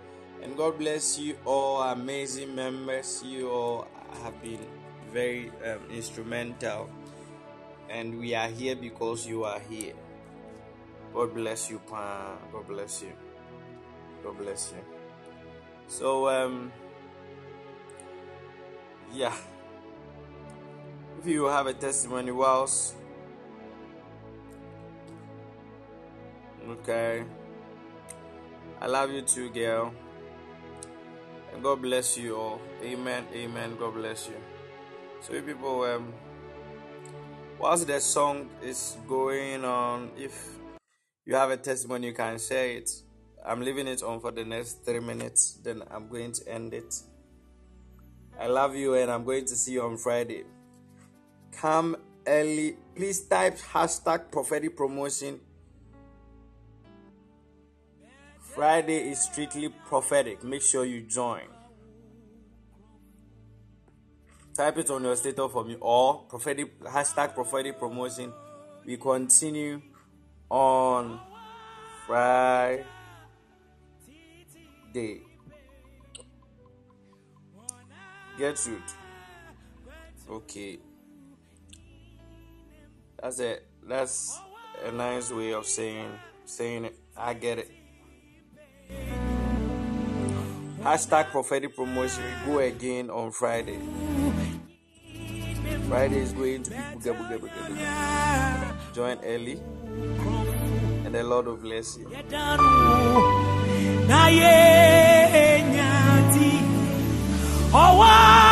And 0.42 0.56
God 0.58 0.78
bless 0.78 1.18
you 1.18 1.38
all, 1.46 1.80
amazing 1.80 2.54
members. 2.54 3.22
You 3.24 3.48
all 3.48 3.88
have 4.22 4.42
been 4.42 4.60
very 5.10 5.50
um, 5.64 5.80
instrumental. 5.90 6.90
And 7.88 8.18
we 8.18 8.34
are 8.34 8.48
here 8.48 8.76
because 8.76 9.26
you 9.26 9.44
are 9.44 9.60
here. 9.60 9.94
God 11.14 11.32
bless 11.32 11.70
you, 11.70 11.78
Pa. 11.86 12.36
God 12.52 12.68
bless 12.68 13.00
you. 13.02 13.12
God 14.22 14.36
bless 14.36 14.72
you. 14.76 14.84
So, 15.86 16.28
um, 16.28 16.72
yeah. 19.14 19.34
If 21.24 21.30
you 21.30 21.44
have 21.46 21.66
a 21.66 21.72
testimony, 21.72 22.32
whilst 22.32 22.96
okay, 26.68 27.24
I 28.78 28.86
love 28.86 29.10
you 29.10 29.22
too, 29.22 29.48
girl. 29.48 29.94
And 31.50 31.62
God 31.62 31.80
bless 31.80 32.18
you 32.18 32.36
all. 32.36 32.60
Amen. 32.82 33.24
Amen. 33.32 33.74
God 33.78 33.94
bless 33.94 34.28
you. 34.28 34.34
So, 35.22 35.40
people, 35.40 35.84
um, 35.84 36.12
whilst 37.58 37.86
the 37.86 38.02
song 38.02 38.50
is 38.62 38.98
going 39.08 39.64
on, 39.64 40.10
if 40.18 40.58
you 41.24 41.36
have 41.36 41.50
a 41.50 41.56
testimony, 41.56 42.08
you 42.08 42.12
can 42.12 42.38
share 42.38 42.68
it. 42.68 42.90
I'm 43.42 43.62
leaving 43.62 43.88
it 43.88 44.02
on 44.02 44.20
for 44.20 44.30
the 44.30 44.44
next 44.44 44.84
three 44.84 45.00
minutes, 45.00 45.54
then 45.64 45.84
I'm 45.90 46.06
going 46.06 46.32
to 46.32 46.46
end 46.46 46.74
it. 46.74 46.94
I 48.38 48.46
love 48.46 48.76
you, 48.76 48.92
and 48.92 49.10
I'm 49.10 49.24
going 49.24 49.46
to 49.46 49.56
see 49.56 49.72
you 49.72 49.84
on 49.84 49.96
Friday. 49.96 50.44
Come 51.60 51.96
early. 52.26 52.76
Please 52.94 53.22
type 53.22 53.58
hashtag 53.58 54.30
prophetic 54.30 54.76
promotion. 54.76 55.40
Friday 58.54 59.10
is 59.10 59.20
strictly 59.20 59.68
prophetic. 59.68 60.44
Make 60.44 60.62
sure 60.62 60.84
you 60.84 61.02
join. 61.02 61.42
Type 64.54 64.78
it 64.78 64.90
on 64.90 65.02
your 65.02 65.16
status 65.16 65.50
for 65.50 65.64
me 65.64 65.76
or 65.80 66.22
prophetic 66.28 66.80
hashtag 66.82 67.34
prophetic 67.34 67.78
promotion. 67.78 68.32
We 68.86 68.96
continue 68.96 69.82
on 70.48 71.18
Friday. 72.06 72.84
Gertrude. 78.38 78.82
Okay. 80.30 80.78
That's 83.20 83.38
it. 83.40 83.66
That's 83.86 84.38
a 84.84 84.92
nice 84.92 85.30
way 85.30 85.52
of 85.52 85.66
saying 85.66 86.10
saying 86.44 86.84
it. 86.86 86.96
I 87.16 87.34
get 87.34 87.58
it. 87.58 87.70
Hashtag 90.82 91.30
prophetic 91.30 91.74
promotion. 91.74 92.24
Go 92.44 92.58
again 92.58 93.08
on 93.10 93.30
Friday. 93.32 93.78
Friday 95.88 96.18
is 96.18 96.32
going 96.32 96.62
to 96.64 96.70
be 96.70 96.76
booga 96.76 97.12
booga 97.16 97.38
booga 97.38 97.60
booga. 97.68 98.94
Join 98.94 99.18
early, 99.24 99.60
and 101.04 101.14
the 101.14 101.22
Lord 101.22 101.46
will 101.46 101.56
bless 101.56 101.96
you. 101.96 102.08
na 104.08 104.26
ye 104.28 105.62
nyati 105.72 106.52
owa 107.72 108.44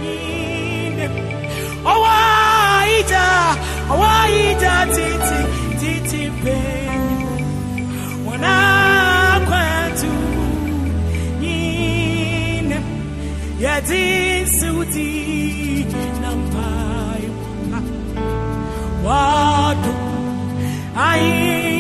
yine. 0.05 1.09
Owaija 1.85 3.27
owaija 3.91 4.87
titi 4.95 5.39
titi 5.81 6.31
pe 6.45 6.57
wana 8.27 8.78
nampayo 16.23 17.33
watu 19.05 19.95
aingweni 20.97 21.78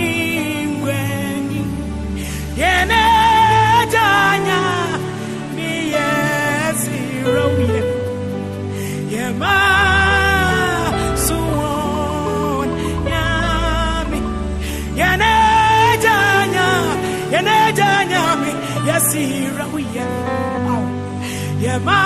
Yema 21.79 22.01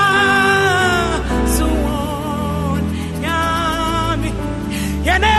suon 1.57 2.83
yami 3.25 4.31
Yene 5.09 5.35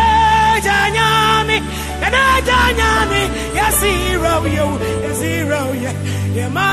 janya 0.66 1.10
mi 1.48 1.58
Yene 2.02 2.24
janya 2.48 2.90
mi 3.12 3.22
Yasira 3.58 4.34
uye 4.42 4.64
Yasira 5.06 5.60
uye 5.72 5.92
Yema 6.38 6.68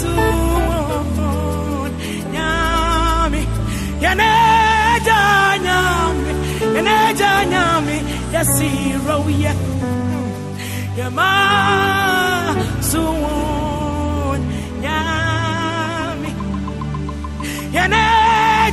suon 0.00 1.92
yami 2.36 3.42
Yaneja 4.04 5.20
nyami 5.64 6.32
Yaneja 6.76 7.32
nyami 7.52 7.96
Yasiro 8.34 9.18
ye 9.42 9.52
Yama 10.98 11.30
suwon 12.90 13.57
Yana 17.78 18.04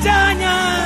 Janya. 0.05 0.84